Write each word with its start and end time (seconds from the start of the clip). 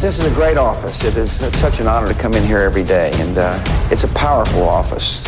This 0.00 0.18
is 0.18 0.24
a 0.24 0.34
great 0.34 0.56
office. 0.56 1.04
It 1.04 1.14
is 1.18 1.30
such 1.60 1.78
an 1.78 1.86
honor 1.86 2.08
to 2.08 2.14
come 2.14 2.32
in 2.32 2.42
here 2.42 2.60
every 2.60 2.84
day, 2.84 3.10
and 3.16 3.36
uh, 3.36 3.90
it's 3.90 4.02
a 4.04 4.08
powerful 4.08 4.62
office. 4.62 5.22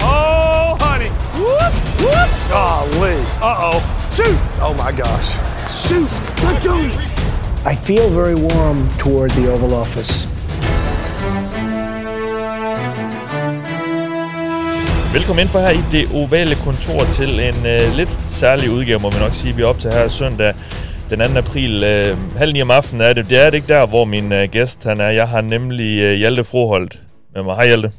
Oh, 0.00 0.76
honey. 0.78 1.10
Whoop, 1.34 1.74
whoop. 2.00 2.30
Golly. 2.48 3.18
Uh-oh. 3.42 3.80
Shoot. 4.12 4.38
Oh, 4.62 4.74
my 4.74 4.92
gosh. 4.92 5.34
Shoot. 5.68 6.08
Let 6.44 6.62
go. 6.62 6.76
I 7.64 7.74
feel 7.74 8.08
very 8.10 8.36
warm 8.36 8.88
toward 8.96 9.32
the 9.32 9.50
Oval 9.52 9.74
Office. 9.74 10.28
Velkommen 15.12 15.42
ind 15.42 15.48
for 15.48 15.60
her 15.60 15.70
i 15.70 15.84
det 15.90 16.08
ovale 16.14 16.54
kontor 16.64 17.04
til 17.12 17.40
en 17.40 17.56
uh, 17.56 17.96
lidt 17.96 18.18
særlig 18.30 18.70
udgave, 18.70 19.00
må 19.00 19.10
vi 19.10 19.18
nok 19.18 19.34
sige. 19.34 19.54
Vi 19.54 19.62
er 19.62 19.66
op 19.66 19.78
til 19.78 19.92
her 19.92 20.08
søndag 20.08 20.54
den 21.16 21.34
2. 21.34 21.38
april. 21.38 21.74
Uh, 21.76 22.36
halv 22.36 22.52
ni 22.52 22.62
om 22.62 22.70
aftenen 22.70 23.00
er 23.00 23.12
det. 23.12 23.30
Det 23.30 23.38
er 23.38 23.50
det 23.50 23.54
ikke 23.54 23.68
der, 23.68 23.86
hvor 23.86 24.04
min 24.04 24.32
uh, 24.32 24.42
gæst 24.42 24.84
han 24.84 25.00
er. 25.00 25.08
Jeg 25.08 25.28
har 25.28 25.40
nemlig 25.40 26.12
uh, 26.12 26.18
Hjalte 26.18 26.44
Froholdt 26.44 27.02
med 27.34 27.42
mig. 27.42 27.56
Hej 27.56 27.66
Hjalte. 27.66 27.92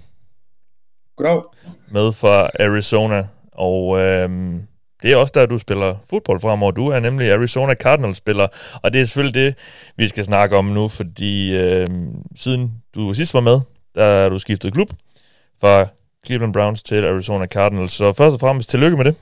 Goddag. 1.16 1.42
Med 1.92 2.12
fra 2.12 2.50
Arizona. 2.60 3.28
Og 3.52 3.88
uh, 3.88 4.00
det 5.02 5.12
er 5.12 5.16
også 5.16 5.32
der, 5.36 5.46
du 5.46 5.58
spiller 5.58 5.96
fodbold 6.10 6.40
fremover. 6.40 6.72
Du 6.72 6.88
er 6.88 7.00
nemlig 7.00 7.32
Arizona 7.32 7.74
Cardinals-spiller. 7.74 8.48
Og 8.84 8.94
det 8.94 9.02
er 9.02 9.06
selvfølgelig 9.06 9.42
det, 9.42 9.56
vi 9.98 10.08
skal 10.08 10.26
snakke 10.26 10.58
om 10.58 10.66
nu, 10.66 10.88
fordi 10.88 11.58
uh, 11.58 11.88
siden 12.36 12.72
du 12.96 13.14
sidst 13.14 13.34
var 13.34 13.42
med, 13.42 13.60
der 13.96 14.04
er 14.04 14.30
du 14.30 14.40
skiftet 14.40 14.74
klub 14.74 14.90
fra 15.62 15.88
Cleveland 16.26 16.54
Browns 16.54 16.84
til 16.84 17.06
Arizona 17.06 17.46
Cardinals. 17.46 17.92
Så 17.92 18.14
først 18.14 18.34
og 18.34 18.40
fremmest 18.40 18.70
tillykke 18.70 18.98
med 18.98 19.06
det. 19.06 19.16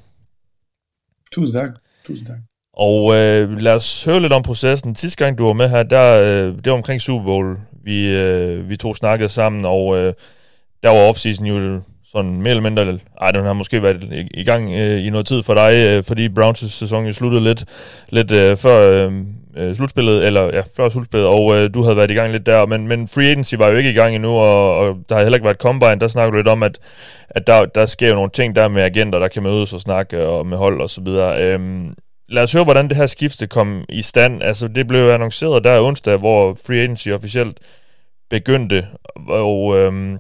Tusind 1.32 1.54
tak. 1.54 1.70
Tusind 2.06 2.28
tak. 2.28 2.51
Og 2.82 3.16
øh, 3.16 3.58
lad 3.58 3.74
os 3.74 4.04
høre 4.04 4.20
lidt 4.20 4.34
om 4.34 4.44
processen. 4.44 4.96
Sidste 4.96 5.24
gang 5.24 5.38
du 5.38 5.46
var 5.46 5.54
med 5.54 5.70
her, 5.70 5.84
der, 5.84 6.18
øh, 6.18 6.56
det 6.56 6.66
var 6.66 6.74
omkring 6.74 7.02
Super 7.02 7.26
Bowl, 7.26 7.58
vi, 7.84 8.16
øh, 8.16 8.70
vi 8.70 8.78
to 8.78 8.94
snakkede 8.94 9.30
sammen, 9.30 9.66
og 9.66 9.98
øh, 9.98 10.14
der 10.84 10.90
var 10.90 11.00
offseason 11.00 11.46
jo 11.46 11.82
sådan 12.12 12.42
mere 12.42 12.50
eller 12.50 12.64
mindre, 12.64 13.00
ej, 13.22 13.32
den 13.32 13.46
har 13.46 13.54
måske 13.54 13.84
været 13.84 14.04
i, 14.04 14.40
i 14.40 14.44
gang 14.44 14.74
øh, 14.74 15.06
i 15.06 15.10
noget 15.10 15.28
tid 15.28 15.44
for 15.44 15.54
dig, 15.54 15.74
øh, 15.74 16.04
fordi 16.04 16.30
Browns' 16.40 16.70
sæson 16.70 17.06
jo 17.06 17.14
sluttede 17.14 17.44
lidt, 17.44 17.66
lidt 18.10 18.32
øh, 18.32 18.58
før 18.58 19.08
øh, 19.08 19.14
øh 19.58 19.76
slutspillet, 19.76 20.26
eller 20.26 20.44
ja, 20.54 20.62
før 20.78 20.90
slutspillet, 20.90 21.28
og 21.28 21.56
øh, 21.56 21.74
du 21.74 21.84
havde 21.84 21.98
været 21.98 22.12
i 22.12 22.14
gang 22.14 22.32
lidt 22.32 22.46
der, 22.46 22.66
men, 22.66 22.88
men 22.88 23.08
free 23.08 23.30
agency 23.30 23.56
var 23.56 23.68
jo 23.68 23.78
ikke 23.78 23.92
i 23.92 23.96
gang 23.96 24.16
endnu, 24.16 24.30
og, 24.30 24.78
og 24.78 24.98
der 25.10 25.16
har 25.16 25.22
heller 25.22 25.38
ikke 25.38 25.46
været 25.46 25.58
combine, 25.58 26.00
der 26.00 26.08
snakker 26.08 26.32
du 26.32 26.38
lidt 26.38 26.48
om, 26.48 26.64
at, 26.64 26.80
at 27.30 27.48
der, 27.48 27.66
der 27.66 27.86
sker 27.86 28.10
jo 28.10 28.16
nogle 28.16 28.32
ting 28.34 28.56
der 28.56 28.68
med 28.68 28.84
agenter, 28.84 29.20
der 29.20 29.28
kan 29.28 29.44
mødes 29.44 29.74
og 29.74 29.82
snakke 29.82 30.28
og 30.28 30.48
med 30.48 30.58
hold 30.58 30.82
og 30.82 30.90
så 30.90 31.02
videre. 31.02 31.44
Øh, 31.44 31.60
lad 32.32 32.44
os 32.44 32.54
høre, 32.54 32.64
hvordan 32.64 32.90
det 32.90 32.98
her 32.98 33.06
skifte 33.06 33.48
kom 33.48 33.84
i 33.90 34.02
stand. 34.02 34.44
Altså, 34.44 34.68
det 34.68 34.88
blev 34.88 35.10
annonceret 35.10 35.64
der 35.64 35.82
onsdag, 35.82 36.18
hvor 36.18 36.58
free 36.66 36.78
agency 36.78 37.10
officielt 37.10 37.60
begyndte, 38.30 38.88
og 39.28 39.78
øhm, 39.78 40.18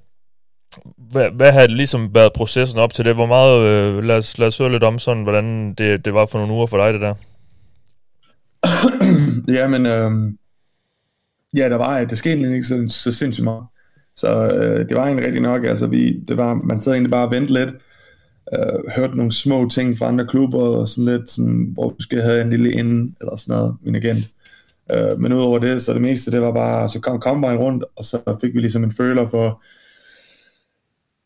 hvad, 1.11 1.29
hvad 1.31 1.51
har 1.51 1.67
ligesom 1.67 2.13
været 2.13 2.33
processen 2.33 2.79
op 2.79 2.93
til 2.93 3.05
det? 3.05 3.15
Hvor 3.15 3.25
meget, 3.25 3.61
øh, 3.67 4.03
lad, 4.03 4.17
os, 4.17 4.37
lad 4.37 4.47
os 4.47 4.57
høre 4.57 4.71
lidt 4.71 4.83
om 4.83 4.99
sådan, 4.99 5.23
hvordan 5.23 5.73
det, 5.73 6.05
det 6.05 6.13
var 6.13 6.25
for 6.25 6.39
nogle 6.39 6.53
uger 6.53 6.65
for 6.65 6.77
dig, 6.77 6.93
det 6.93 7.01
der. 7.01 7.13
ja, 9.57 9.67
men 9.67 9.85
øh, 9.85 10.33
ja, 11.57 11.69
der 11.69 11.75
var, 11.75 12.03
det 12.03 12.17
skete 12.17 12.53
ikke 12.53 12.63
så, 12.63 12.85
så 12.87 13.11
sindssygt 13.11 13.43
meget. 13.43 13.63
Så 14.15 14.47
øh, 14.47 14.89
det 14.89 14.97
var 14.97 15.05
egentlig 15.05 15.25
rigtig 15.25 15.41
nok, 15.41 15.65
altså 15.65 15.87
vi, 15.87 16.19
det 16.27 16.37
var, 16.37 16.53
man 16.53 16.81
sad 16.81 16.93
egentlig 16.93 17.11
bare 17.11 17.25
og 17.27 17.31
ventede 17.31 17.65
lidt, 17.65 17.75
øh, 18.53 18.91
hørte 18.95 19.17
nogle 19.17 19.31
små 19.31 19.69
ting 19.69 19.97
fra 19.97 20.07
andre 20.07 20.27
klubber, 20.27 20.59
og 20.59 20.89
sådan 20.89 21.17
lidt, 21.17 21.29
sådan, 21.29 21.69
hvor 21.73 21.89
vi 21.97 22.03
skal 22.03 22.21
have 22.21 22.41
en 22.41 22.49
lille 22.49 22.71
ind, 22.71 23.13
eller 23.21 23.35
sådan 23.35 23.57
noget, 23.57 23.75
min 23.81 23.95
agent. 23.95 24.27
Øh, 24.91 25.19
men 25.19 25.33
udover 25.33 25.59
det, 25.59 25.83
så 25.83 25.93
det 25.93 26.01
meste, 26.01 26.31
det 26.31 26.41
var 26.41 26.51
bare, 26.51 26.89
så 26.89 26.99
kom 26.99 27.21
Combine 27.21 27.57
rundt, 27.57 27.83
og 27.95 28.05
så 28.05 28.37
fik 28.41 28.53
vi 28.53 28.59
ligesom 28.59 28.83
en 28.83 28.91
føler 28.91 29.29
for 29.29 29.63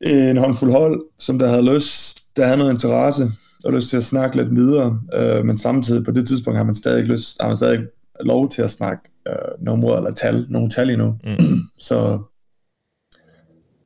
en 0.01 0.37
håndfuld 0.37 0.71
hold, 0.71 1.01
som 1.19 1.39
der 1.39 1.47
havde 1.47 1.75
lyst, 1.75 2.23
der 2.35 2.45
havde 2.45 2.57
noget 2.57 2.71
interesse, 2.71 3.29
og 3.63 3.73
lyst 3.73 3.89
til 3.89 3.97
at 3.97 4.03
snakke 4.03 4.37
lidt 4.37 4.55
videre, 4.55 4.99
øh, 5.13 5.45
men 5.45 5.57
samtidig 5.57 6.05
på 6.05 6.11
det 6.11 6.27
tidspunkt 6.27 6.57
har 6.57 6.63
man 6.63 6.75
stadig 6.75 7.03
lyst, 7.03 7.41
har 7.41 7.47
man 7.47 7.55
stadig 7.55 7.79
lov 8.19 8.49
til 8.49 8.61
at 8.61 8.71
snakke 8.71 9.03
øh, 9.27 9.65
numre 9.65 9.97
eller 9.97 10.11
tal, 10.11 10.45
nogle 10.49 10.69
tal 10.69 10.89
endnu. 10.89 11.19
Mm. 11.23 11.59
så 11.87 12.19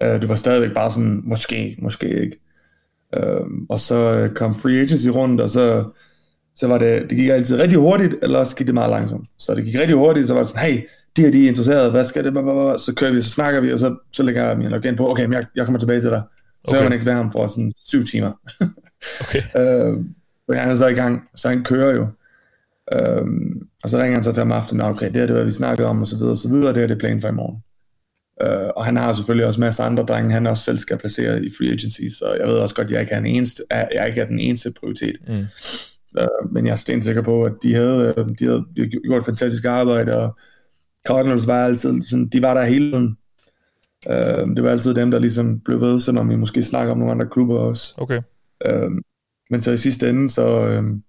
øh, 0.03 0.21
det 0.21 0.29
var 0.29 0.35
stadigvæk 0.35 0.73
bare 0.73 0.91
sådan, 0.91 1.21
måske, 1.23 1.77
måske 1.81 2.21
ikke. 2.21 2.39
Øh, 3.17 3.47
og 3.69 3.79
så 3.79 3.95
øh, 3.95 4.29
kom 4.29 4.55
free 4.55 4.79
agency 4.79 5.07
rundt, 5.07 5.41
og 5.41 5.49
så, 5.49 5.83
så 6.55 6.67
var 6.67 6.77
det, 6.77 7.09
det 7.09 7.17
gik 7.17 7.29
altid 7.29 7.57
rigtig 7.57 7.77
hurtigt, 7.77 8.15
eller 8.21 8.43
så 8.43 8.55
gik 8.55 8.67
det 8.67 8.73
meget 8.73 8.89
langsomt. 8.89 9.27
Så 9.37 9.55
det 9.55 9.65
gik 9.65 9.75
rigtig 9.75 9.95
hurtigt, 9.95 10.27
så 10.27 10.33
var 10.33 10.41
det 10.41 10.49
sådan, 10.49 10.71
hey, 10.71 10.81
de 11.17 11.21
her 11.21 11.31
de 11.31 11.43
er 11.43 11.47
interesseret, 11.47 11.91
hvad 11.91 12.05
skal 12.05 12.23
det, 12.23 12.33
så 12.81 12.93
kører 12.97 13.11
vi, 13.11 13.21
så 13.21 13.29
snakker 13.29 13.59
vi, 13.61 13.73
og 13.73 13.79
så, 13.79 13.95
så 14.11 14.23
lægger 14.23 14.47
jeg 14.47 14.57
min 14.57 14.73
agent 14.73 14.97
på, 14.97 15.11
okay, 15.11 15.23
men 15.23 15.33
jeg, 15.33 15.45
jeg 15.55 15.65
kommer 15.65 15.79
tilbage 15.79 16.01
til 16.01 16.09
dig. 16.09 16.21
Så 16.67 16.75
okay. 16.75 16.83
man 16.83 16.93
ikke 16.93 17.05
være 17.05 17.15
ham 17.15 17.31
for 17.31 17.47
sådan 17.47 17.71
syv 17.87 18.05
timer. 18.05 18.31
okay. 19.21 19.41
øh, 19.59 19.97
og 20.47 20.55
han 20.55 20.69
er 20.69 20.75
så 20.75 20.87
i 20.87 20.93
gang, 20.93 21.21
så 21.35 21.49
han 21.49 21.63
kører 21.63 21.95
jo. 21.95 22.07
Øh, 22.93 23.25
og 23.83 23.89
så 23.89 23.97
ringer 23.97 24.13
han 24.13 24.23
så 24.23 24.31
til 24.31 24.41
om 24.41 24.51
aftenen, 24.51 24.85
okay, 24.85 25.07
det 25.13 25.21
er 25.21 25.25
det, 25.25 25.35
hvad 25.35 25.43
vi 25.43 25.51
snakkede 25.51 25.87
om, 25.87 26.01
og 26.01 26.07
så 26.07 26.17
videre, 26.17 26.31
og 26.31 26.37
så 26.37 26.49
videre, 26.49 26.73
det 26.73 26.83
er 26.83 26.87
det 26.87 26.97
plan 26.97 27.21
for 27.21 27.27
i 27.27 27.31
morgen. 27.31 27.63
Uh, 28.45 28.69
og 28.75 28.85
han 28.85 28.97
har 28.97 29.13
selvfølgelig 29.13 29.47
også 29.47 29.59
masser 29.59 29.83
af 29.83 29.87
andre 29.87 30.03
drenge, 30.03 30.31
han 30.31 30.47
også 30.47 30.63
selv 30.63 30.77
skal 30.77 30.97
placere 30.97 31.45
i 31.45 31.49
free 31.57 31.71
agency, 31.71 32.01
så 32.19 32.35
jeg 32.39 32.47
ved 32.47 32.53
også 32.53 32.75
godt, 32.75 32.87
at 32.87 32.91
jeg 32.91 33.01
ikke 33.01 33.13
er 33.13 33.19
den 33.19 33.25
eneste, 33.25 33.63
jeg 33.71 34.07
ikke 34.07 34.21
er 34.21 34.25
den 34.25 34.39
eneste 34.39 34.73
prioritet. 34.79 35.15
Mm. 35.27 35.45
Uh, 36.19 36.53
men 36.53 36.65
jeg 36.65 36.71
er 36.71 36.75
stensikker 36.75 37.21
på, 37.21 37.43
at 37.43 37.53
de 37.63 37.73
havde, 37.73 38.25
de 38.39 38.45
havde 38.45 38.65
gjort 39.07 39.19
et 39.19 39.25
fantastisk 39.25 39.65
arbejde, 39.65 40.17
og 40.17 40.37
Cardinals 41.07 41.47
var 41.47 41.65
altid, 41.65 42.03
sådan, 42.03 42.27
de 42.27 42.41
var 42.41 42.53
der 42.53 42.63
hele 42.63 42.91
tiden. 42.91 43.17
Uh, 44.09 44.55
det 44.55 44.63
var 44.63 44.69
altid 44.69 44.93
dem, 44.93 45.11
der 45.11 45.19
ligesom 45.19 45.59
blev 45.59 45.81
ved, 45.81 45.99
selvom 45.99 46.29
vi 46.29 46.35
måske 46.35 46.63
snakker 46.63 46.91
om 46.91 46.97
nogle 46.97 47.11
andre 47.11 47.27
klubber 47.31 47.57
også. 47.57 47.93
Okay. 47.97 48.21
Uh, 48.69 48.91
men 49.49 49.61
så 49.61 49.71
i 49.71 49.77
sidste 49.77 50.09
ende, 50.09 50.29
så, 50.29 50.77
uh, 50.79 50.99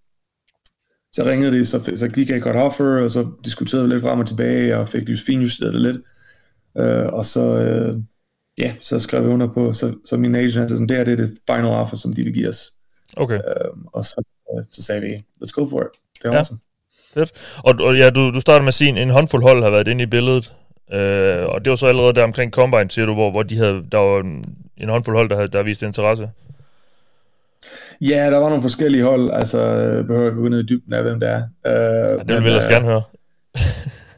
så 1.12 1.24
ringede 1.24 1.58
de, 1.58 1.64
så, 1.64 1.92
så 1.96 2.08
gik 2.08 2.30
jeg 2.30 2.42
godt 2.42 2.56
offer, 2.56 3.02
og 3.04 3.10
så 3.10 3.30
diskuterede 3.44 3.86
vi 3.86 3.92
lidt 3.92 4.02
frem 4.02 4.18
og 4.18 4.26
tilbage, 4.26 4.78
og 4.78 4.88
fik 4.88 5.08
just 5.08 5.26
finjusteret 5.26 5.72
det 5.74 5.82
lidt. 5.82 5.96
Uh, 6.74 7.12
og 7.12 7.26
så, 7.26 7.40
uh, 7.40 8.02
ja, 8.58 8.74
så 8.80 8.98
skrev 8.98 9.22
vi 9.22 9.28
under 9.28 9.46
på, 9.46 9.72
så, 9.72 9.94
så 10.06 10.16
min 10.16 10.34
agent 10.34 10.52
sagde 10.52 10.68
sådan, 10.68 10.88
det 10.88 10.96
her 10.96 11.04
det 11.04 11.12
er 11.12 11.16
det 11.16 11.38
final 11.50 11.64
offer, 11.64 11.96
som 11.96 12.14
de 12.14 12.22
vil 12.24 12.34
give 12.34 12.48
os. 12.48 12.72
Okay. 13.16 13.38
Uh, 13.38 13.78
og 13.92 14.04
så, 14.04 14.22
uh, 14.52 14.62
så 14.72 14.82
sagde 14.82 15.00
vi, 15.00 15.24
let's 15.44 15.52
go 15.52 15.66
for 15.70 15.80
it. 15.80 15.88
Det 16.22 16.28
er 16.28 16.32
ja. 16.32 16.38
awesome. 16.38 16.58
Fedt. 17.14 17.32
Og, 17.64 17.74
og 17.80 17.96
ja, 17.96 18.10
du, 18.10 18.30
du 18.34 18.40
startede 18.40 18.62
med 18.62 18.68
at 18.68 18.74
sige, 18.74 19.02
en 19.02 19.10
håndfuld 19.10 19.42
hold 19.42 19.62
har 19.62 19.70
været 19.70 19.88
inde 19.88 20.02
i 20.02 20.06
billedet, 20.06 20.54
uh, 20.88 21.54
og 21.54 21.64
det 21.64 21.70
var 21.70 21.76
så 21.76 21.86
allerede 21.86 22.14
der 22.14 22.24
omkring 22.24 22.52
Combine, 22.52 22.90
siger 22.90 23.06
du, 23.06 23.14
hvor, 23.14 23.30
hvor 23.30 23.42
de 23.42 23.56
havde, 23.56 23.84
der 23.92 23.98
var 23.98 24.20
en, 24.20 24.44
en 24.76 24.88
håndfuld 24.88 25.16
hold, 25.16 25.28
der 25.28 25.36
havde 25.36 25.48
der 25.48 25.62
vist 25.62 25.82
interesse. 25.82 26.30
Ja, 28.00 28.30
der 28.30 28.38
var 28.38 28.48
nogle 28.48 28.62
forskellige 28.62 29.04
hold, 29.04 29.30
altså 29.32 29.58
behøver 30.06 30.24
jeg 30.24 30.34
gå 30.34 30.48
ned 30.48 30.60
i 30.60 30.66
dybden 30.66 30.92
af, 30.92 31.02
hvem 31.02 31.20
det 31.20 31.28
er. 31.28 31.42
Uh, 31.64 32.18
ja, 32.18 32.18
det 32.18 32.28
vil 32.28 32.42
vi 32.42 32.48
ellers 32.48 32.66
gerne 32.66 32.84
høre. 32.84 33.02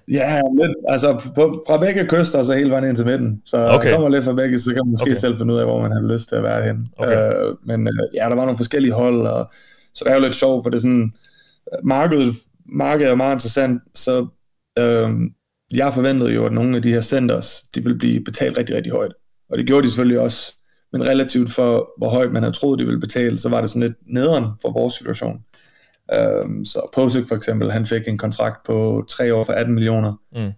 Ja, 0.09 0.41
lidt, 0.61 0.73
altså 0.89 1.31
på, 1.35 1.65
fra 1.67 1.77
begge 1.77 2.07
kyster 2.09 2.39
og 2.39 2.45
så 2.45 2.55
hele 2.55 2.71
vejen 2.71 2.85
ind 2.85 2.97
til 2.97 3.07
midten. 3.07 3.43
Så 3.45 3.69
okay. 3.69 3.93
kommer 3.93 4.09
lidt 4.09 4.25
fra 4.25 4.33
begge, 4.33 4.59
så 4.59 4.71
kan 4.71 4.81
man 4.85 4.91
måske 4.91 5.11
okay. 5.11 5.15
selv 5.15 5.39
finde 5.39 5.55
ud 5.55 5.59
af, 5.59 5.65
hvor 5.65 5.83
man 5.83 5.93
har 5.93 6.13
lyst 6.13 6.29
til 6.29 6.37
at 6.37 6.43
være 6.43 6.63
hen. 6.63 6.89
Okay. 6.99 7.33
Øh, 7.33 7.57
men 7.65 7.81
øh, 7.87 8.15
ja, 8.15 8.29
der 8.29 8.35
var 8.35 8.45
nogle 8.45 8.57
forskellige 8.57 8.93
hold, 8.93 9.27
og, 9.27 9.51
så 9.95 10.05
det 10.05 10.11
er 10.11 10.15
jo 10.15 10.23
lidt 10.23 10.35
sjovt, 10.35 10.65
for 10.65 10.71
det 10.71 10.77
er 10.77 10.81
sådan, 10.81 11.13
markedet, 11.85 12.35
markedet 12.67 13.11
er 13.11 13.15
meget 13.15 13.37
interessant, 13.37 13.83
så 13.95 14.27
øh, 14.79 15.11
jeg 15.75 15.95
forventede 15.95 16.33
jo, 16.35 16.47
at 16.47 16.53
nogle 16.53 16.77
af 16.77 16.83
de 16.83 16.91
her 16.91 17.01
centers, 17.01 17.63
de 17.75 17.83
ville 17.83 17.99
blive 17.99 18.25
betalt 18.25 18.59
rigtig, 18.59 18.77
rigtig 18.77 18.93
højt. 18.93 19.13
Og 19.51 19.59
det 19.59 19.67
gjorde 19.67 19.83
de 19.83 19.89
selvfølgelig 19.89 20.21
også, 20.21 20.55
men 20.93 21.05
relativt 21.05 21.53
for, 21.53 21.91
hvor 21.99 22.09
højt 22.09 22.33
man 22.33 22.43
havde 22.43 22.55
troet, 22.55 22.79
de 22.79 22.85
ville 22.85 23.01
betale, 23.01 23.39
så 23.39 23.49
var 23.49 23.61
det 23.61 23.71
sådan 23.71 23.83
lidt 23.83 23.97
nederen 24.07 24.45
for 24.63 24.73
vores 24.73 24.95
situation. 24.95 25.41
Um, 26.45 26.65
så 26.65 26.89
Posick 26.95 27.29
for 27.29 27.37
eksempel, 27.37 27.73
han 27.73 27.87
fik 27.87 28.09
en 28.09 28.19
kontrakt 28.19 28.67
på 28.67 29.05
tre 29.09 29.35
år 29.35 29.45
for 29.45 29.53
18 29.53 29.75
millioner 29.75 30.17
mm. 30.33 30.53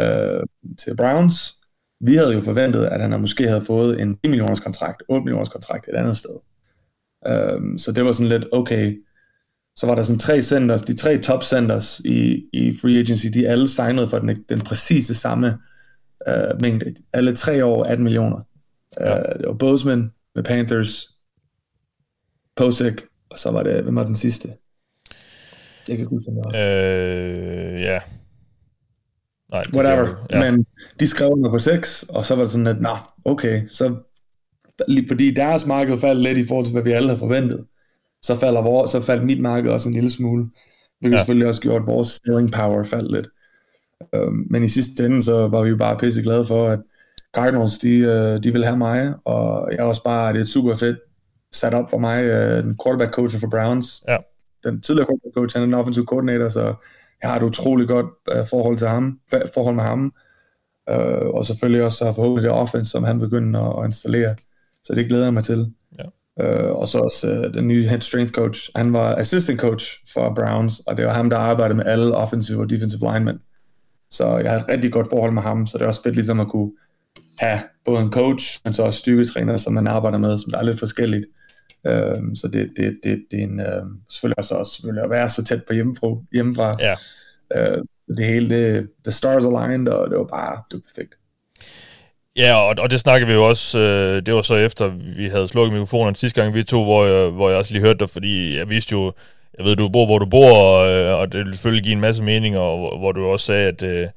uh, 0.00 0.74
til 0.78 0.96
Browns. 0.96 1.56
Vi 2.00 2.16
havde 2.16 2.32
jo 2.32 2.40
forventet, 2.40 2.84
at 2.84 3.00
han 3.00 3.20
måske 3.20 3.48
havde 3.48 3.62
fået 3.62 4.00
en 4.00 4.18
10 4.24 4.28
millioners 4.30 4.60
kontrakt, 4.60 5.02
8 5.08 5.24
millioners 5.24 5.48
kontrakt 5.48 5.88
et 5.88 5.94
andet 5.94 6.16
sted. 6.16 6.36
Um, 7.56 7.78
så 7.78 7.92
det 7.92 8.04
var 8.04 8.12
sådan 8.12 8.28
lidt, 8.28 8.46
okay, 8.52 9.02
så 9.76 9.86
var 9.86 9.94
der 9.94 10.02
sådan 10.02 10.18
tre 10.18 10.42
centers, 10.42 10.82
de 10.82 10.96
tre 10.96 11.18
top 11.18 11.44
centers 11.44 12.00
i, 12.04 12.48
i 12.52 12.74
free 12.82 12.98
agency, 12.98 13.26
de 13.26 13.48
alle 13.48 13.68
signede 13.68 14.06
for 14.06 14.18
den, 14.18 14.44
den 14.48 14.60
præcise 14.60 15.14
samme 15.14 15.58
uh, 16.28 16.60
mængde. 16.60 16.94
Alle 17.12 17.36
tre 17.36 17.64
år 17.64 17.84
18 17.84 18.04
millioner. 18.04 18.40
Ja. 19.00 19.18
Uh, 19.18 19.38
det 19.38 19.46
var 19.46 19.54
Bozeman 19.54 20.10
med 20.34 20.42
Panthers, 20.42 21.08
Posick, 22.56 23.06
og 23.30 23.38
så 23.38 23.50
var 23.50 23.62
det, 23.62 23.82
hvem 23.82 23.96
var 23.96 24.04
den 24.04 24.16
sidste? 24.16 24.48
Jeg 25.90 25.96
kan 25.96 26.04
ikke 26.04 26.16
huske 26.16 26.30
noget. 26.32 26.56
Øh, 26.56 27.80
ja. 27.82 27.98
Nej, 29.50 29.64
Whatever. 29.74 30.06
Det, 30.06 30.16
ja. 30.30 30.50
Men 30.50 30.66
de 31.00 31.06
skrev 31.06 31.28
under 31.28 31.50
på 31.50 31.58
6, 31.58 32.02
og 32.08 32.26
så 32.26 32.34
var 32.34 32.42
det 32.42 32.50
sådan, 32.50 32.66
at 32.66 32.80
nå, 32.80 32.96
okay, 33.24 33.68
så 33.68 33.96
fordi 35.08 35.34
deres 35.34 35.66
marked 35.66 35.98
faldt 35.98 36.22
lidt 36.22 36.38
i 36.38 36.46
forhold 36.46 36.66
til, 36.66 36.72
hvad 36.72 36.82
vi 36.82 36.92
alle 36.92 37.08
havde 37.08 37.18
forventet, 37.18 37.64
så, 38.22 38.36
falder 38.36 38.62
vores, 38.62 38.90
så 38.90 39.00
faldt 39.00 39.24
mit 39.24 39.40
marked 39.40 39.70
også 39.70 39.88
en 39.88 39.94
lille 39.94 40.10
smule, 40.10 40.50
hvilket 41.00 41.16
ja. 41.16 41.20
selvfølgelig 41.20 41.48
også 41.48 41.60
gjort, 41.60 41.82
at 41.82 41.86
vores 41.86 42.20
selling 42.26 42.52
power 42.52 42.84
faldt 42.84 43.12
lidt. 43.12 43.28
Øh, 44.14 44.32
men 44.50 44.64
i 44.64 44.68
sidste 44.68 45.06
ende, 45.06 45.22
så 45.22 45.48
var 45.48 45.62
vi 45.62 45.68
jo 45.68 45.76
bare 45.76 45.98
pisse 45.98 46.22
glade 46.22 46.44
for, 46.44 46.68
at 46.68 46.80
Cardinals, 47.34 47.78
de, 47.78 47.96
øh, 47.96 48.42
de 48.42 48.52
vil 48.52 48.64
have 48.64 48.78
mig, 48.78 49.14
og 49.24 49.68
jeg 49.72 49.78
er 49.78 49.84
også 49.84 50.02
bare, 50.02 50.32
det 50.32 50.38
er 50.38 50.42
et 50.42 50.48
super 50.48 50.76
fedt 50.76 50.98
sat 51.52 51.74
op 51.74 51.90
for 51.90 51.98
mig, 51.98 52.24
øh, 52.24 52.64
den 52.64 52.78
quarterback 52.84 53.12
coach 53.12 53.38
for 53.38 53.48
Browns. 53.48 54.04
Ja. 54.08 54.16
Den 54.64 54.80
tidligere 54.80 55.08
coach, 55.34 55.56
han 55.56 55.62
er 55.62 55.66
den 55.66 55.74
offensive 55.74 56.04
coordinator, 56.04 56.48
så 56.48 56.74
jeg 57.22 57.30
har 57.30 57.36
et 57.36 57.42
utroligt 57.42 57.88
godt 57.88 58.06
øh, 58.32 58.46
forhold 58.50 58.78
til 58.78 58.88
ham, 58.88 59.18
forhold 59.54 59.74
med 59.74 59.84
ham. 59.84 60.12
Øh, 60.90 61.26
og 61.26 61.46
selvfølgelig 61.46 61.84
også 61.84 62.04
har 62.04 62.12
forhåbentlig 62.12 62.42
det 62.44 62.52
offense, 62.52 62.90
som 62.90 63.04
han 63.04 63.18
begynder 63.18 63.60
at, 63.60 63.82
at 63.82 63.88
installere. 63.88 64.34
Så 64.84 64.94
det 64.94 65.06
glæder 65.06 65.24
jeg 65.24 65.34
mig 65.34 65.44
til. 65.44 65.72
Ja. 65.98 66.04
Øh, 66.44 66.72
og 66.72 66.88
så 66.88 66.98
også 66.98 67.30
øh, 67.30 67.54
den 67.54 67.68
nye 67.68 67.88
head 67.88 68.00
strength 68.00 68.32
coach. 68.32 68.70
Han 68.76 68.92
var 68.92 69.14
assistant 69.14 69.60
coach 69.60 69.86
for 70.12 70.34
Browns, 70.34 70.80
og 70.80 70.96
det 70.96 71.06
var 71.06 71.12
ham, 71.12 71.30
der 71.30 71.36
arbejdede 71.36 71.76
med 71.76 71.84
alle 71.86 72.14
offensive 72.14 72.60
og 72.60 72.70
defensive 72.70 73.12
linemen. 73.12 73.38
Så 74.10 74.38
jeg 74.38 74.50
har 74.50 74.58
et 74.58 74.68
rigtig 74.68 74.92
godt 74.92 75.08
forhold 75.10 75.32
med 75.32 75.42
ham, 75.42 75.66
så 75.66 75.78
det 75.78 75.84
er 75.84 75.88
også 75.88 76.02
fedt 76.02 76.14
ligesom 76.14 76.40
at 76.40 76.48
kunne 76.48 76.72
have 77.38 77.58
både 77.84 78.00
en 78.00 78.12
coach, 78.12 78.60
men 78.64 78.74
så 78.74 78.82
også 78.82 78.98
styrketræner, 78.98 79.56
som 79.56 79.72
man 79.72 79.86
arbejder 79.86 80.18
med, 80.18 80.38
som 80.38 80.50
der 80.50 80.58
er 80.58 80.62
lidt 80.62 80.78
forskelligt. 80.78 81.24
Øhm, 81.86 82.36
så 82.36 82.48
det, 82.48 82.70
det, 82.76 82.98
det, 83.04 83.24
det 83.30 83.38
er 83.38 83.44
en, 83.44 83.60
øh, 83.60 83.82
selvfølgelig 84.10 84.38
også, 84.38 84.54
også 84.54 84.74
selvfølgelig 84.74 85.04
at 85.04 85.10
være 85.10 85.30
så 85.30 85.44
tæt 85.44 85.64
på 85.64 85.74
hjemmefra. 85.74 86.08
hjemmefra. 86.32 86.72
Ja. 86.80 86.96
Øh, 87.56 87.82
det 88.16 88.26
hele, 88.26 88.48
det, 88.48 88.88
the 89.04 89.12
stars 89.12 89.44
aligned, 89.44 89.88
og 89.88 90.10
det 90.10 90.18
var 90.18 90.24
bare, 90.24 90.62
det 90.70 90.74
var 90.74 90.80
perfekt. 90.94 91.14
Ja, 92.36 92.54
og, 92.54 92.74
og 92.78 92.90
det 92.90 93.00
snakkede 93.00 93.28
vi 93.28 93.34
jo 93.34 93.48
også, 93.48 93.78
øh, 93.78 94.26
det 94.26 94.34
var 94.34 94.42
så 94.42 94.54
efter, 94.54 94.88
vi 95.16 95.28
havde 95.28 95.48
slukket 95.48 95.72
mikrofonen 95.72 96.14
sidste 96.14 96.42
gang, 96.42 96.54
vi 96.54 96.64
to, 96.64 96.84
hvor 96.84 97.06
jeg, 97.06 97.30
hvor 97.30 97.48
jeg 97.48 97.58
også 97.58 97.72
lige 97.72 97.82
hørte 97.82 97.98
dig, 97.98 98.10
fordi 98.10 98.56
jeg 98.56 98.68
vidste 98.68 98.92
jo, 98.92 99.12
jeg 99.58 99.66
ved, 99.66 99.76
du 99.76 99.88
bor, 99.88 100.06
hvor 100.06 100.18
du 100.18 100.26
bor, 100.26 100.54
og, 100.54 100.90
øh, 100.90 101.18
og 101.18 101.32
det 101.32 101.44
vil 101.44 101.54
selvfølgelig 101.54 101.84
give 101.84 101.92
en 101.92 102.00
masse 102.00 102.22
mening, 102.22 102.58
og 102.58 102.78
hvor, 102.78 102.98
hvor 102.98 103.12
du 103.12 103.26
også 103.26 103.46
sagde, 103.46 103.68
at, 103.68 103.82
øh, 103.82 104.08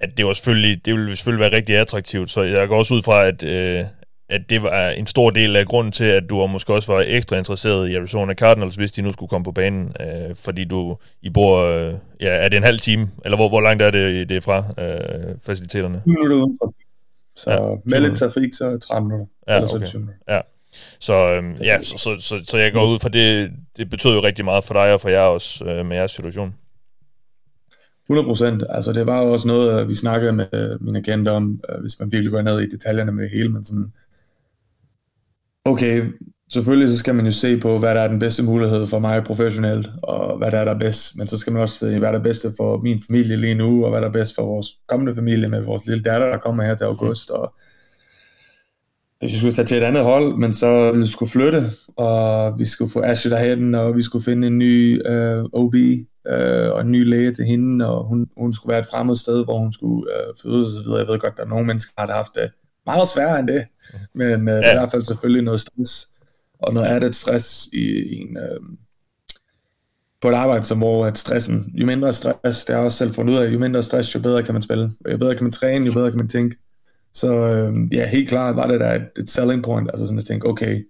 at 0.00 0.18
det, 0.18 0.26
var 0.26 0.32
selvfølgelig, 0.32 0.86
det 0.86 0.94
ville 0.94 1.16
selvfølgelig 1.16 1.40
være 1.40 1.56
rigtig 1.56 1.76
attraktivt, 1.76 2.30
så 2.30 2.42
jeg 2.42 2.68
går 2.68 2.78
også 2.78 2.94
ud 2.94 3.02
fra, 3.02 3.26
at, 3.26 3.44
øh, 3.44 3.84
at 4.32 4.50
det 4.50 4.62
var 4.62 4.88
en 4.88 5.06
stor 5.06 5.30
del 5.30 5.56
af 5.56 5.66
grunden 5.66 5.92
til, 5.92 6.04
at 6.04 6.30
du 6.30 6.46
måske 6.46 6.74
også 6.74 6.92
var 6.92 7.04
ekstra 7.06 7.36
interesseret 7.36 7.88
i 7.88 7.96
Arizona 7.96 8.34
Cardinals, 8.34 8.74
hvis 8.74 8.92
de 8.92 9.02
nu 9.02 9.12
skulle 9.12 9.28
komme 9.28 9.44
på 9.44 9.52
banen, 9.52 9.92
øh, 10.00 10.34
fordi 10.34 10.64
du 10.64 10.96
I 11.22 11.30
bor, 11.30 11.64
øh, 11.64 11.94
ja, 12.20 12.28
er 12.28 12.48
det 12.48 12.56
en 12.56 12.62
halv 12.62 12.78
time, 12.78 13.10
eller 13.24 13.36
hvor, 13.36 13.48
hvor 13.48 13.60
langt 13.60 13.82
er 13.82 13.90
det, 13.90 14.28
det 14.28 14.36
er 14.36 14.40
fra 14.40 14.58
øh, 14.78 15.34
faciliteterne? 15.46 16.02
Minutter 16.06 16.72
Så 17.36 17.50
ja, 17.50 17.58
med 17.84 18.00
lidt 18.00 18.16
trafik, 18.18 18.54
så 18.54 18.78
30 18.78 19.04
minutter. 19.04 19.26
Ja, 19.48 19.56
eller 19.56 19.74
okay. 19.74 19.86
minutter. 19.94 20.14
Ja. 20.28 20.40
Så, 21.00 21.12
øh, 21.14 21.66
ja, 21.66 21.80
så, 21.80 21.98
så, 21.98 22.16
så, 22.20 22.40
så 22.48 22.56
jeg 22.58 22.72
går 22.72 22.86
ud 22.86 22.98
fra, 22.98 23.08
det, 23.08 23.50
det 23.76 23.90
betød 23.90 24.14
jo 24.14 24.22
rigtig 24.22 24.44
meget 24.44 24.64
for 24.64 24.74
dig 24.74 24.94
og 24.94 25.00
for 25.00 25.08
jer 25.08 25.20
også 25.20 25.64
øh, 25.64 25.86
med 25.86 25.96
jeres 25.96 26.10
situation. 26.10 26.54
100 28.10 28.26
procent. 28.26 28.64
Altså 28.68 28.92
det 28.92 29.06
var 29.06 29.22
jo 29.22 29.32
også 29.32 29.48
noget, 29.48 29.88
vi 29.88 29.94
snakkede 29.94 30.32
med 30.32 30.78
min 30.80 30.96
agent 30.96 31.28
om, 31.28 31.60
hvis 31.80 32.00
man 32.00 32.12
virkelig 32.12 32.32
går 32.32 32.42
ned 32.42 32.60
i 32.60 32.68
detaljerne 32.68 33.12
med 33.12 33.24
det 33.24 33.30
hele, 33.30 33.48
men 33.48 33.64
sådan, 33.64 33.92
okay, 35.64 36.12
selvfølgelig 36.52 36.88
så 36.88 36.98
skal 36.98 37.14
man 37.14 37.24
jo 37.24 37.32
se 37.32 37.60
på, 37.60 37.78
hvad 37.78 37.94
der 37.94 38.00
er 38.00 38.08
den 38.08 38.18
bedste 38.18 38.42
mulighed 38.42 38.86
for 38.86 38.98
mig 38.98 39.24
professionelt, 39.24 39.90
og 40.02 40.38
hvad 40.38 40.50
der 40.50 40.58
er 40.58 40.64
der 40.64 40.78
bedst, 40.78 41.16
men 41.16 41.28
så 41.28 41.38
skal 41.38 41.52
man 41.52 41.62
også 41.62 41.78
se, 41.78 41.98
hvad 41.98 42.12
der 42.12 42.18
er 42.18 42.22
bedst 42.22 42.46
for 42.56 42.78
min 42.78 43.02
familie 43.06 43.36
lige 43.36 43.54
nu, 43.54 43.84
og 43.84 43.90
hvad 43.90 44.00
der 44.00 44.08
er 44.08 44.12
bedst 44.12 44.34
for 44.34 44.42
vores 44.42 44.66
kommende 44.88 45.14
familie 45.14 45.48
med 45.48 45.60
vores 45.60 45.86
lille 45.86 46.02
datter, 46.02 46.26
der 46.26 46.38
kommer 46.38 46.64
her 46.64 46.74
til 46.74 46.84
august, 46.84 47.30
og 47.30 47.54
hvis 49.20 49.32
vi 49.32 49.38
skulle 49.38 49.54
tage 49.54 49.66
til 49.66 49.76
et 49.76 49.82
andet 49.82 50.04
hold, 50.04 50.36
men 50.36 50.54
så 50.54 50.92
vi 50.92 51.06
skulle 51.06 51.30
flytte, 51.30 51.64
og 51.96 52.58
vi 52.58 52.64
skulle 52.64 52.90
få 52.90 53.00
Ashley 53.00 53.32
derhen, 53.32 53.74
og 53.74 53.96
vi 53.96 54.02
skulle 54.02 54.24
finde 54.24 54.46
en 54.46 54.58
ny 54.58 55.02
øh, 55.06 55.44
OB, 55.52 55.74
øh, 55.74 56.72
og 56.72 56.80
en 56.80 56.92
ny 56.92 57.04
læge 57.04 57.32
til 57.32 57.44
hende, 57.44 57.88
og 57.88 58.04
hun, 58.04 58.26
hun 58.36 58.54
skulle 58.54 58.70
være 58.70 58.80
et 58.80 58.86
fremmed 58.90 59.16
sted, 59.16 59.44
hvor 59.44 59.58
hun 59.58 59.72
skulle 59.72 60.12
øh, 60.12 60.34
fødes 60.42 60.68
og 60.68 60.74
så 60.76 60.82
videre. 60.82 60.98
Jeg 60.98 61.06
ved 61.06 61.18
godt, 61.18 61.36
der 61.36 61.44
er 61.44 61.48
nogle 61.48 61.66
mennesker, 61.66 61.92
der 61.98 62.06
har 62.06 62.16
haft 62.16 62.34
det 62.34 62.50
meget 62.86 63.08
sværere 63.08 63.38
end 63.40 63.48
det, 63.48 63.66
men 64.14 64.48
øh, 64.48 64.54
ja. 64.54 64.56
det 64.56 64.72
i 64.72 64.78
hvert 64.78 64.90
fald 64.90 65.02
selvfølgelig 65.02 65.42
noget 65.42 65.60
stress, 65.60 66.08
og 66.58 66.74
noget 66.74 66.88
added 66.88 67.12
stress 67.12 67.68
i, 67.72 67.78
i 67.78 68.14
en, 68.16 68.36
øh, 68.36 68.60
på 70.20 70.28
et 70.28 70.34
arbejde, 70.34 70.64
som 70.64 70.78
hvor 70.78 71.06
at 71.06 71.18
stressen, 71.18 71.72
jo 71.74 71.86
mindre 71.86 72.12
stress, 72.12 72.64
det 72.64 72.74
er 72.74 72.78
også 72.78 72.98
selv 72.98 73.14
fundet 73.14 73.34
ud 73.34 73.38
af, 73.38 73.52
jo 73.52 73.58
mindre 73.58 73.82
stress, 73.82 74.14
jo 74.14 74.20
bedre 74.20 74.42
kan 74.42 74.54
man 74.54 74.62
spille, 74.62 74.90
jo 75.12 75.18
bedre 75.18 75.34
kan 75.34 75.44
man 75.44 75.52
træne, 75.52 75.86
jo 75.86 75.92
bedre 75.92 76.10
kan 76.10 76.18
man 76.18 76.28
tænke. 76.28 76.56
Så 77.12 77.34
øh, 77.34 77.94
ja, 77.94 78.06
helt 78.06 78.28
klart 78.28 78.56
var 78.56 78.66
det 78.66 78.80
der 78.80 78.94
et, 78.94 79.08
et 79.18 79.28
selling 79.28 79.62
point, 79.62 79.90
altså 79.90 80.06
sådan 80.06 80.18
at 80.18 80.24
tænke, 80.24 80.48
okay, 80.48 80.88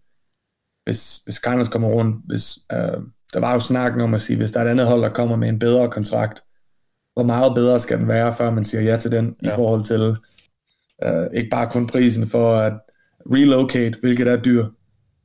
hvis, 0.85 1.21
hvis 1.25 1.37
Cardinals 1.37 1.69
kommer 1.69 1.89
rundt, 1.89 2.17
hvis, 2.27 2.59
øh, 2.73 3.03
der 3.33 3.41
var 3.41 3.55
jo 3.55 3.61
snakken 3.61 4.01
om 4.01 4.15
at 4.15 4.21
sige, 4.21 4.37
hvis 4.37 4.53
der 4.53 4.61
er 4.61 4.65
et 4.65 4.69
andet 4.69 4.87
hold, 4.87 5.03
der 5.03 5.09
kommer 5.09 5.37
med 5.37 5.49
en 5.49 5.59
bedre 5.59 5.91
kontrakt, 5.91 6.43
hvor 7.15 7.23
meget 7.23 7.55
bedre 7.55 7.81
skal 7.81 7.99
den 7.99 8.09
være, 8.09 8.35
før 8.35 8.51
man 8.51 8.65
siger 8.65 8.83
ja 8.83 8.97
til 8.97 9.13
den, 9.13 9.37
ja. 9.43 9.49
i 9.49 9.51
forhold 9.55 9.85
til, 9.85 10.17
øh, 11.05 11.27
ikke 11.35 11.51
bare 11.51 11.71
kun 11.71 11.87
prisen 11.87 12.27
for 12.27 12.55
at 12.55 12.73
relocate, 13.27 13.99
hvilket 14.01 14.29
er 14.29 14.37
dyr, 14.37 14.67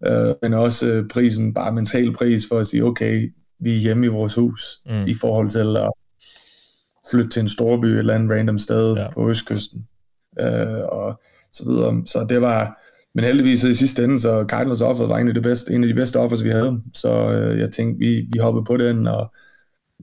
øh, 0.08 0.36
men 0.42 0.54
også 0.54 0.88
øh, 0.88 1.08
prisen, 1.08 1.54
bare 1.54 1.72
mental 1.72 2.14
pris 2.14 2.48
for 2.50 2.60
at 2.60 2.68
sige, 2.68 2.84
okay, 2.84 3.34
vi 3.60 3.76
er 3.76 3.80
hjemme 3.80 4.06
i 4.06 4.10
vores 4.10 4.36
hus, 4.36 4.82
mm. 4.86 5.06
i 5.06 5.14
forhold 5.14 5.50
til 5.50 5.78
at 5.78 5.92
flytte 7.12 7.30
til 7.30 7.40
en 7.40 7.48
storby, 7.48 7.86
et 7.86 8.00
eller 8.00 8.16
andet 8.16 8.32
random 8.32 8.58
sted 8.58 8.96
ja. 8.96 9.10
på 9.12 9.30
Østkysten, 9.30 9.88
øh, 10.40 10.86
og 10.92 11.22
så 11.52 11.66
videre. 11.66 12.04
Så 12.06 12.26
det 12.30 12.42
var, 12.42 12.82
men 13.16 13.26
heldigvis 13.26 13.64
i 13.64 13.74
sidste 13.74 14.04
ende, 14.04 14.20
så 14.20 14.46
Cardinals 14.50 14.82
offer 14.82 15.08
var 15.08 15.16
egentlig 15.16 15.36
det 15.36 15.44
bedste, 15.44 15.74
en 15.74 15.84
af 15.84 15.88
de 15.88 15.94
bedste 15.94 16.20
offers, 16.20 16.44
vi 16.44 16.50
havde. 16.50 16.82
Så 16.94 17.32
øh, 17.32 17.60
jeg 17.60 17.72
tænkte, 17.72 18.00
vi, 18.00 18.28
vi 18.32 18.40
hoppede 18.40 18.66
på 18.66 18.78
den, 18.78 19.08
og 19.08 19.34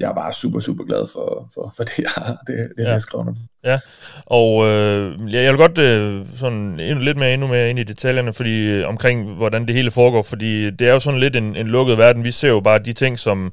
jeg 0.00 0.11
er 0.11 0.14
bare 0.14 0.32
super, 0.32 0.61
super 0.61 0.85
glad 0.85 1.06
for, 1.12 1.50
for, 1.55 1.73
for 1.76 1.85
det, 1.85 1.99
jeg, 1.99 2.37
det, 2.46 2.73
det 2.76 2.85
ja. 2.85 2.91
jeg 2.91 3.00
skrevet 3.00 3.37
Ja, 3.64 3.81
og 4.26 4.67
øh, 4.67 5.32
jeg 5.32 5.52
vil 5.52 5.58
godt 5.58 5.79
øh, 5.79 6.26
sådan 6.37 6.81
endnu 6.81 7.05
lidt 7.05 7.17
mere 7.17 7.35
endnu 7.35 7.46
mere 7.46 7.70
ind 7.70 7.79
i 7.79 7.85
detaljerne, 7.85 8.32
fordi 8.32 8.70
øh, 8.70 8.88
omkring 8.88 9.35
hvordan 9.35 9.67
det 9.67 9.75
hele 9.75 9.91
foregår, 9.91 10.23
fordi 10.23 10.70
det 10.70 10.88
er 10.88 10.93
jo 10.93 11.00
sådan 11.00 11.20
lidt 11.20 11.37
en, 11.37 11.56
en 11.56 11.67
lukket 11.67 11.99
verden. 11.99 12.25
Vi 12.25 12.31
ser 12.31 12.49
jo 12.49 12.61
bare 12.61 12.79
de 12.79 12.93
ting, 12.93 13.19
som 13.19 13.52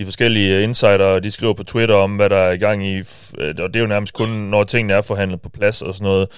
de 0.00 0.04
forskellige 0.04 0.56
øh, 0.56 0.64
insider, 0.64 1.20
de 1.20 1.30
skriver 1.30 1.54
på 1.54 1.64
Twitter 1.64 1.94
om, 1.94 2.16
hvad 2.16 2.30
der 2.30 2.36
er 2.36 2.52
i 2.52 2.56
gang 2.56 2.86
i, 2.86 2.98
øh, 3.38 3.54
og 3.58 3.68
det 3.68 3.76
er 3.76 3.80
jo 3.80 3.86
nærmest 3.86 4.14
kun, 4.14 4.28
når 4.28 4.64
tingene 4.64 4.94
er 4.94 5.02
forhandlet 5.02 5.40
på 5.40 5.48
plads 5.48 5.82
og 5.82 5.94
sådan 5.94 6.04
noget. 6.04 6.28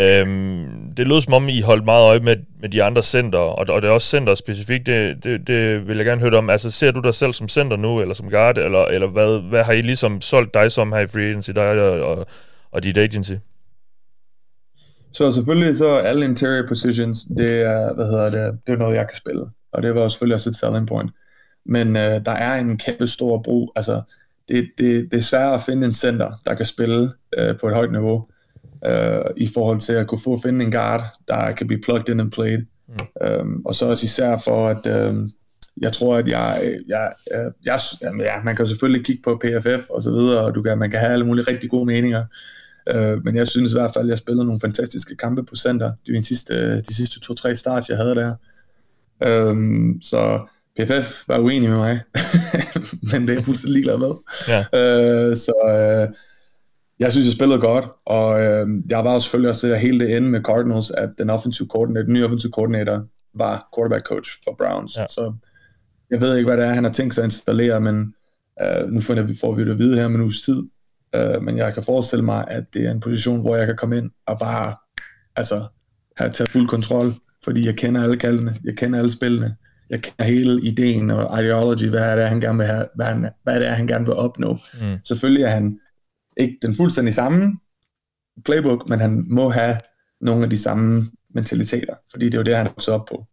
Øhm, 0.00 0.66
det 0.96 1.06
lød 1.06 1.20
som 1.20 1.32
om, 1.32 1.48
I 1.48 1.60
holdt 1.60 1.84
meget 1.84 2.08
øje 2.08 2.20
med, 2.20 2.36
med 2.60 2.68
de 2.68 2.82
andre 2.82 3.02
center, 3.02 3.38
og, 3.38 3.74
og 3.74 3.82
det 3.82 3.88
er 3.88 3.92
også 3.92 4.08
center 4.08 4.34
specifikt, 4.34 4.86
det, 4.86 5.24
det, 5.24 5.46
det 5.46 5.88
vil 5.88 5.96
jeg 5.96 6.06
gerne 6.06 6.20
høre 6.20 6.36
om. 6.36 6.50
Altså, 6.50 6.70
ser 6.70 6.90
du 6.90 7.00
dig 7.00 7.14
selv 7.14 7.32
som 7.32 7.48
center 7.48 7.76
nu, 7.76 8.00
eller 8.00 8.14
som 8.14 8.30
guard, 8.30 8.58
eller, 8.58 8.84
eller 8.84 9.06
hvad, 9.06 9.48
hvad 9.48 9.64
har 9.64 9.72
I 9.72 9.82
ligesom 9.82 10.20
solgt 10.20 10.54
dig 10.54 10.72
som 10.72 10.92
her 10.92 11.00
i 11.00 11.06
Free 11.06 11.24
Agency, 11.24 11.50
dig 11.50 11.82
og, 11.82 12.00
og, 12.00 12.26
og 12.72 12.84
dit 12.84 12.98
agency? 12.98 13.34
Så 15.12 15.32
selvfølgelig 15.32 15.76
så 15.76 15.94
alle 15.94 16.24
interior 16.24 16.68
positions, 16.68 17.26
det 17.38 17.60
er, 17.60 17.94
hvad 17.94 18.04
hedder 18.04 18.30
det, 18.30 18.58
det 18.66 18.72
er 18.72 18.76
noget, 18.76 18.96
jeg 18.96 19.06
kan 19.08 19.16
spille. 19.16 19.44
Og 19.72 19.82
det 19.82 19.94
var 19.94 20.08
selvfølgelig 20.08 20.34
også 20.34 20.50
et 20.50 20.56
selling 20.56 20.88
point 20.88 21.10
men 21.66 21.96
øh, 21.96 22.24
der 22.24 22.32
er 22.32 22.60
en 22.60 22.78
kæmpe 22.78 23.06
stor 23.06 23.42
brug. 23.42 23.72
Altså, 23.76 24.02
det, 24.48 24.70
det, 24.78 25.10
det 25.10 25.16
er 25.18 25.22
svært 25.22 25.54
at 25.54 25.62
finde 25.62 25.86
en 25.86 25.94
center, 25.94 26.32
der 26.46 26.54
kan 26.54 26.66
spille 26.66 27.10
øh, 27.38 27.58
på 27.58 27.68
et 27.68 27.74
højt 27.74 27.92
niveau, 27.92 28.26
øh, 28.86 29.24
i 29.36 29.48
forhold 29.54 29.80
til 29.80 29.92
at 29.92 30.06
kunne 30.06 30.20
få 30.24 30.40
finde 30.42 30.64
en 30.64 30.72
guard, 30.72 31.02
der 31.28 31.52
kan 31.52 31.66
blive 31.66 31.80
plugged 31.80 32.08
in 32.08 32.20
and 32.20 32.32
played. 32.32 32.62
Mm. 32.88 33.26
Øhm, 33.26 33.62
og 33.64 33.74
så 33.74 33.86
også 33.86 34.04
især 34.04 34.38
for, 34.38 34.68
at 34.68 34.86
øh, 34.86 35.28
jeg 35.80 35.92
tror, 35.92 36.16
at 36.16 36.28
jeg, 36.28 36.78
jeg, 36.88 37.12
jeg, 37.30 37.80
jeg 38.00 38.12
ja, 38.18 38.42
man 38.44 38.56
kan 38.56 38.66
selvfølgelig 38.66 39.06
kigge 39.06 39.22
på 39.22 39.40
PFF 39.44 39.90
og 39.90 40.02
så 40.02 40.10
videre, 40.10 40.40
og 40.40 40.54
du 40.54 40.62
kan, 40.62 40.78
man 40.78 40.90
kan 40.90 41.00
have 41.00 41.12
alle 41.12 41.26
mulige 41.26 41.50
rigtig 41.50 41.70
gode 41.70 41.86
meninger, 41.86 42.24
øh, 42.94 43.24
men 43.24 43.36
jeg 43.36 43.48
synes 43.48 43.72
i 43.72 43.76
hvert 43.76 43.90
fald, 43.94 44.04
at 44.04 44.10
jeg 44.10 44.18
spillede 44.18 44.46
nogle 44.46 44.60
fantastiske 44.60 45.16
kampe 45.16 45.42
på 45.42 45.56
center, 45.56 45.92
de 46.06 46.24
sidste, 46.24 46.80
de 46.80 46.94
sidste 46.94 47.20
to-tre 47.20 47.56
starts, 47.56 47.88
jeg 47.88 47.96
havde 47.96 48.14
der. 48.14 48.34
Øhm, 49.26 50.02
så 50.02 50.46
PFF 50.76 51.28
var 51.28 51.38
uenig 51.38 51.70
med 51.70 51.78
mig, 51.78 52.00
men 53.12 53.22
det 53.22 53.30
er 53.30 53.34
jeg 53.34 53.44
fuldstændig 53.44 53.72
ligeglad 53.72 53.98
med. 53.98 54.14
Ja. 54.48 54.60
Øh, 54.60 55.36
så 55.36 55.52
øh, 55.66 56.14
jeg 56.98 57.12
synes, 57.12 57.26
jeg 57.26 57.32
spillede 57.32 57.60
godt, 57.60 57.84
og 58.06 58.42
øh, 58.42 58.66
jeg 58.88 59.04
var 59.04 59.14
jo 59.14 59.20
selvfølgelig 59.20 59.50
også 59.50 59.66
at 59.66 59.80
hele 59.80 60.00
det 60.00 60.16
ende 60.16 60.28
med 60.28 60.40
Cardinals, 60.40 60.90
at 60.90 61.10
den 61.18 61.30
offensive 61.30 61.68
coordinator, 61.68 62.04
den 62.04 62.12
nye 62.12 62.24
offensive 62.24 62.52
coordinator 62.52 63.06
var 63.34 63.68
quarterback 63.76 64.06
coach 64.06 64.30
for 64.44 64.54
Browns. 64.58 64.96
Ja. 64.96 65.06
Så 65.08 65.34
jeg 66.10 66.20
ved 66.20 66.36
ikke, 66.36 66.46
hvad 66.46 66.56
det 66.56 66.66
er, 66.66 66.72
han 66.72 66.84
har 66.84 66.92
tænkt 66.92 67.14
sig 67.14 67.22
at 67.22 67.26
installere, 67.26 67.80
men 67.80 68.14
øh, 68.62 68.88
nu 68.88 69.00
får 69.00 69.22
vi, 69.22 69.36
får 69.40 69.54
vi 69.54 69.64
det 69.64 69.70
at 69.70 69.78
vide 69.78 69.96
her 69.96 70.04
om 70.04 70.14
en 70.14 70.20
uges 70.20 70.42
tid. 70.42 70.62
Øh, 71.14 71.42
men 71.42 71.56
jeg 71.56 71.74
kan 71.74 71.82
forestille 71.82 72.24
mig, 72.24 72.44
at 72.48 72.64
det 72.74 72.86
er 72.86 72.90
en 72.90 73.00
position, 73.00 73.40
hvor 73.40 73.56
jeg 73.56 73.66
kan 73.66 73.76
komme 73.76 73.98
ind 73.98 74.10
og 74.26 74.38
bare 74.38 74.74
altså, 75.36 75.66
have 76.16 76.32
taget 76.32 76.50
fuld 76.50 76.68
kontrol, 76.68 77.14
fordi 77.44 77.66
jeg 77.66 77.76
kender 77.76 78.02
alle 78.02 78.16
kaldene, 78.16 78.56
jeg 78.64 78.76
kender 78.76 78.98
alle 78.98 79.10
spillene, 79.10 79.56
jeg 79.92 80.02
kender 80.02 80.24
hele 80.24 80.62
ideen 80.62 81.10
og 81.10 81.42
ideology, 81.42 81.88
hvad 81.88 82.00
er 82.00 82.16
det, 82.16 82.28
han 82.28 82.40
gerne 82.40 82.58
vil 82.58 82.66
have, 82.66 82.86
hvad, 82.94 83.06
han, 83.06 83.28
hvad 83.42 83.60
det 83.60 83.68
er, 83.68 83.72
han 83.72 83.86
gerne 83.86 84.04
vil 84.04 84.14
opnå. 84.14 84.52
Mm. 84.52 84.96
Selvfølgelig 85.04 85.42
er 85.42 85.48
han 85.48 85.78
ikke 86.36 86.58
den 86.62 86.76
fuldstændig 86.76 87.14
samme 87.14 87.58
playbook, 88.44 88.88
men 88.88 89.00
han 89.00 89.24
må 89.28 89.48
have 89.50 89.76
nogle 90.20 90.44
af 90.44 90.50
de 90.50 90.58
samme 90.58 91.04
mentaliteter, 91.34 91.94
fordi 92.10 92.24
det 92.24 92.34
er 92.34 92.38
jo 92.38 92.44
det, 92.44 92.56
han 92.56 92.66
er 92.66 92.70
vokset 92.70 92.94
op 92.94 93.06
på. 93.06 93.26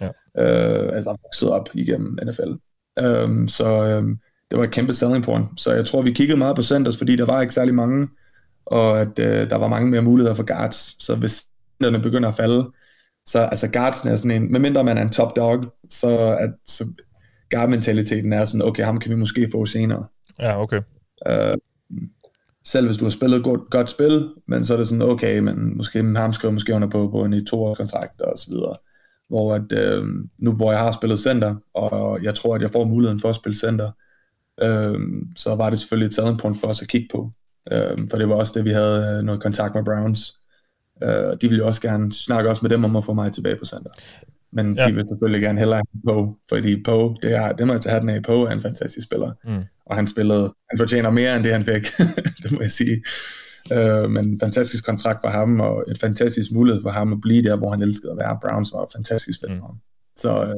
Ja. 0.00 0.06
Øh, 0.06 0.96
altså 0.96 1.16
vokset 1.24 1.50
op 1.50 1.68
igennem 1.74 2.18
NFL. 2.26 2.52
Um, 3.06 3.48
så 3.48 3.98
um, 3.98 4.18
det 4.50 4.58
var 4.58 4.64
et 4.64 4.70
kæmpe 4.70 4.94
selling 4.94 5.24
point. 5.24 5.46
Så 5.56 5.72
jeg 5.72 5.86
tror, 5.86 6.02
vi 6.02 6.12
kiggede 6.12 6.38
meget 6.38 6.56
på 6.56 6.62
centers, 6.62 6.96
fordi 6.96 7.16
der 7.16 7.24
var 7.24 7.40
ikke 7.40 7.54
særlig 7.54 7.74
mange, 7.74 8.08
og 8.66 9.00
at 9.00 9.18
øh, 9.18 9.50
der 9.50 9.56
var 9.56 9.68
mange 9.68 9.90
mere 9.90 10.02
muligheder 10.02 10.34
for 10.34 10.42
guards. 10.42 11.04
Så 11.04 11.14
hvis 11.14 11.44
centerne 11.82 12.02
begynder 12.02 12.28
at 12.28 12.34
falde, 12.34 12.70
så 13.26 13.38
altså 13.38 13.68
guardsen 13.68 14.08
er 14.08 14.16
sådan 14.16 14.42
en, 14.42 14.52
medmindre 14.52 14.84
man 14.84 14.98
er 14.98 15.02
en 15.02 15.10
top 15.10 15.36
dog, 15.36 15.64
så, 15.90 16.36
at, 16.40 16.50
så 16.66 16.84
guard-mentaliteten 17.50 18.32
er 18.32 18.44
sådan, 18.44 18.66
okay, 18.66 18.84
ham 18.84 19.00
kan 19.00 19.10
vi 19.10 19.16
måske 19.16 19.48
få 19.52 19.66
senere. 19.66 20.06
Ja, 20.38 20.62
okay. 20.62 20.82
Øh, 21.28 21.56
selv 22.64 22.86
hvis 22.86 22.96
du 22.96 23.04
har 23.04 23.10
spillet 23.10 23.44
godt, 23.44 23.60
godt 23.70 23.90
spil, 23.90 24.28
men 24.48 24.64
så 24.64 24.74
er 24.74 24.78
det 24.78 24.88
sådan, 24.88 25.02
okay, 25.02 25.38
men 25.38 25.76
måske 25.76 26.02
ham 26.16 26.32
skriver 26.32 26.52
måske 26.52 26.74
under 26.74 26.88
på, 26.88 27.08
på 27.08 27.24
en 27.24 27.32
i 27.32 27.44
to 27.44 27.74
kontrakt 27.74 28.20
og 28.20 28.38
så 28.38 28.50
videre. 28.50 28.76
Hvor 29.28 29.54
at, 29.54 29.72
øh, 29.72 30.04
nu 30.38 30.52
hvor 30.52 30.72
jeg 30.72 30.80
har 30.80 30.92
spillet 30.92 31.20
center, 31.20 31.54
og 31.74 32.22
jeg 32.22 32.34
tror, 32.34 32.54
at 32.54 32.62
jeg 32.62 32.70
får 32.70 32.84
muligheden 32.84 33.20
for 33.20 33.28
at 33.28 33.36
spille 33.36 33.56
center, 33.56 33.90
øh, 34.62 35.00
så 35.36 35.54
var 35.54 35.70
det 35.70 35.78
selvfølgelig 35.78 36.06
et 36.06 36.14
selling 36.14 36.38
point 36.38 36.60
for 36.60 36.66
os 36.66 36.82
at 36.82 36.88
kigge 36.88 37.08
på. 37.12 37.30
Øh, 37.72 37.98
for 38.10 38.18
det 38.18 38.28
var 38.28 38.34
også 38.34 38.52
det, 38.56 38.64
vi 38.64 38.70
havde 38.70 39.16
øh, 39.16 39.22
noget 39.22 39.42
kontakt 39.42 39.74
med 39.74 39.84
Browns. 39.84 40.41
Øh, 41.02 41.36
de 41.40 41.48
ville 41.48 41.58
jo 41.58 41.66
også 41.66 41.82
gerne 41.82 42.12
snakke 42.12 42.50
også 42.50 42.64
med 42.64 42.70
dem 42.70 42.84
om 42.84 42.96
at 42.96 43.04
få 43.04 43.12
mig 43.12 43.32
tilbage 43.32 43.56
på 43.56 43.64
center. 43.64 43.90
Men 44.52 44.76
ja. 44.76 44.86
de 44.88 44.94
vil 44.94 45.04
selvfølgelig 45.08 45.42
gerne 45.42 45.58
hellere 45.58 45.76
have 45.76 46.14
på, 46.14 46.36
fordi 46.48 46.82
på, 46.82 47.16
det, 47.22 47.34
er, 47.34 47.52
det 47.52 47.66
må 47.66 47.72
jeg 47.72 47.80
tage 47.80 48.00
den 48.00 48.08
af, 48.08 48.22
på 48.22 48.46
er 48.46 48.50
en 48.50 48.62
fantastisk 48.62 49.06
spiller. 49.06 49.32
Mm. 49.44 49.64
Og 49.86 49.96
han 49.96 50.06
spillede, 50.06 50.54
han 50.70 50.78
fortjener 50.78 51.10
mere 51.10 51.36
end 51.36 51.44
det, 51.44 51.52
han 51.52 51.64
fik, 51.64 51.86
det 52.42 52.52
må 52.52 52.60
jeg 52.60 52.70
sige. 52.70 53.02
Øh, 53.72 54.10
men 54.10 54.28
en 54.28 54.40
fantastisk 54.40 54.86
kontrakt 54.86 55.18
for 55.24 55.28
ham, 55.28 55.60
og 55.60 55.84
et 55.90 55.98
fantastisk 55.98 56.52
mulighed 56.52 56.82
for 56.82 56.90
ham 56.90 57.12
at 57.12 57.20
blive 57.20 57.42
der, 57.42 57.56
hvor 57.56 57.70
han 57.70 57.82
elskede 57.82 58.12
at 58.12 58.18
være. 58.18 58.38
Browns 58.42 58.72
var 58.72 58.88
fantastisk 58.96 59.40
fedt 59.40 59.52
mm. 59.52 59.58
for 59.58 59.66
ham. 59.66 59.76
Så, 60.16 60.44
øh, 60.44 60.56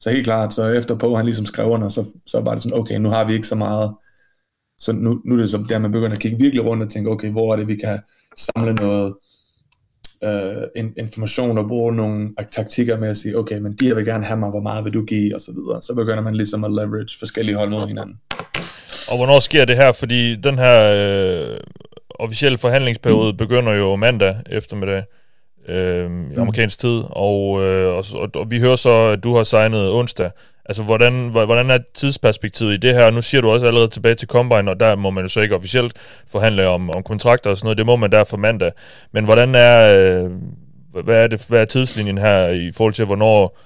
så 0.00 0.10
helt 0.10 0.24
klart, 0.24 0.54
så 0.54 0.68
efter 0.68 0.94
på, 0.94 1.16
han 1.16 1.24
ligesom 1.24 1.46
skrev 1.46 1.66
under, 1.66 1.88
så, 1.88 2.04
så 2.26 2.40
var 2.40 2.52
det 2.52 2.62
sådan, 2.62 2.78
okay, 2.78 2.98
nu 2.98 3.08
har 3.08 3.24
vi 3.24 3.32
ikke 3.32 3.46
så 3.46 3.54
meget, 3.54 3.94
så 4.78 4.92
nu, 4.92 5.20
nu 5.24 5.34
er 5.34 5.38
det 5.38 5.50
så 5.50 5.64
der, 5.68 5.78
man 5.78 5.92
begynder 5.92 6.12
at 6.12 6.18
kigge 6.18 6.38
virkelig 6.38 6.64
rundt 6.64 6.82
og 6.82 6.90
tænke, 6.90 7.10
okay, 7.10 7.30
hvor 7.30 7.52
er 7.52 7.56
det, 7.56 7.68
vi 7.68 7.76
kan 7.76 7.98
samle 8.36 8.74
noget, 8.74 9.14
øh, 10.24 10.84
information 10.96 11.58
og 11.58 11.68
bruge 11.68 11.96
nogle 11.96 12.30
taktikker 12.50 12.98
med 12.98 13.08
at 13.08 13.16
sige, 13.16 13.38
okay, 13.38 13.58
men 13.58 13.72
de 13.72 13.86
her 13.86 13.94
vil 13.94 14.04
gerne 14.04 14.24
have 14.24 14.38
mig, 14.38 14.50
hvor 14.50 14.60
meget 14.60 14.84
vil 14.84 14.94
du 14.94 15.04
give, 15.04 15.34
og 15.34 15.40
så 15.40 15.52
videre. 15.52 15.82
Så 15.82 15.94
begynder 15.94 16.22
man 16.22 16.34
ligesom 16.34 16.64
at 16.64 16.70
leverage 16.70 17.18
forskellige 17.18 17.56
hold 17.56 17.70
mod 17.70 17.86
hinanden. 17.88 18.14
Og 19.10 19.16
hvornår 19.16 19.40
sker 19.40 19.64
det 19.64 19.76
her? 19.76 19.92
Fordi 19.92 20.36
den 20.36 20.58
her 20.58 20.92
øh, 20.96 21.56
officielle 22.10 22.58
forhandlingsperiode 22.58 23.34
begynder 23.34 23.72
jo 23.72 23.96
mandag 23.96 24.36
eftermiddag 24.50 25.02
øh, 25.68 26.10
i 26.32 26.34
amerikansk 26.36 26.78
tid, 26.78 27.02
og, 27.10 27.62
øh, 27.62 27.96
og, 27.96 28.04
og, 28.14 28.30
og 28.34 28.50
vi 28.50 28.60
hører 28.60 28.76
så, 28.76 29.06
at 29.06 29.24
du 29.24 29.36
har 29.36 29.42
signet 29.42 29.90
onsdag. 29.90 30.30
Altså, 30.64 30.82
hvordan, 30.82 31.28
hvordan 31.28 31.70
er 31.70 31.78
tidsperspektivet 31.94 32.74
i 32.74 32.76
det 32.76 32.94
her? 32.94 33.10
Nu 33.10 33.22
siger 33.22 33.40
du 33.40 33.50
også 33.50 33.66
allerede 33.66 33.88
tilbage 33.88 34.14
til 34.14 34.28
Combine, 34.28 34.70
og 34.70 34.80
der 34.80 34.96
må 34.96 35.10
man 35.10 35.24
jo 35.24 35.28
så 35.28 35.40
ikke 35.40 35.54
officielt 35.54 35.92
forhandle 36.26 36.66
om, 36.68 36.90
om 36.90 37.02
kontrakter 37.02 37.50
og 37.50 37.56
sådan 37.56 37.66
noget. 37.66 37.78
Det 37.78 37.86
må 37.86 37.96
man 37.96 38.12
der 38.12 38.24
for 38.24 38.36
mandag. 38.36 38.72
Men 39.12 39.24
hvordan 39.24 39.54
er, 39.54 39.98
øh, 39.98 40.30
hvad 41.04 41.24
er, 41.24 41.26
det, 41.26 41.46
hvad 41.48 41.60
er 41.60 41.64
tidslinjen 41.64 42.18
her 42.18 42.48
i 42.48 42.72
forhold 42.72 42.94
til, 42.94 43.04
hvornår 43.04 43.58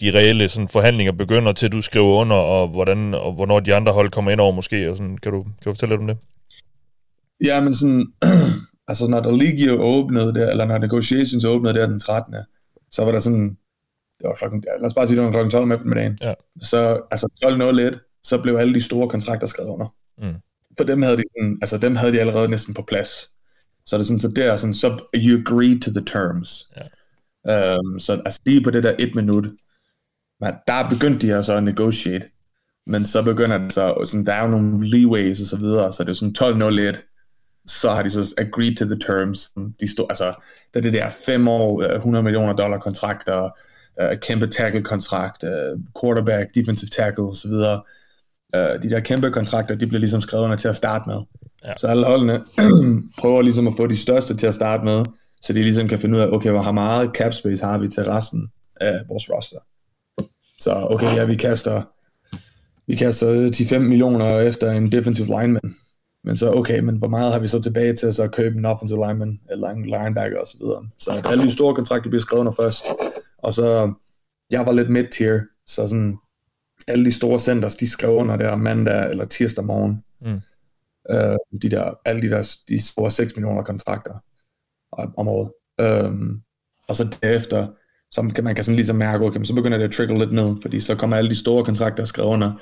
de 0.00 0.10
reelle 0.10 0.48
sådan, 0.48 0.68
forhandlinger 0.68 1.12
begynder 1.12 1.52
til, 1.52 1.72
du 1.72 1.80
skriver 1.80 2.14
under, 2.14 2.36
og, 2.36 2.68
hvordan, 2.68 3.14
og 3.14 3.32
hvornår 3.32 3.60
de 3.60 3.74
andre 3.74 3.92
hold 3.92 4.10
kommer 4.10 4.30
ind 4.30 4.40
over 4.40 4.52
måske? 4.52 4.90
Og 4.90 4.96
sådan, 4.96 5.18
kan, 5.18 5.32
du, 5.32 5.42
kan 5.42 5.52
du 5.64 5.70
fortælle 5.70 5.92
lidt 5.92 6.00
om 6.00 6.06
det? 6.06 6.16
Ja, 7.44 7.60
men 7.60 7.74
sådan, 7.74 8.06
altså 8.88 9.08
når 9.08 9.20
der 9.20 9.36
lige 9.36 9.72
åbnede 9.72 10.34
der, 10.34 10.50
eller 10.50 10.64
når 10.64 10.78
negotiations 10.78 11.44
åbnede 11.44 11.74
der 11.74 11.86
den 11.86 12.00
13. 12.00 12.34
Så 12.90 13.04
var 13.04 13.12
der 13.12 13.20
sådan, 13.20 13.56
det 14.20 14.28
var 14.28 14.34
klokken, 14.34 14.64
lad 14.80 14.86
os 14.86 14.94
bare 14.94 15.08
sige, 15.08 15.16
det 15.16 15.24
var 15.24 15.30
klokken 15.30 15.50
12 15.50 15.62
om 15.62 15.72
eftermiddagen. 15.72 16.18
Ja. 16.20 16.34
Så 16.62 17.02
altså 17.10 17.28
12.01, 17.44 18.20
så 18.24 18.38
blev 18.42 18.56
alle 18.56 18.74
de 18.74 18.82
store 18.82 19.08
kontrakter 19.08 19.46
skrevet 19.46 19.70
under. 19.70 19.94
Mm. 20.18 20.34
For 20.76 20.84
dem 20.84 21.02
havde 21.02 21.16
de 21.16 21.22
sådan, 21.36 21.58
altså 21.62 21.78
dem 21.78 21.96
havde 21.96 22.12
de 22.12 22.20
allerede 22.20 22.48
næsten 22.48 22.74
på 22.74 22.82
plads. 22.82 23.30
Så 23.86 23.96
det 23.96 24.02
er 24.02 24.06
sådan, 24.06 24.20
så 24.20 24.28
der 24.28 24.56
sådan, 24.56 24.74
så 24.74 24.98
you 25.14 25.40
agree 25.40 25.80
to 25.80 25.90
the 25.90 26.04
terms. 26.04 26.70
Ja. 26.76 27.78
Um, 27.78 28.00
så 28.00 28.22
altså 28.24 28.40
lige 28.46 28.62
på 28.62 28.70
det 28.70 28.84
der 28.84 28.94
et 28.98 29.14
minut, 29.14 29.46
men 30.40 30.52
der 30.66 30.88
begyndte 30.88 31.26
de 31.26 31.34
altså 31.34 31.54
at 31.54 31.64
negotiate. 31.64 32.26
Men 32.86 33.04
så 33.04 33.22
begynder 33.22 33.58
det 33.58 33.72
så, 33.72 34.02
sådan, 34.04 34.26
der 34.26 34.32
er 34.32 34.42
jo 34.42 34.50
nogle 34.50 34.88
leeways 34.88 35.40
og 35.40 35.46
så 35.46 35.56
videre, 35.56 35.92
så 35.92 36.04
det 36.04 36.10
er 36.10 36.14
sådan 36.14 36.94
12.01, 36.94 37.10
så 37.66 37.90
har 37.90 38.02
de 38.02 38.10
så 38.10 38.34
agreed 38.38 38.76
to 38.76 38.84
the 38.84 38.98
terms. 38.98 39.50
De 39.80 39.92
stod, 39.92 40.06
altså, 40.10 40.34
der 40.74 40.80
det 40.80 40.92
der 40.92 41.08
fem 41.26 41.48
år, 41.48 41.82
100 41.82 42.22
millioner 42.22 42.52
dollar 42.52 42.78
kontrakter, 42.78 43.50
uh, 44.02 44.18
kæmpe 44.18 44.46
tackle-kontrakt, 44.46 45.42
uh, 45.42 45.80
quarterback, 46.02 46.54
defensive 46.54 46.88
tackle 46.88 47.24
osv. 47.24 47.50
Uh, 47.50 48.82
de 48.82 48.90
der 48.90 49.00
kæmpe 49.00 49.30
kontrakter, 49.30 49.74
de 49.74 49.86
bliver 49.86 50.00
ligesom 50.00 50.20
skrevet 50.20 50.44
under 50.44 50.56
til 50.56 50.68
at 50.68 50.76
starte 50.76 51.04
med. 51.06 51.20
Ja. 51.64 51.72
Så 51.76 51.86
alle 51.86 52.06
holdene 52.06 52.40
prøver 53.20 53.42
ligesom 53.42 53.66
at 53.66 53.72
få 53.76 53.86
de 53.86 53.96
største 53.96 54.36
til 54.36 54.46
at 54.46 54.54
starte 54.54 54.84
med, 54.84 55.04
så 55.42 55.52
de 55.52 55.62
ligesom 55.62 55.88
kan 55.88 55.98
finde 55.98 56.16
ud 56.16 56.22
af, 56.22 56.28
okay, 56.28 56.50
hvor 56.50 56.72
meget 56.72 57.10
cap 57.14 57.32
space 57.32 57.64
har 57.64 57.78
vi 57.78 57.88
til 57.88 58.04
resten 58.04 58.48
af 58.80 59.00
vores 59.08 59.30
roster. 59.30 59.58
Så 60.60 60.86
okay, 60.90 61.16
ja, 61.16 61.24
vi 61.24 61.34
kaster, 61.34 61.82
vi 62.86 62.94
kaster 62.94 63.50
10-5 63.50 63.78
millioner 63.78 64.38
efter 64.40 64.70
en 64.70 64.92
defensive 64.92 65.26
lineman. 65.26 65.74
Men 66.24 66.36
så, 66.36 66.52
okay, 66.52 66.78
men 66.78 66.96
hvor 66.96 67.08
meget 67.08 67.32
har 67.32 67.40
vi 67.40 67.46
så 67.46 67.62
tilbage 67.62 67.92
til 67.92 68.06
at 68.06 68.14
så 68.14 68.28
købe 68.28 68.58
en 68.58 68.64
offensive 68.64 69.06
lineman, 69.06 69.40
eller 69.50 69.68
en 69.68 69.84
linebacker 69.84 70.38
osv. 70.38 70.46
Så, 70.46 70.56
videre. 70.60 70.88
så 70.98 71.10
at 71.10 71.26
alle 71.30 71.44
de 71.44 71.50
store 71.50 71.74
kontrakter 71.74 72.10
bliver 72.10 72.22
skrevet 72.22 72.40
under 72.40 72.52
først. 72.52 72.84
Og 73.42 73.54
så, 73.54 73.92
jeg 74.50 74.66
var 74.66 74.72
lidt 74.72 74.90
mid-tier, 74.90 75.40
så 75.66 75.86
sådan, 75.86 76.18
alle 76.88 77.04
de 77.04 77.12
store 77.12 77.38
centers, 77.38 77.76
de 77.76 77.90
skrev 77.90 78.10
under 78.10 78.36
der 78.36 78.56
mandag 78.56 79.10
eller 79.10 79.24
tirsdag 79.24 79.64
morgen. 79.64 80.04
Mm. 80.20 80.40
Øh, 81.10 81.58
de 81.62 81.70
der, 81.70 81.98
alle 82.04 82.22
de 82.22 82.30
der 82.30 82.56
de 82.68 82.82
store 82.82 83.10
6 83.10 83.36
millioner 83.36 83.62
kontrakter 83.62 84.14
om 84.92 85.28
året. 85.28 85.50
Um, 86.06 86.42
og 86.88 86.96
så 86.96 87.16
derefter, 87.22 87.66
så 88.10 88.32
kan 88.34 88.44
man 88.44 88.54
kan 88.54 88.64
sådan 88.64 88.76
ligesom 88.76 88.96
mærke, 88.96 89.24
okay, 89.24 89.44
så 89.44 89.54
begynder 89.54 89.78
det 89.78 89.84
at 89.84 89.92
trickle 89.92 90.18
lidt 90.18 90.32
ned, 90.32 90.56
fordi 90.62 90.80
så 90.80 90.94
kommer 90.94 91.16
alle 91.16 91.30
de 91.30 91.36
store 91.36 91.64
kontrakter 91.64 92.04
skrevet 92.04 92.30
under, 92.30 92.52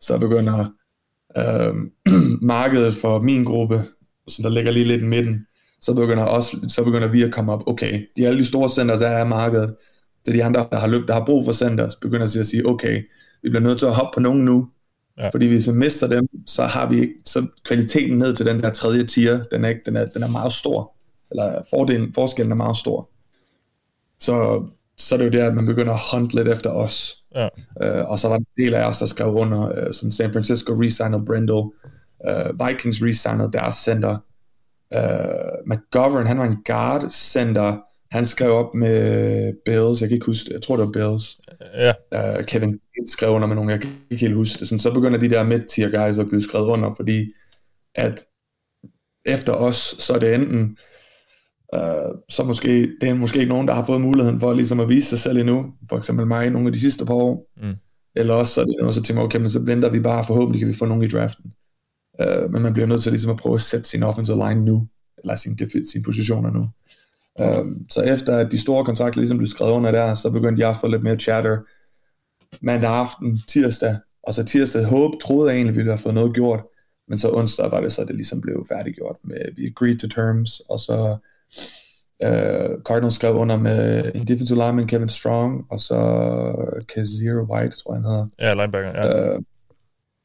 så 0.00 0.18
begynder 0.18 0.72
øh, 1.36 1.74
markedet 2.54 2.94
for 2.94 3.18
min 3.18 3.44
gruppe, 3.44 3.82
som 4.28 4.42
der 4.42 4.50
ligger 4.50 4.72
lige 4.72 4.84
lidt 4.84 5.02
i 5.02 5.06
midten, 5.06 5.46
så 5.80 5.94
begynder, 5.94 6.24
også, 6.24 6.56
så 6.68 6.84
begynder 6.84 7.08
vi 7.08 7.22
at 7.22 7.32
komme 7.32 7.52
op, 7.52 7.62
okay, 7.66 8.06
de 8.16 8.26
alle 8.26 8.38
de 8.38 8.44
store 8.44 8.68
centers 8.68 9.00
er 9.00 9.08
af 9.08 9.26
markedet, 9.26 9.76
så 10.26 10.32
de 10.32 10.44
andre, 10.44 10.68
der 10.70 10.78
har, 10.78 10.86
løb, 10.86 11.08
der 11.08 11.14
har 11.14 11.24
brug 11.24 11.44
for 11.44 11.52
centers, 11.52 11.96
begynder 11.96 12.24
at 12.24 12.46
sige, 12.46 12.66
okay, 12.66 13.02
vi 13.42 13.48
bliver 13.48 13.62
nødt 13.62 13.78
til 13.78 13.86
at 13.86 13.94
hoppe 13.94 14.14
på 14.14 14.20
nogen 14.20 14.44
nu, 14.44 14.68
ja. 15.18 15.28
fordi 15.28 15.48
hvis 15.48 15.68
vi 15.68 15.72
mister 15.72 16.06
dem, 16.06 16.28
så 16.46 16.64
har 16.64 16.88
vi 16.88 17.00
ikke, 17.00 17.14
så 17.26 17.46
kvaliteten 17.64 18.18
ned 18.18 18.36
til 18.36 18.46
den 18.46 18.60
der 18.60 18.70
tredje 18.70 19.04
tier, 19.04 19.44
den 19.52 19.64
er, 19.64 19.68
ikke, 19.68 19.80
den 19.86 19.96
er, 19.96 20.06
den 20.06 20.22
er 20.22 20.28
meget 20.28 20.52
stor, 20.52 20.92
eller 21.30 21.62
fordelen, 21.70 22.14
forskellen 22.14 22.52
er 22.52 22.56
meget 22.56 22.76
stor. 22.76 23.10
Så, 24.20 24.64
så 24.96 25.14
er 25.14 25.18
det 25.18 25.24
jo 25.24 25.30
der, 25.30 25.46
at 25.46 25.54
man 25.54 25.66
begynder 25.66 25.92
at 25.92 26.00
hunt 26.12 26.34
lidt 26.34 26.48
efter 26.48 26.70
os. 26.70 27.24
Ja. 27.34 27.48
Uh, 28.02 28.10
og 28.10 28.18
så 28.18 28.28
var 28.28 28.36
en 28.36 28.46
del 28.56 28.74
af 28.74 28.88
os, 28.88 28.98
der 28.98 29.06
skrev 29.06 29.34
under, 29.34 29.68
uh, 29.68 29.92
som 29.92 30.10
San 30.10 30.32
Francisco 30.32 30.72
re-signed 30.72 31.26
Brindle, 31.26 31.62
uh, 32.28 32.68
Vikings 32.68 32.98
re-signed 33.02 33.50
deres 33.50 33.74
center, 33.74 34.16
uh, 34.96 35.70
McGovern, 35.70 36.26
han 36.26 36.38
var 36.38 36.44
en 36.44 36.62
guard 36.64 37.10
center, 37.10 37.76
han 38.10 38.26
skrev 38.26 38.50
op 38.50 38.74
med 38.74 39.52
Bills, 39.64 40.00
jeg 40.00 40.08
kan 40.08 40.16
ikke 40.16 40.26
huske 40.26 40.48
det, 40.48 40.52
jeg 40.52 40.62
tror 40.62 40.76
det 40.76 40.86
var 40.86 40.92
Bills. 40.92 41.40
Ja. 41.74 41.92
Uh, 42.38 42.44
Kevin 42.44 42.80
skrev 43.06 43.30
under 43.30 43.48
med 43.48 43.56
nogen, 43.56 43.70
jeg 43.70 43.80
kan 43.80 43.90
ikke 44.10 44.20
helt 44.20 44.34
huske 44.34 44.60
det. 44.60 44.68
Sådan, 44.68 44.80
så 44.80 44.94
begynder 44.94 45.18
de 45.18 45.30
der 45.30 45.44
mid-tier 45.44 45.90
guys 45.90 46.18
at 46.18 46.28
blive 46.28 46.42
skrevet 46.42 46.66
under, 46.66 46.94
fordi 46.94 47.32
at 47.94 48.24
efter 49.24 49.52
os, 49.52 49.76
så 49.98 50.14
er 50.14 50.18
det 50.18 50.34
enten 50.34 50.76
Uh, 51.74 52.18
så 52.28 52.44
måske, 52.44 52.90
det 53.00 53.08
er 53.08 53.14
måske 53.14 53.38
ikke 53.38 53.48
nogen, 53.48 53.68
der 53.68 53.74
har 53.74 53.84
fået 53.84 54.00
muligheden 54.00 54.40
for 54.40 54.52
ligesom 54.52 54.80
at 54.80 54.88
vise 54.88 55.08
sig 55.08 55.18
selv 55.18 55.38
endnu, 55.38 55.72
for 55.88 55.98
eksempel 55.98 56.26
mig 56.26 56.50
nogle 56.50 56.68
af 56.68 56.72
de 56.72 56.80
sidste 56.80 57.06
par 57.06 57.14
år, 57.14 57.50
mm. 57.62 57.74
eller 58.16 58.34
også 58.34 58.54
så 58.54 58.60
er 58.60 58.64
det 58.64 58.74
noget, 58.80 58.94
så 58.94 59.02
tænker 59.02 59.22
okay, 59.22 59.38
men 59.38 59.50
så 59.50 59.60
venter 59.60 59.90
vi 59.90 60.00
bare, 60.00 60.24
forhåbentlig 60.24 60.60
kan 60.60 60.68
vi 60.68 60.72
få 60.72 60.86
nogen 60.86 61.02
i 61.02 61.08
draften. 61.08 61.52
Uh, 62.24 62.52
men 62.52 62.62
man 62.62 62.72
bliver 62.72 62.86
nødt 62.86 63.02
til 63.02 63.12
ligesom 63.12 63.30
at 63.30 63.36
prøve 63.36 63.54
at 63.54 63.60
sætte 63.60 63.88
sin 63.88 64.02
offensive 64.02 64.48
line 64.48 64.64
nu, 64.64 64.88
eller 65.18 65.34
sin, 65.34 65.58
sin 65.92 66.02
positioner 66.02 66.50
nu. 66.50 66.68
Uh, 67.40 67.66
så 67.90 68.02
efter 68.02 68.36
at 68.36 68.52
de 68.52 68.60
store 68.60 68.84
kontrakter 68.84 69.20
ligesom 69.20 69.38
blev 69.38 69.48
skrevet 69.48 69.72
under 69.72 69.90
der, 69.90 70.14
så 70.14 70.30
begyndte 70.30 70.60
jeg 70.60 70.70
at 70.70 70.76
få 70.76 70.86
lidt 70.86 71.02
mere 71.02 71.16
chatter 71.16 71.58
mandag 72.60 72.90
aften, 72.90 73.40
tirsdag, 73.48 73.96
og 74.22 74.34
så 74.34 74.44
tirsdag 74.44 74.84
håb, 74.84 75.12
troede 75.22 75.50
jeg 75.50 75.56
egentlig, 75.56 75.74
vi 75.74 75.78
ville 75.78 75.92
have 75.92 75.98
fået 75.98 76.14
noget 76.14 76.34
gjort, 76.34 76.62
men 77.08 77.18
så 77.18 77.30
onsdag 77.32 77.70
var 77.70 77.80
det 77.80 77.92
så, 77.92 78.04
det 78.04 78.14
ligesom 78.14 78.40
blev 78.40 78.66
færdiggjort 78.68 79.16
med, 79.24 79.38
vi 79.56 79.66
agreed 79.66 79.98
to 79.98 80.08
terms, 80.08 80.60
og 80.60 80.80
så 80.80 81.16
Uh, 82.24 82.82
Cardinals 82.82 83.14
skrev 83.14 83.34
under 83.34 83.56
med 83.56 84.10
en 84.14 84.28
defensive 84.28 84.58
lineman, 84.58 84.86
Kevin 84.86 85.08
Strong, 85.08 85.66
og 85.70 85.80
så 85.80 86.00
Kazir 86.94 87.34
White, 87.50 87.76
tror 87.76 87.94
jeg 87.94 88.02
han 88.02 88.10
hedder. 88.10 88.26
Ja, 88.40 88.54
linebacker, 88.54 88.90
ja. 88.94 89.34
Uh, 89.34 89.40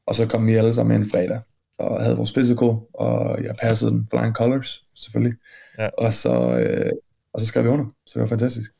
og 0.07 0.15
så 0.15 0.25
kom 0.25 0.47
vi 0.47 0.55
alle 0.55 0.73
sammen 0.73 1.01
ind 1.01 1.11
fredag, 1.11 1.39
og 1.79 2.03
havde 2.03 2.17
vores 2.17 2.33
physical, 2.33 2.69
og 2.93 3.43
jeg 3.43 3.55
passede 3.61 3.91
den 3.91 4.07
flying 4.11 4.35
colors, 4.35 4.83
selvfølgelig. 4.95 5.33
Ja. 5.77 5.89
Og, 5.97 6.13
så, 6.13 6.29
uh, 6.29 6.97
og 7.33 7.39
så 7.39 7.45
skrev 7.45 7.63
vi 7.63 7.69
under, 7.69 7.85
så 8.05 8.13
det 8.13 8.21
var 8.21 8.27
fantastisk. 8.27 8.71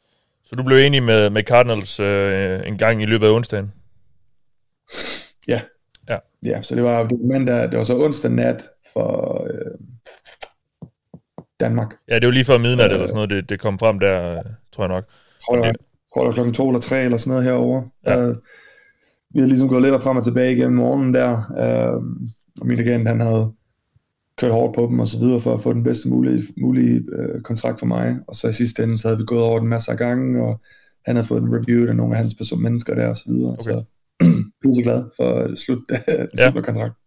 Så 0.44 0.56
du 0.56 0.64
blev 0.64 0.78
enig 0.78 1.04
med, 1.04 1.30
med 1.30 1.44
Cardinals 1.44 2.00
uh, 2.00 2.68
en 2.68 2.78
gang 2.78 3.04
i 3.04 3.06
løbet 3.06 3.28
af 3.28 3.32
onsdagen? 3.32 3.72
Ja. 5.48 5.62
Ja. 6.10 6.18
Ja, 6.44 6.62
så 6.62 6.76
det 6.76 6.84
var, 6.84 7.04
det 7.04 7.20
var 7.20 7.40
mandag, 7.40 7.72
det 7.72 7.78
var 7.78 7.84
så 7.84 7.98
onsdag 7.98 8.32
nat 8.32 8.64
for... 8.94 9.42
Uh, 9.42 9.88
Danmark. 11.62 11.96
Ja, 12.10 12.16
det 12.20 12.26
var 12.26 12.32
lige 12.32 12.46
før 12.46 12.58
midnat 12.58 12.86
øh, 12.86 12.94
eller 12.94 13.08
sådan 13.08 13.16
noget, 13.16 13.30
det, 13.30 13.50
det 13.50 13.60
kom 13.60 13.80
frem 13.80 14.00
der, 14.00 14.44
tror 14.72 14.84
jeg 14.84 14.90
nok. 14.90 15.06
Tror 15.46 15.56
jeg, 15.56 15.74
det... 15.74 15.82
tror, 16.14 16.26
var 16.26 16.32
klokken 16.32 16.54
to 16.54 16.70
eller 16.70 16.82
tre 16.82 17.04
eller 17.04 17.18
sådan 17.18 17.32
noget 17.32 17.44
herovre. 17.44 17.90
Ja. 18.06 18.22
Øh, 18.22 18.36
vi 19.34 19.40
havde 19.40 19.50
ligesom 19.50 19.70
gået 19.70 19.82
lidt 19.82 20.04
frem 20.04 20.18
og 20.18 20.24
tilbage 20.24 20.54
igennem 20.54 20.74
morgenen 20.74 21.14
der, 21.14 21.32
øh, 21.34 21.94
og 22.62 22.68
min 22.68 22.80
agent, 22.80 23.08
han 23.08 23.22
havde 23.22 23.54
kørt 24.42 24.52
hårdt 24.52 24.76
på 24.76 24.88
dem 24.88 25.00
og 25.00 25.08
så 25.08 25.20
videre 25.20 25.40
for 25.40 25.54
at 25.54 25.62
få 25.62 25.74
den 25.74 25.84
bedste 25.84 26.10
mulige, 26.10 26.44
mulige 26.62 27.04
øh, 27.18 27.42
kontrakt 27.42 27.80
for 27.80 27.86
mig. 27.86 28.18
Og 28.28 28.36
så 28.36 28.48
i 28.48 28.54
sidste 28.54 28.84
ende, 28.84 28.98
så 28.98 29.08
havde 29.08 29.18
vi 29.18 29.26
gået 29.26 29.44
over 29.44 29.60
den 29.60 29.68
masser 29.68 29.92
af 29.92 29.98
gange, 29.98 30.44
og 30.44 30.62
han 31.06 31.16
havde 31.16 31.28
fået 31.28 31.42
en 31.42 31.54
review 31.56 31.90
af 31.90 31.96
nogle 31.96 32.14
af 32.14 32.22
hans 32.22 32.36
person, 32.36 32.62
mennesker 32.62 32.96
der 32.96 33.08
og 33.08 33.18
så 33.18 33.24
videre. 33.28 33.52
Okay. 33.52 33.64
Så 33.64 33.72
jeg 34.64 34.70
er 34.80 34.84
glad 34.84 35.04
for 35.18 35.30
at 35.40 35.58
slutte, 35.58 35.84
ja. 36.40 36.62
kontrakt. 36.62 37.01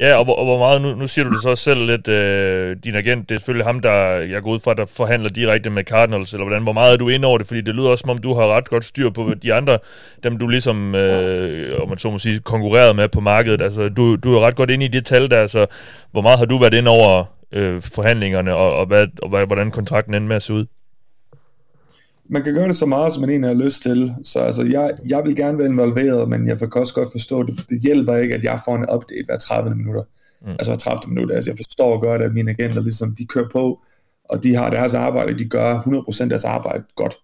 Ja, 0.00 0.14
og, 0.14 0.38
og 0.38 0.44
hvor 0.44 0.58
meget, 0.58 0.82
nu, 0.82 0.94
nu 0.94 1.08
siger 1.08 1.24
du 1.24 1.32
det 1.32 1.42
så 1.42 1.56
selv 1.56 1.86
lidt, 1.86 2.08
øh, 2.08 2.76
din 2.84 2.94
agent, 2.94 3.28
det 3.28 3.34
er 3.34 3.38
selvfølgelig 3.38 3.66
ham, 3.66 3.80
der, 3.80 3.92
jeg 4.06 4.42
går 4.42 4.50
ud 4.50 4.60
fra, 4.60 4.74
der 4.74 4.86
forhandler 4.86 5.28
direkte 5.28 5.70
med 5.70 5.84
Cardinals, 5.84 6.32
eller 6.32 6.44
hvordan, 6.44 6.62
hvor 6.62 6.72
meget 6.72 6.92
er 6.92 6.96
du 6.96 7.08
inde 7.08 7.28
over 7.28 7.38
det, 7.38 7.46
fordi 7.46 7.60
det 7.60 7.74
lyder 7.74 7.88
også, 7.88 8.02
som 8.02 8.10
om 8.10 8.18
du 8.18 8.34
har 8.34 8.46
ret 8.46 8.68
godt 8.68 8.84
styr 8.84 9.10
på 9.10 9.34
de 9.42 9.54
andre, 9.54 9.78
dem 10.24 10.38
du 10.38 10.48
ligesom, 10.48 10.94
øh, 10.94 11.82
om 11.82 11.88
man 11.88 11.98
så 11.98 12.10
må 12.10 12.18
sige, 12.18 12.38
konkurreret 12.38 12.96
med 12.96 13.08
på 13.08 13.20
markedet, 13.20 13.62
altså 13.62 13.88
du, 13.88 14.16
du 14.16 14.34
er 14.34 14.40
ret 14.40 14.56
godt 14.56 14.70
inde 14.70 14.84
i 14.84 14.88
det 14.88 15.06
tal 15.06 15.30
der, 15.30 15.40
altså 15.40 15.66
hvor 16.12 16.22
meget 16.22 16.38
har 16.38 16.46
du 16.46 16.58
været 16.58 16.74
inde 16.74 16.90
over 16.90 17.24
øh, 17.52 17.82
forhandlingerne, 17.82 18.54
og, 18.54 18.76
og, 18.76 18.86
hvad, 18.86 19.06
og 19.22 19.46
hvordan 19.46 19.70
kontrakten 19.70 20.14
ender 20.14 20.28
med 20.28 20.36
at 20.36 20.42
se 20.42 20.52
ud? 20.52 20.66
Man 22.28 22.44
kan 22.44 22.54
gøre 22.54 22.68
det 22.68 22.76
så 22.76 22.86
meget, 22.86 23.12
som 23.12 23.20
man 23.20 23.30
egentlig 23.30 23.50
har 23.56 23.64
lyst 23.64 23.82
til. 23.82 24.14
Så 24.24 24.38
altså, 24.38 24.62
jeg, 24.62 24.92
jeg 25.08 25.24
vil 25.24 25.36
gerne 25.36 25.58
være 25.58 25.66
involveret, 25.66 26.28
men 26.28 26.48
jeg 26.48 26.58
kan 26.58 26.70
også 26.74 26.94
godt 26.94 27.12
forstå, 27.12 27.40
at 27.40 27.46
det, 27.46 27.64
det 27.68 27.80
hjælper 27.82 28.16
ikke, 28.16 28.34
at 28.34 28.44
jeg 28.44 28.60
får 28.64 28.76
en 28.76 28.90
update 28.94 29.24
hver 29.26 29.38
30 29.38 29.74
minutter. 29.74 30.02
Mm. 30.42 30.50
Altså 30.50 30.70
hver 30.70 30.78
30 30.78 30.98
minutter. 31.08 31.34
Altså, 31.34 31.50
jeg 31.50 31.58
forstår 31.58 32.00
godt, 32.00 32.22
at 32.22 32.34
mine 32.34 32.50
agenter 32.50 32.82
ligesom, 32.82 33.14
de 33.14 33.26
kører 33.26 33.48
på, 33.52 33.80
og 34.24 34.42
de 34.42 34.54
har 34.54 34.70
deres 34.70 34.94
arbejde, 34.94 35.38
de 35.38 35.48
gør 35.48 35.78
100% 35.78 36.28
deres 36.28 36.44
arbejde 36.44 36.84
godt. 36.96 37.16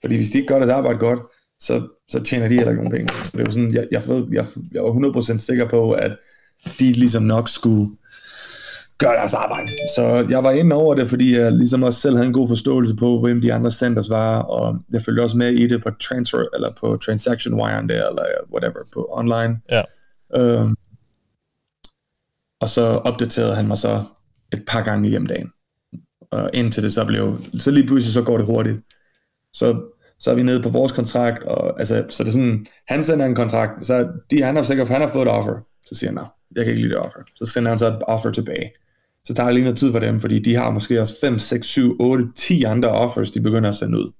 Fordi 0.00 0.16
hvis 0.16 0.30
de 0.30 0.38
ikke 0.38 0.48
gør 0.48 0.58
deres 0.58 0.70
arbejde 0.70 0.98
godt, 0.98 1.20
så, 1.60 1.88
så 2.10 2.22
tjener 2.22 2.48
de 2.48 2.54
heller 2.54 2.70
ikke 2.70 2.84
nogen 2.84 2.98
penge. 2.98 3.24
Så 3.24 3.30
det 3.32 3.40
er 3.40 3.44
jo 3.44 3.50
sådan, 3.50 3.74
jeg, 3.74 3.88
jeg, 3.92 4.02
jeg, 4.08 4.44
jeg 4.72 4.82
var 4.82 5.20
100% 5.34 5.38
sikker 5.38 5.68
på, 5.68 5.90
at 5.90 6.16
de 6.78 6.92
ligesom 6.92 7.22
nok 7.22 7.48
skulle 7.48 7.90
gør 8.98 9.12
deres 9.12 9.34
arbejde. 9.34 9.68
Så 9.96 10.26
jeg 10.30 10.44
var 10.44 10.50
inde 10.50 10.76
over 10.76 10.94
det, 10.94 11.08
fordi 11.08 11.36
jeg 11.36 11.52
ligesom 11.52 11.82
også 11.82 12.00
selv 12.00 12.16
havde 12.16 12.26
en 12.26 12.32
god 12.32 12.48
forståelse 12.48 12.96
på, 12.96 13.20
hvem 13.20 13.40
de 13.40 13.52
andre 13.52 13.70
centers 13.70 14.10
var, 14.10 14.42
og 14.42 14.78
jeg 14.92 15.02
følte 15.02 15.20
også 15.20 15.36
med 15.36 15.52
i 15.52 15.66
det 15.66 15.82
på 15.82 15.90
transfer, 15.90 16.44
eller 16.54 16.72
på 16.80 16.96
transaction 16.96 17.54
wire 17.54 17.86
der, 17.88 18.08
eller 18.08 18.24
whatever, 18.52 18.84
på 18.92 19.08
online. 19.10 19.60
Ja. 19.70 19.82
Øhm, 20.36 20.74
og 22.60 22.70
så 22.70 22.82
opdaterede 22.82 23.54
han 23.54 23.66
mig 23.66 23.78
så 23.78 24.02
et 24.52 24.62
par 24.66 24.82
gange 24.82 25.08
hjem 25.08 25.26
dagen. 25.26 25.50
Og 26.30 26.50
indtil 26.54 26.82
det 26.82 26.92
så 26.92 27.04
blev, 27.04 27.40
så 27.58 27.70
lige 27.70 27.86
pludselig 27.86 28.12
så 28.12 28.22
går 28.22 28.36
det 28.36 28.46
hurtigt. 28.46 28.78
Så, 29.52 29.80
så 30.18 30.30
er 30.30 30.34
vi 30.34 30.42
nede 30.42 30.62
på 30.62 30.68
vores 30.68 30.92
kontrakt, 30.92 31.42
og 31.42 31.78
altså, 31.78 32.04
så 32.08 32.22
det 32.22 32.28
er 32.28 32.32
sådan, 32.32 32.66
han 32.88 33.04
sender 33.04 33.26
en 33.26 33.34
kontrakt, 33.34 33.86
så 33.86 34.08
de, 34.30 34.42
han 34.42 34.56
har 34.56 34.62
sikkert, 34.62 34.88
han 34.88 35.00
har 35.00 35.08
fået 35.08 35.22
et 35.22 35.28
offer, 35.28 35.54
så 35.86 35.94
siger 35.94 36.10
han, 36.10 36.26
jeg 36.56 36.64
kan 36.64 36.74
ikke 36.74 36.82
lide 36.82 36.94
det 36.94 37.02
offer. 37.02 37.20
Så 37.34 37.46
sender 37.46 37.70
han 37.70 37.78
så 37.78 37.86
et 37.86 38.02
offer 38.02 38.30
tilbage 38.30 38.72
så 39.28 39.34
tager 39.34 39.46
det 39.46 39.54
lige 39.54 39.64
noget 39.64 39.78
tid 39.78 39.92
for 39.92 39.98
dem, 39.98 40.20
fordi 40.20 40.38
de 40.38 40.54
har 40.54 40.70
måske 40.70 41.00
også 41.00 41.14
5, 41.20 41.38
6, 41.38 41.66
7, 41.66 41.96
8, 42.00 42.24
10 42.36 42.62
andre 42.62 42.88
offers, 42.88 43.30
de 43.30 43.40
begynder 43.40 43.68
at 43.68 43.74
sende 43.74 43.98
ud. 43.98 44.12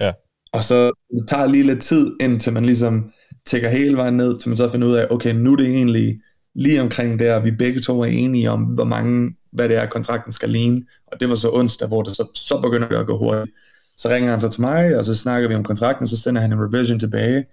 Ja. 0.00 0.12
Og 0.52 0.64
så 0.64 0.92
det 1.10 1.28
tager 1.28 1.46
lige 1.46 1.66
lidt 1.66 1.82
tid, 1.82 2.10
indtil 2.20 2.52
man 2.52 2.64
ligesom 2.64 3.12
tækker 3.46 3.68
hele 3.68 3.96
vejen 3.96 4.16
ned, 4.16 4.38
til 4.40 4.48
man 4.48 4.56
så 4.56 4.68
finder 4.68 4.88
ud 4.88 4.94
af, 4.94 5.06
okay, 5.10 5.34
nu 5.34 5.52
er 5.52 5.56
det 5.56 5.66
egentlig 5.66 6.20
lige 6.54 6.80
omkring 6.80 7.18
der, 7.18 7.40
vi 7.40 7.50
begge 7.50 7.80
to 7.80 8.00
er 8.00 8.04
enige 8.04 8.50
om, 8.50 8.62
hvor 8.62 8.84
mange, 8.84 9.36
hvad 9.52 9.68
det 9.68 9.76
er, 9.76 9.86
kontrakten 9.86 10.32
skal 10.32 10.50
ligne. 10.50 10.82
Og 11.06 11.20
det 11.20 11.28
var 11.28 11.34
så 11.34 11.50
onsdag, 11.52 11.88
hvor 11.88 12.02
det 12.02 12.16
så, 12.16 12.28
så 12.34 12.60
begynder 12.60 12.88
det 12.88 12.96
at 12.96 13.06
gå 13.06 13.18
hurtigt. 13.18 13.56
Så 13.96 14.08
ringer 14.08 14.30
han 14.30 14.40
så 14.40 14.48
til 14.48 14.60
mig, 14.60 14.98
og 14.98 15.04
så 15.04 15.14
snakker 15.14 15.48
vi 15.48 15.54
om 15.54 15.64
kontrakten, 15.64 16.06
så 16.06 16.16
sender 16.16 16.40
han 16.40 16.52
en 16.52 16.60
revision 16.60 16.98
tilbage. 16.98 17.44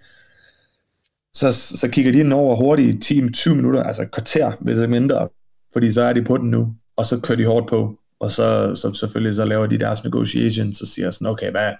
Så, 1.34 1.52
så 1.52 1.88
kigger 1.88 2.12
de 2.12 2.18
den 2.18 2.32
over 2.32 2.56
hurtigt 2.56 3.10
i 3.10 3.20
10-20 3.20 3.54
minutter, 3.54 3.82
altså 3.82 4.06
kvarter, 4.12 4.52
hvis 4.60 4.78
ikke 4.78 4.90
mindre, 4.90 5.28
fordi 5.72 5.92
så 5.92 6.02
er 6.02 6.12
de 6.12 6.22
på 6.22 6.36
den 6.36 6.50
nu, 6.50 6.74
og 6.96 7.06
så 7.06 7.20
kører 7.20 7.36
de 7.36 7.46
hårdt 7.46 7.68
på, 7.68 7.98
og 8.20 8.32
så, 8.32 8.74
så 8.74 8.92
selvfølgelig 8.92 9.36
så 9.36 9.44
laver 9.44 9.66
de 9.66 9.78
deres 9.78 10.04
negotiations, 10.04 10.80
og 10.80 10.86
siger 10.86 11.10
sådan, 11.10 11.26
okay, 11.26 11.50
hvad, 11.50 11.72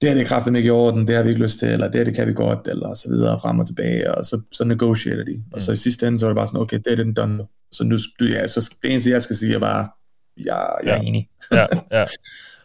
det 0.00 0.08
her 0.08 0.14
det 0.14 0.22
er 0.22 0.28
kraften 0.28 0.56
ikke 0.56 0.66
i 0.66 0.70
orden, 0.70 1.06
det 1.06 1.16
har 1.16 1.22
vi 1.22 1.28
ikke 1.28 1.42
lyst 1.42 1.58
til, 1.58 1.68
eller 1.68 1.86
det 1.86 1.94
her 1.94 2.04
det 2.04 2.14
kan 2.14 2.28
vi 2.28 2.32
godt, 2.32 2.68
eller 2.68 2.94
så 2.94 3.08
videre, 3.08 3.40
frem 3.40 3.58
og 3.58 3.66
tilbage, 3.66 4.14
og 4.14 4.26
så, 4.26 4.40
så 4.52 4.64
negotiater 4.64 5.24
de, 5.24 5.44
og 5.52 5.60
så 5.60 5.72
i 5.72 5.76
sidste 5.76 6.06
ende, 6.06 6.18
så 6.18 6.26
er 6.26 6.30
det 6.30 6.36
bare 6.36 6.46
sådan, 6.46 6.60
okay, 6.60 6.78
det 6.84 6.92
er 6.92 6.96
den 6.96 7.14
done 7.14 7.36
nu, 7.36 7.48
så 7.72 7.84
nu, 7.84 7.98
ja, 8.20 8.46
så 8.46 8.74
det 8.82 8.90
eneste, 8.90 9.10
jeg 9.10 9.22
skal 9.22 9.36
sige, 9.36 9.54
er 9.54 9.58
bare, 9.58 9.88
jeg, 10.36 10.68
jeg 10.84 10.86
ja. 10.86 10.96
er 10.96 11.00
enig. 11.00 11.28
ja, 11.52 11.66
ja. 11.92 12.06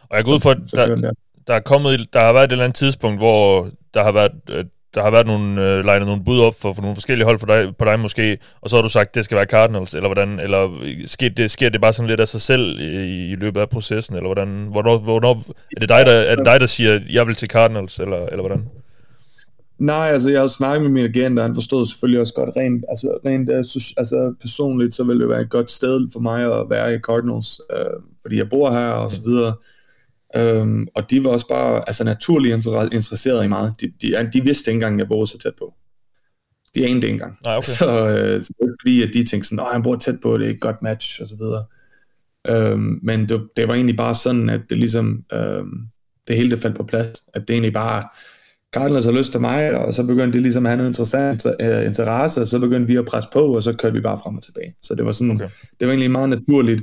Og 0.09 0.17
jeg 0.17 0.25
går 0.25 0.33
ud 0.33 0.39
for, 0.39 0.51
at 0.51 0.57
der, 0.71 1.11
der, 1.47 1.53
er 1.53 1.59
kommet, 1.59 2.13
der 2.13 2.19
har 2.19 2.33
været 2.33 2.45
et 2.45 2.51
eller 2.51 2.63
andet 2.63 2.75
tidspunkt, 2.75 3.19
hvor 3.19 3.69
der 3.93 4.03
har 4.03 4.11
været 4.11 4.31
øh, 4.49 4.65
der 4.97 5.03
har 5.03 5.11
været 5.11 5.27
nogle, 5.27 5.77
øh, 5.77 5.85
legnet 5.85 6.07
nogle 6.07 6.23
bud 6.23 6.39
op 6.39 6.55
for, 6.61 6.73
for 6.73 6.81
nogle 6.81 6.95
forskellige 6.95 7.25
hold 7.25 7.39
for 7.39 7.47
dig, 7.47 7.75
på 7.77 7.85
dig 7.85 7.99
måske, 7.99 8.37
og 8.61 8.69
så 8.69 8.75
har 8.75 8.83
du 8.83 8.89
sagt, 8.89 9.15
det 9.15 9.25
skal 9.25 9.37
være 9.37 9.45
Cardinals, 9.45 9.93
eller 9.93 10.07
hvordan, 10.07 10.39
eller 10.39 10.79
sker 11.05 11.29
det, 11.29 11.51
sker 11.51 11.69
det 11.69 11.81
bare 11.81 11.93
sådan 11.93 12.09
lidt 12.09 12.19
af 12.19 12.27
sig 12.27 12.41
selv 12.41 12.79
i, 12.79 13.31
i 13.31 13.35
løbet 13.35 13.61
af 13.61 13.69
processen, 13.69 14.15
eller 14.15 14.27
hvordan, 14.27 14.67
hvornår, 14.71 14.97
hvornår 14.97 15.43
er 15.75 15.79
det 15.79 15.89
dig, 15.89 16.05
der, 16.05 16.11
er 16.11 16.35
det 16.35 16.45
dig, 16.45 16.59
der 16.59 16.65
siger, 16.65 16.99
jeg 17.09 17.27
vil 17.27 17.35
til 17.35 17.47
Cardinals, 17.47 17.99
eller, 17.99 18.25
eller 18.25 18.41
hvordan? 18.41 18.63
Nej, 19.77 20.07
altså 20.07 20.29
jeg 20.29 20.39
har 20.39 20.47
snakket 20.47 20.81
med 20.81 20.91
min 20.91 21.05
agent, 21.05 21.39
og 21.39 21.45
han 21.45 21.55
forstod 21.55 21.85
selvfølgelig 21.85 22.21
også 22.21 22.33
godt 22.33 22.49
rent, 22.57 22.85
altså 22.89 23.17
rent 23.25 23.49
altså 23.97 24.33
personligt, 24.41 24.95
så 24.95 25.03
vil 25.03 25.19
det 25.19 25.29
være 25.29 25.41
et 25.41 25.49
godt 25.49 25.71
sted 25.71 26.07
for 26.13 26.19
mig 26.19 26.59
at 26.59 26.69
være 26.69 26.95
i 26.95 26.99
Cardinals, 26.99 27.61
øh, 27.73 28.01
fordi 28.21 28.37
jeg 28.37 28.49
bor 28.49 28.71
her 28.71 28.87
og 28.87 29.11
så 29.11 29.21
videre. 29.21 29.53
Øhm, 30.35 30.87
og 30.95 31.09
de 31.09 31.23
var 31.23 31.29
også 31.29 31.47
bare 31.47 31.83
altså 31.87 32.03
naturligt 32.03 32.67
interesseret 32.93 33.45
i 33.45 33.47
meget. 33.47 33.73
De, 33.81 33.91
de, 34.01 34.29
de 34.33 34.43
vidste 34.43 34.71
ikke 34.71 34.75
engang, 34.75 34.95
at 34.95 34.99
jeg 34.99 35.07
boede 35.07 35.27
så 35.27 35.37
tæt 35.37 35.53
på. 35.59 35.73
De 36.75 36.85
anede 36.85 36.95
det 36.95 37.03
ikke 37.03 37.13
engang. 37.13 37.37
Nej, 37.43 37.57
okay. 37.57 37.71
Så, 37.79 37.85
øh, 37.87 38.41
så 38.41 38.53
det 38.59 38.65
er 38.65 38.75
fordi, 38.81 39.03
at 39.03 39.09
de 39.13 39.23
tænkte 39.23 39.49
sådan, 39.49 39.65
at 39.65 39.73
han 39.73 39.83
bor 39.83 39.95
tæt 39.95 40.19
på, 40.21 40.37
det 40.37 40.47
er 40.47 40.51
et 40.51 40.61
godt 40.61 40.81
match, 40.81 41.21
og 41.21 41.27
så 41.27 41.35
videre. 41.35 41.65
Øhm, 42.49 42.99
men 43.03 43.29
det, 43.29 43.47
det 43.57 43.67
var 43.67 43.73
egentlig 43.73 43.97
bare 43.97 44.15
sådan, 44.15 44.49
at 44.49 44.61
det 44.69 44.77
ligesom, 44.77 45.23
øhm, 45.33 45.87
det 46.27 46.35
hele 46.35 46.51
det 46.51 46.59
faldt 46.59 46.77
på 46.77 46.83
plads. 46.83 47.23
At 47.33 47.47
det 47.47 47.53
egentlig 47.53 47.73
bare, 47.73 48.07
Cardinals 48.73 49.05
har 49.05 49.11
lyst 49.11 49.31
til 49.31 49.41
mig, 49.41 49.77
og 49.77 49.93
så 49.93 50.03
begyndte 50.03 50.37
de 50.37 50.41
ligesom 50.41 50.65
at 50.65 50.69
have 50.69 50.77
noget 50.77 50.89
interessant 50.89 51.45
uh, 51.45 51.85
interesse, 51.85 52.41
og 52.41 52.47
så 52.47 52.59
begyndte 52.59 52.87
vi 52.87 52.95
at 52.95 53.05
presse 53.05 53.29
på, 53.33 53.55
og 53.55 53.63
så 53.63 53.73
kørte 53.73 53.95
vi 53.95 54.01
bare 54.01 54.19
frem 54.23 54.35
og 54.35 54.43
tilbage. 54.43 54.75
Så 54.81 54.95
det 54.95 55.05
var 55.05 55.11
sådan, 55.11 55.31
okay. 55.31 55.47
det 55.79 55.87
var 55.87 55.91
egentlig 55.93 56.11
meget 56.11 56.29
naturligt. 56.29 56.81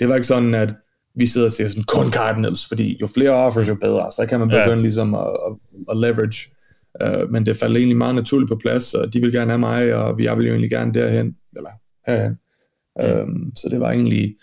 Det 0.00 0.08
var 0.08 0.14
ikke 0.14 0.26
sådan, 0.26 0.54
at 0.54 0.74
vi 1.14 1.26
sidder 1.26 1.46
og 1.46 1.52
siger 1.52 1.68
sådan, 1.68 1.84
kun 1.84 2.12
Cardinals, 2.12 2.68
fordi 2.68 2.98
jo 3.00 3.06
flere 3.06 3.30
offers, 3.30 3.68
jo 3.68 3.74
bedre, 3.74 4.12
så 4.12 4.26
kan 4.26 4.38
man 4.38 4.48
begynde 4.48 4.74
ja. 4.74 4.80
ligesom 4.80 5.14
at, 5.14 5.26
at, 5.26 5.52
at 5.90 5.96
leverage. 5.96 6.50
Uh, 7.04 7.30
men 7.30 7.46
det 7.46 7.56
faldt 7.56 7.76
egentlig 7.76 7.96
meget 7.96 8.14
naturligt 8.14 8.48
på 8.48 8.56
plads, 8.56 8.94
og 8.94 9.12
de 9.12 9.20
vil 9.20 9.32
gerne 9.32 9.50
have 9.50 9.58
mig, 9.58 9.94
og 9.94 10.22
jeg 10.22 10.36
vil 10.36 10.46
jo 10.46 10.52
egentlig 10.52 10.70
gerne 10.70 10.94
derhen, 10.94 11.36
eller 11.56 11.70
herhen. 12.06 12.38
Ja. 12.98 13.22
Um, 13.22 13.52
så 13.56 13.68
det 13.68 13.80
var 13.80 13.90
egentlig, 13.90 14.36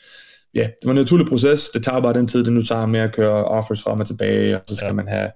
ja, 0.53 0.61
det 0.61 0.85
var 0.85 0.91
en 0.91 0.97
naturlig 0.97 1.27
proces. 1.27 1.69
Det 1.69 1.83
tager 1.83 2.01
bare 2.01 2.13
den 2.13 2.27
tid, 2.27 2.43
det 2.43 2.53
nu 2.53 2.63
tager 2.63 2.85
med 2.85 2.99
at 2.99 3.13
køre 3.15 3.45
offers 3.45 3.83
frem 3.83 3.99
og 3.99 4.07
tilbage, 4.07 4.55
og 4.55 4.61
så 4.67 4.75
skal 4.75 4.87
ja. 4.87 4.93
man 4.93 5.07
have 5.07 5.31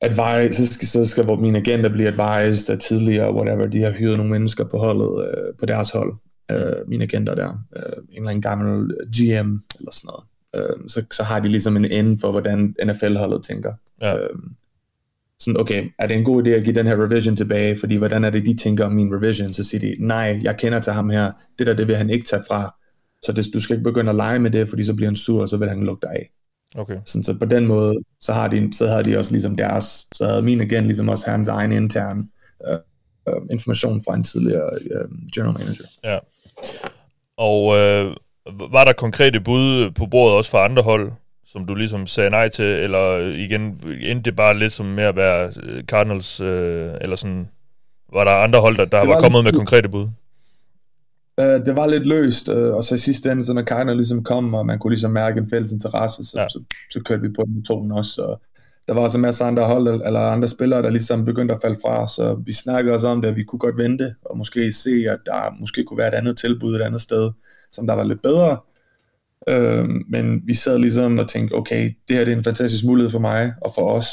advice, 0.00 0.66
så 0.66 0.72
skal, 0.72 0.88
så 0.88 1.06
skal 1.06 1.38
min 1.38 1.56
agenter 1.56 1.90
blive 1.90 2.08
advised 2.08 2.70
af 2.70 2.78
tidligere, 2.78 3.34
whatever, 3.34 3.66
de 3.66 3.82
har 3.82 3.90
hyret 3.90 4.16
nogle 4.16 4.32
mennesker 4.32 4.64
på 4.64 4.78
holdet, 4.78 5.08
uh, 5.08 5.58
på 5.60 5.66
deres 5.66 5.90
hold, 5.90 6.12
øh, 6.50 6.88
mine 6.88 7.04
agenter 7.04 7.34
der, 7.34 7.64
øh, 7.76 7.82
en 8.10 8.16
eller 8.16 8.30
anden 8.30 8.42
gammel 8.42 8.94
GM 9.16 9.50
eller 9.78 9.92
sådan 9.92 10.06
noget. 10.06 10.24
Øh, 10.54 10.88
så, 10.88 11.04
så 11.12 11.22
har 11.22 11.40
de 11.40 11.48
ligesom 11.48 11.76
en 11.76 11.84
ende 11.84 12.18
for, 12.18 12.30
hvordan 12.30 12.74
NFL-holdet 12.84 13.44
tænker. 13.44 13.72
Ja. 14.02 14.16
Øh, 14.16 14.38
sådan, 15.40 15.60
okay, 15.60 15.90
er 15.98 16.06
det 16.06 16.16
en 16.16 16.24
god 16.24 16.46
idé 16.46 16.50
at 16.50 16.64
give 16.64 16.74
den 16.74 16.86
her 16.86 17.04
revision 17.04 17.36
tilbage, 17.36 17.76
fordi 17.76 17.96
hvordan 17.96 18.24
er 18.24 18.30
det, 18.30 18.46
de 18.46 18.56
tænker 18.56 18.84
om 18.84 18.92
min 18.92 19.14
revision? 19.14 19.52
Så 19.52 19.64
siger 19.64 19.80
de, 19.80 19.96
nej, 19.98 20.40
jeg 20.42 20.56
kender 20.56 20.80
til 20.80 20.92
ham 20.92 21.10
her, 21.10 21.32
det 21.58 21.66
der, 21.66 21.74
det 21.74 21.88
vil 21.88 21.96
han 21.96 22.10
ikke 22.10 22.26
tage 22.26 22.42
fra, 22.48 22.74
så 23.22 23.32
det, 23.32 23.46
du 23.54 23.60
skal 23.60 23.76
ikke 23.76 23.84
begynde 23.84 24.10
at 24.10 24.16
lege 24.16 24.38
med 24.38 24.50
det, 24.50 24.68
fordi 24.68 24.82
så 24.82 24.94
bliver 24.94 25.08
han 25.08 25.16
sur, 25.16 25.42
og 25.42 25.48
så 25.48 25.56
vil 25.56 25.68
han 25.68 25.84
lukke 25.84 26.06
dig 26.06 26.10
af. 26.10 26.30
Okay. 26.74 26.96
Sådan, 27.04 27.24
så 27.24 27.38
på 27.38 27.44
den 27.44 27.66
måde, 27.66 27.94
så 28.20 28.32
har 28.32 28.48
de, 28.48 28.68
så 28.72 28.86
havde 28.86 29.04
de 29.04 29.18
også 29.18 29.32
ligesom 29.32 29.56
deres, 29.56 30.06
så 30.14 30.26
havde 30.26 30.42
min 30.42 30.60
igen 30.60 30.84
ligesom 30.84 31.08
også 31.08 31.30
hans 31.30 31.48
egen 31.48 31.72
intern 31.72 32.30
øh, 32.68 32.78
øh, 33.28 33.42
information 33.50 34.02
fra 34.04 34.14
en 34.14 34.24
tidligere 34.24 34.70
øh, 34.90 35.08
general 35.34 35.58
manager. 35.58 35.84
Ja. 36.04 36.18
Og 37.36 37.76
øh, 37.76 38.16
var 38.70 38.84
der 38.84 38.92
konkrete 38.92 39.40
bud 39.40 39.90
på 39.90 40.06
bordet 40.06 40.36
også 40.36 40.50
fra 40.50 40.64
andre 40.64 40.82
hold, 40.82 41.12
som 41.46 41.66
du 41.66 41.74
ligesom 41.74 42.06
sagde 42.06 42.30
nej 42.30 42.48
til, 42.48 42.64
eller 42.64 43.18
igen, 43.18 43.62
endte 44.00 44.30
det 44.30 44.36
bare 44.36 44.58
lidt 44.58 44.72
som 44.72 44.86
med 44.86 45.04
at 45.04 45.16
være 45.16 45.52
øh, 45.62 45.82
Cardinals, 45.82 46.40
øh, 46.40 46.90
eller 47.00 47.16
sådan, 47.16 47.48
var 48.12 48.24
der 48.24 48.32
andre 48.32 48.60
hold, 48.60 48.76
der, 48.76 48.84
der 48.84 48.98
var, 48.98 49.06
var 49.06 49.20
kommet 49.20 49.44
med 49.44 49.52
konkrete 49.52 49.88
bud? 49.88 50.08
Uh, 51.38 51.44
det 51.44 51.76
var 51.76 51.86
lidt 51.86 52.06
løst, 52.06 52.48
uh, 52.48 52.74
og 52.74 52.84
så 52.84 52.94
i 52.94 52.98
sidste 52.98 53.32
ende, 53.32 53.44
så 53.44 53.52
når 53.52 53.62
Cardinals 53.62 53.96
ligesom 53.96 54.24
kom, 54.24 54.54
og 54.54 54.66
man 54.66 54.78
kunne 54.78 54.90
ligesom 54.90 55.10
mærke 55.10 55.38
en 55.38 55.50
fælles 55.50 55.72
interesse, 55.72 56.24
så, 56.24 56.40
ja. 56.40 56.48
så, 56.48 56.62
så 56.90 57.00
kørte 57.04 57.22
vi 57.22 57.28
på 57.28 57.42
den 57.46 57.64
tonen 57.64 57.92
også, 57.92 58.22
og 58.22 58.40
der 58.88 58.94
var 58.94 59.00
også 59.00 59.18
en 59.18 59.22
masse 59.22 59.44
andre 59.44 59.64
hold, 59.64 59.88
eller 59.88 60.20
andre 60.20 60.48
spillere, 60.48 60.82
der 60.82 60.90
ligesom 60.90 61.24
begyndte 61.24 61.54
at 61.54 61.60
falde 61.62 61.78
fra, 61.82 62.08
så 62.08 62.34
vi 62.44 62.52
snakkede 62.52 62.94
også 62.94 63.08
om 63.08 63.22
det, 63.22 63.28
at 63.28 63.36
vi 63.36 63.44
kunne 63.44 63.58
godt 63.58 63.76
vente, 63.76 64.14
og 64.24 64.38
måske 64.38 64.72
se, 64.72 65.04
at 65.08 65.18
der 65.26 65.56
måske 65.60 65.84
kunne 65.84 65.98
være 65.98 66.08
et 66.08 66.14
andet 66.14 66.38
tilbud 66.38 66.76
et 66.76 66.82
andet 66.82 67.00
sted, 67.00 67.30
som 67.72 67.86
der 67.86 67.94
var 67.94 68.04
lidt 68.04 68.22
bedre. 68.22 68.58
Øh, 69.48 69.88
men 70.08 70.42
vi 70.44 70.54
sad 70.54 70.78
ligesom 70.78 71.18
og 71.18 71.28
tænkte, 71.28 71.54
okay, 71.54 71.90
det 72.08 72.16
her 72.16 72.24
det 72.24 72.32
er 72.32 72.36
en 72.36 72.44
fantastisk 72.44 72.84
mulighed 72.84 73.10
for 73.10 73.18
mig 73.18 73.52
og 73.62 73.72
for 73.74 73.90
os, 73.90 74.08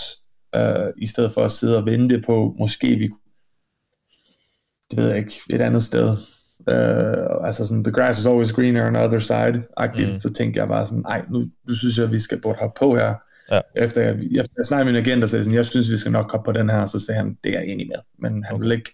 øh, 0.55 0.93
i 0.97 1.07
stedet 1.07 1.31
for 1.31 1.41
at 1.41 1.51
sidde 1.51 1.77
og 1.77 1.85
vente 1.85 2.23
på, 2.25 2.55
måske 2.59 2.95
vi 2.95 3.09
det 4.91 4.97
ved 4.97 5.07
jeg 5.07 5.17
ikke, 5.17 5.41
et 5.49 5.61
andet 5.61 5.83
sted. 5.83 6.09
Uh, 6.59 7.47
altså 7.47 7.65
sådan, 7.65 7.83
the 7.83 7.93
grass 7.93 8.19
is 8.19 8.25
always 8.25 8.51
greener 8.51 8.87
on 8.87 8.93
the 8.93 9.03
other 9.03 9.19
side, 9.19 9.63
agtigt. 9.77 10.13
Mm. 10.13 10.19
Så 10.19 10.33
tænkte 10.33 10.59
jeg 10.59 10.67
bare 10.67 10.87
sådan, 10.87 11.03
nej, 11.03 11.25
nu, 11.31 11.43
nu 11.67 11.75
synes 11.75 11.97
jeg, 11.97 12.11
vi 12.11 12.19
skal 12.19 12.41
burde 12.41 12.59
hoppe 12.59 12.79
på 12.79 12.95
her. 12.95 13.13
Ja. 13.51 13.59
Efter 13.75 14.01
jeg, 14.01 14.17
jeg, 14.31 14.45
jeg 14.57 14.65
snakkede 14.65 14.91
med 14.91 15.01
min 15.01 15.07
agent 15.07 15.23
og 15.23 15.29
sagde 15.29 15.43
sådan, 15.43 15.57
jeg 15.57 15.65
synes, 15.65 15.91
vi 15.91 15.97
skal 15.97 16.11
nok 16.11 16.31
hoppe 16.31 16.51
på 16.51 16.59
den 16.59 16.69
her, 16.69 16.85
så 16.85 16.99
sagde 16.99 17.17
han, 17.17 17.37
det 17.43 17.55
er 17.55 17.59
jeg 17.59 17.67
enig 17.67 17.87
med. 17.87 18.29
Men 18.29 18.43
han 18.43 18.61
vil 18.61 18.71
ikke, 18.71 18.91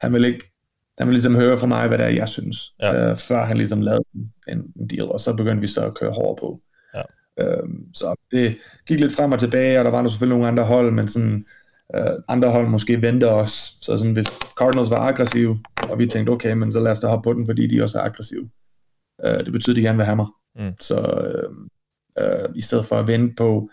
han 0.00 0.12
vil 0.12 0.24
ikke, 0.24 0.52
han 0.98 1.08
vil 1.08 1.14
ligesom 1.14 1.34
høre 1.34 1.58
fra 1.58 1.66
mig, 1.66 1.88
hvad 1.88 1.98
det 1.98 2.06
er, 2.06 2.10
jeg 2.10 2.28
synes, 2.28 2.56
ja. 2.80 3.10
uh, 3.10 3.18
før 3.18 3.44
han 3.44 3.56
ligesom 3.56 3.80
lavede 3.80 4.04
en, 4.48 4.62
en 4.76 4.88
deal, 4.88 5.08
og 5.08 5.20
så 5.20 5.34
begyndte 5.34 5.60
vi 5.60 5.66
så 5.66 5.86
at 5.86 5.94
køre 5.94 6.12
hårdt 6.12 6.40
på. 6.40 6.60
Ja. 6.94 7.02
Uh, 7.42 7.68
så 7.94 8.14
det 8.30 8.56
gik 8.86 9.00
lidt 9.00 9.12
frem 9.12 9.32
og 9.32 9.40
tilbage, 9.40 9.78
og 9.78 9.84
der 9.84 9.90
var 9.90 10.02
der 10.02 10.08
selvfølgelig 10.08 10.38
nogle 10.38 10.48
andre 10.48 10.64
hold, 10.64 10.92
men 10.92 11.08
sådan, 11.08 11.44
uh, 11.98 12.14
andre 12.28 12.50
hold 12.50 12.68
måske 12.68 13.02
venter 13.02 13.28
os. 13.28 13.78
Så 13.82 13.96
sådan, 13.96 14.12
hvis 14.12 14.26
Cardinals 14.58 14.90
var 14.90 14.98
aggressive, 15.00 15.58
og 15.90 15.98
vi 15.98 16.06
tænkte, 16.06 16.30
okay, 16.30 16.52
men 16.52 16.72
så 16.72 16.80
lad 16.80 16.92
os 16.92 17.00
da 17.00 17.06
hoppe 17.06 17.30
på 17.30 17.32
den, 17.32 17.46
fordi 17.46 17.66
de 17.66 17.82
også 17.82 17.98
er 17.98 18.02
aggressive. 18.02 18.50
Uh, 19.24 19.44
det 19.44 19.52
betyder, 19.52 19.72
at 19.72 19.76
de 19.76 19.82
gerne 19.82 19.98
vil 19.98 20.06
have 20.06 20.16
mig. 20.16 20.26
Mm. 20.56 20.72
Så 20.80 20.96
uh, 20.96 21.56
uh, 22.20 22.56
i 22.56 22.60
stedet 22.60 22.86
for 22.86 22.96
at 22.96 23.06
vente 23.06 23.34
på, 23.36 23.70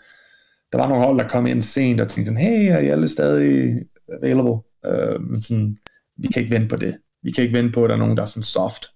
der 0.72 0.78
var 0.78 0.88
nogle 0.88 1.04
hold, 1.04 1.18
der 1.18 1.28
kom 1.28 1.46
ind 1.46 1.62
sent 1.62 2.00
og 2.00 2.08
tænkte 2.08 2.30
sådan, 2.30 2.46
hey, 2.46 2.72
er 2.72 2.78
I 2.78 2.86
alle 2.86 3.08
stadig 3.08 3.82
available? 4.22 4.58
Uh, 4.88 5.22
men 5.30 5.40
sådan, 5.40 5.78
vi 6.16 6.28
kan 6.28 6.42
ikke 6.42 6.54
vente 6.54 6.68
på 6.68 6.76
det. 6.76 6.96
Vi 7.22 7.30
kan 7.30 7.44
ikke 7.44 7.56
vente 7.56 7.72
på, 7.72 7.84
at 7.84 7.90
der 7.90 7.96
er 7.96 8.00
nogen, 8.00 8.16
der 8.16 8.22
er 8.22 8.26
sådan 8.26 8.42
soft. 8.42 8.86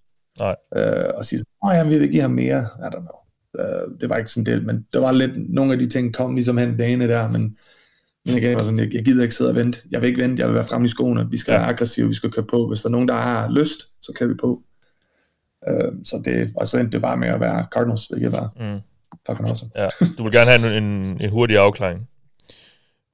Nej. 0.41 0.55
Uh, 0.77 1.19
og 1.19 1.27
sige 1.27 1.39
sådan, 1.39 1.77
jamen, 1.77 1.93
vi 1.93 1.99
vil 1.99 2.11
give 2.11 2.23
ham 2.23 2.31
mere. 2.31 2.61
I 2.61 2.87
don't 2.87 3.01
know. 3.01 3.19
Uh, 3.59 4.01
det 4.01 4.09
var 4.09 4.17
ikke 4.17 4.31
sådan 4.31 4.55
det, 4.55 4.67
men 4.67 4.87
der 4.93 5.01
var 5.01 5.13
lidt, 5.13 5.55
nogle 5.55 5.73
af 5.73 5.79
de 5.79 5.89
ting 5.89 6.15
kom 6.15 6.35
ligesom 6.35 6.57
hen 6.57 6.77
dagene 6.77 7.09
der, 7.09 7.29
men 7.29 7.57
men 8.27 8.39
igen, 8.39 8.57
var 8.57 8.63
sådan, 8.63 8.79
jeg, 8.79 8.95
jeg 8.95 9.05
gider 9.05 9.23
ikke 9.23 9.35
sidde 9.35 9.51
og 9.51 9.57
vente. 9.57 9.79
Jeg 9.91 10.01
vil 10.01 10.09
ikke 10.09 10.23
vente, 10.23 10.41
jeg 10.41 10.49
vil 10.49 10.55
være 10.55 10.65
fremme 10.65 10.85
i 10.85 10.89
skoene. 10.89 11.31
Vi 11.31 11.37
skal 11.37 11.53
ja. 11.53 11.59
være 11.59 11.69
aggressive, 11.69 12.09
vi 12.09 12.15
skal 12.15 12.31
køre 12.31 12.45
på. 12.45 12.69
Hvis 12.69 12.83
der 12.83 12.89
er 12.89 12.91
nogen, 12.91 13.09
der 13.09 13.15
har 13.15 13.51
lyst, 13.51 13.81
så 14.01 14.13
kan 14.13 14.29
vi 14.29 14.35
på. 14.35 14.63
Uh, 15.71 15.95
så 16.05 16.23
det, 16.25 16.53
og 16.57 16.69
så 16.69 16.79
endte 16.79 16.93
det 16.93 17.03
bare 17.03 17.17
med 17.17 17.29
at 17.29 17.41
være 17.41 17.67
Cardinals, 17.75 18.07
hvilket 18.07 18.33
var 18.33 18.53
mm. 18.57 18.81
Fucking 19.27 19.49
awesome. 19.49 19.71
Ja. 19.77 19.89
Du 20.19 20.23
vil 20.23 20.33
gerne 20.33 20.51
have 20.51 20.77
en, 20.77 20.85
en, 20.85 21.21
en 21.21 21.31
hurtig 21.31 21.59
afklaring 21.59 22.09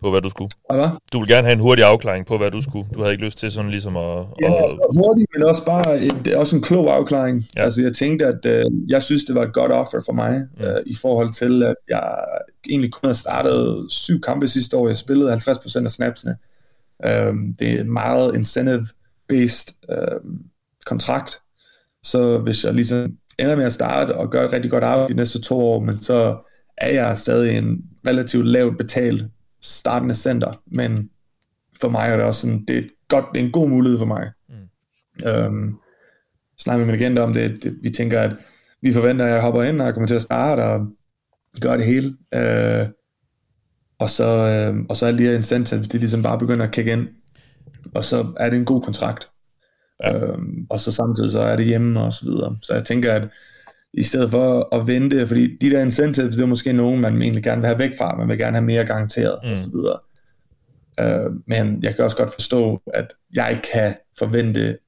på, 0.00 0.10
hvad 0.10 0.20
du 0.20 0.30
skulle. 0.30 0.50
Hvad? 0.70 0.88
Du 1.12 1.18
vil 1.18 1.28
gerne 1.28 1.42
have 1.42 1.52
en 1.52 1.60
hurtig 1.60 1.84
afklaring 1.84 2.26
på, 2.26 2.38
hvad 2.38 2.50
du 2.50 2.62
skulle. 2.62 2.88
Du 2.94 3.00
havde 3.00 3.12
ikke 3.12 3.24
lyst 3.24 3.38
til 3.38 3.52
sådan 3.52 3.70
ligesom 3.70 3.96
at... 3.96 4.26
Ja, 4.40 4.54
at... 4.54 4.62
Altså, 4.62 4.76
hurtig, 4.92 5.26
men 5.34 5.42
også 5.42 5.64
bare 5.64 6.00
et, 6.00 6.34
også 6.34 6.56
en 6.56 6.62
klog 6.62 6.94
afklaring. 6.94 7.44
Ja. 7.56 7.62
Altså, 7.62 7.82
jeg 7.82 7.94
tænkte, 7.94 8.26
at 8.26 8.46
øh, 8.46 8.64
jeg 8.88 9.02
synes, 9.02 9.24
det 9.24 9.34
var 9.34 9.42
et 9.42 9.52
godt 9.52 9.72
offer 9.72 10.00
for 10.06 10.12
mig, 10.12 10.46
mm. 10.58 10.64
øh, 10.64 10.80
i 10.86 10.94
forhold 11.02 11.32
til, 11.32 11.62
at 11.62 11.74
jeg 11.88 12.24
egentlig 12.68 12.92
kun 12.92 13.06
har 13.06 13.14
startet 13.14 13.86
syv 13.88 14.20
kampe 14.20 14.48
sidste 14.48 14.76
år. 14.76 14.88
Jeg 14.88 14.98
spillede 14.98 15.32
50% 15.32 15.84
af 15.84 15.90
snapsene. 15.90 16.36
Øh, 17.06 17.34
det 17.58 17.70
er 17.70 17.80
en 17.80 17.92
meget 17.92 18.34
incentive-based 18.34 19.74
øh, 19.90 20.20
kontrakt. 20.86 21.40
Så 22.02 22.38
hvis 22.38 22.64
jeg 22.64 22.74
ligesom 22.74 23.16
ender 23.40 23.56
med 23.56 23.64
at 23.64 23.72
starte 23.72 24.16
og 24.16 24.30
gøre 24.30 24.44
et 24.44 24.52
rigtig 24.52 24.70
godt 24.70 24.84
arbejde 24.84 25.12
de 25.12 25.16
næste 25.16 25.40
to 25.40 25.60
år, 25.60 25.80
men 25.80 26.02
så 26.02 26.36
er 26.78 26.90
jeg 26.90 27.18
stadig 27.18 27.58
en 27.58 27.84
relativt 28.06 28.46
lavt 28.46 28.78
betalt 28.78 29.24
startende 29.62 30.14
center, 30.14 30.62
men 30.66 31.10
for 31.80 31.88
mig 31.88 32.08
er 32.08 32.16
det 32.16 32.24
også 32.24 32.40
sådan, 32.40 32.64
det 32.68 32.78
er, 32.78 32.82
godt, 33.08 33.24
det 33.34 33.40
er 33.40 33.44
en 33.44 33.52
god 33.52 33.68
mulighed 33.68 33.98
for 33.98 34.06
mig. 34.06 34.30
Mm. 34.48 35.28
Øhm, 35.28 35.74
snakker 36.58 36.86
med 36.86 36.92
min 36.92 37.02
agent 37.02 37.18
om 37.18 37.32
det, 37.32 37.62
det, 37.62 37.78
vi 37.82 37.90
tænker, 37.90 38.20
at 38.20 38.36
vi 38.82 38.92
forventer, 38.92 39.24
at 39.24 39.32
jeg 39.32 39.42
hopper 39.42 39.62
ind, 39.62 39.82
og 39.82 39.92
kommer 39.92 40.08
til 40.08 40.14
at 40.14 40.22
starte, 40.22 40.60
og 40.60 40.86
gøre 41.60 41.76
det 41.76 41.86
hele. 41.86 42.16
Øh, 42.34 42.88
og 43.98 44.10
så, 44.10 44.24
øh, 44.24 44.84
og 44.88 44.96
så 44.96 45.06
er 45.06 45.12
de 45.12 45.22
her 45.22 45.34
incentives, 45.34 45.88
de 45.88 45.98
ligesom 45.98 46.22
bare 46.22 46.38
begynder 46.38 46.64
at 46.64 46.72
kigge 46.72 46.92
ind, 46.92 47.08
og 47.94 48.04
så 48.04 48.32
er 48.36 48.50
det 48.50 48.58
en 48.58 48.64
god 48.64 48.82
kontrakt. 48.82 49.30
Ja. 50.04 50.26
Øhm, 50.26 50.66
og 50.70 50.80
så 50.80 50.92
samtidig 50.92 51.30
så 51.30 51.40
er 51.40 51.56
det 51.56 51.66
hjemme 51.66 52.00
og 52.00 52.12
så 52.12 52.24
videre. 52.24 52.56
Så 52.62 52.74
jeg 52.74 52.84
tænker, 52.84 53.14
at 53.14 53.28
i 53.92 54.02
stedet 54.02 54.30
for 54.30 54.74
at 54.74 54.86
vente, 54.86 55.26
fordi 55.26 55.56
de 55.56 55.70
der 55.70 55.82
incentives, 55.82 56.36
det 56.36 56.42
er 56.42 56.46
måske 56.46 56.72
nogen, 56.72 57.00
man 57.00 57.22
egentlig 57.22 57.44
gerne 57.44 57.60
vil 57.60 57.68
have 57.68 57.78
væk 57.78 57.98
fra, 57.98 58.16
man 58.16 58.28
vil 58.28 58.38
gerne 58.38 58.56
have 58.56 58.64
mere 58.64 58.84
garanteret 58.84 59.38
mm. 59.44 59.50
og 59.50 59.56
så 59.56 59.70
videre. 59.70 59.98
Uh, 61.02 61.34
men 61.46 61.82
jeg 61.82 61.96
kan 61.96 62.04
også 62.04 62.16
godt 62.16 62.34
forstå, 62.34 62.82
at 62.94 63.06
jeg 63.34 63.60
kan 63.72 63.94
forvente 64.18 64.78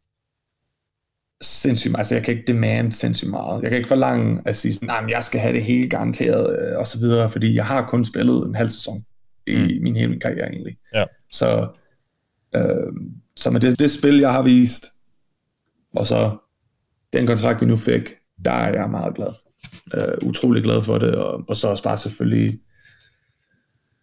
sindssygt 1.43 1.93
meget, 1.93 2.01
altså 2.01 2.15
jeg 2.15 2.25
kan 2.25 2.35
ikke 2.35 2.53
demand 2.53 2.93
sindssygt 2.93 3.31
meget. 3.31 3.63
Jeg 3.63 3.71
kan 3.71 3.77
ikke 3.77 3.89
forlange 3.89 4.43
at 4.45 4.57
sige 4.57 4.75
sådan, 4.75 4.87
nej, 4.87 5.05
jeg 5.09 5.25
skal 5.25 5.41
have 5.41 5.55
det 5.55 5.63
hele 5.63 5.89
garanteret 5.89 6.59
øh, 6.59 6.79
og 6.79 6.87
så 6.87 6.99
videre, 6.99 7.31
fordi 7.31 7.55
jeg 7.55 7.67
har 7.67 7.89
kun 7.91 8.05
spillet 8.05 8.47
en 8.47 8.55
halv 8.55 8.69
sæson 8.69 9.05
i 9.47 9.55
mm. 9.55 9.83
min 9.83 9.97
hele 9.97 10.21
karriere 10.21 10.49
egentlig. 10.53 10.77
Ja. 10.95 11.05
Så, 11.33 11.69
øh, 12.57 12.93
så 13.37 13.51
med 13.51 13.61
det, 13.61 13.79
det 13.79 13.91
spil, 13.91 14.19
jeg 14.19 14.33
har 14.33 14.43
vist, 14.43 14.92
og 15.93 16.07
så 16.07 16.37
den 17.13 17.27
kontrakt, 17.27 17.61
vi 17.61 17.67
nu 17.67 17.77
fik, 17.77 18.15
der 18.45 18.51
er 18.51 18.81
jeg 18.81 18.91
meget 18.91 19.15
glad. 19.15 19.33
Uh, 19.97 20.29
utrolig 20.29 20.63
glad 20.63 20.83
for 20.83 20.99
det, 20.99 21.15
og, 21.15 21.45
og 21.49 21.57
så 21.57 21.69
også 21.69 21.83
bare 21.83 21.99
selvfølgelig, 21.99 22.59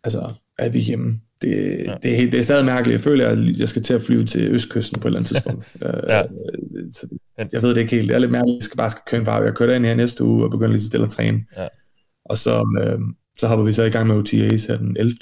altså, 0.04 0.34
er 0.58 0.69
vi 0.69 0.80
hjemme. 0.80 1.21
Det, 1.41 1.86
ja. 1.86 1.95
det, 2.04 2.32
det 2.32 2.39
er 2.39 2.43
stadig 2.43 2.65
mærkeligt. 2.65 2.93
Jeg 2.93 3.02
føler, 3.02 3.28
at 3.30 3.60
jeg 3.60 3.69
skal 3.69 3.84
til 3.84 3.93
at 3.93 4.02
flyve 4.02 4.25
til 4.25 4.52
Østkysten 4.52 4.99
på 4.99 5.08
et 5.08 5.10
eller 5.10 5.19
andet 5.19 5.30
tidspunkt. 5.34 5.75
ja. 5.82 6.21
uh, 6.21 6.30
så 6.93 7.08
jeg 7.52 7.62
ved 7.62 7.69
det 7.69 7.82
ikke 7.82 7.95
helt. 7.95 8.08
Det 8.08 8.15
er 8.15 8.19
lidt 8.19 8.32
mærkeligt. 8.32 8.56
Jeg 8.56 8.63
skal 8.63 8.78
bare 8.78 8.89
skal 8.89 9.02
køre 9.08 9.19
en 9.19 9.25
par. 9.25 9.43
Jeg 9.43 9.56
kører 9.56 9.75
ind 9.75 9.86
her 9.86 9.95
næste 9.95 10.23
uge 10.23 10.43
og 10.43 10.52
begynder 10.52 10.71
lige 10.71 10.82
så 10.82 10.88
stille 10.88 11.06
at 11.06 11.12
træne. 11.12 11.45
Ja. 11.58 11.67
Og 12.25 12.38
så, 12.38 12.62
uh, 12.62 13.02
så 13.39 13.47
hopper 13.47 13.65
vi 13.65 13.73
så 13.73 13.84
i 13.84 13.89
gang 13.89 14.08
med 14.08 14.15
OTA's 14.15 14.67
her 14.67 14.78
den 14.78 14.97
11. 14.99 15.17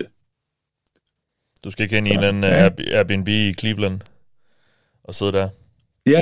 Du 1.63 1.71
skal 1.71 1.83
ikke 1.83 1.97
ind 1.97 2.05
så, 2.05 2.11
i 2.11 2.13
en 2.13 2.23
eller 2.23 2.29
anden 2.29 2.43
ja. 2.43 2.97
Airbnb 2.97 3.27
i 3.27 3.53
Cleveland 3.59 3.99
og 5.03 5.15
sidde 5.15 5.31
der? 5.31 5.49
Ja, 6.05 6.21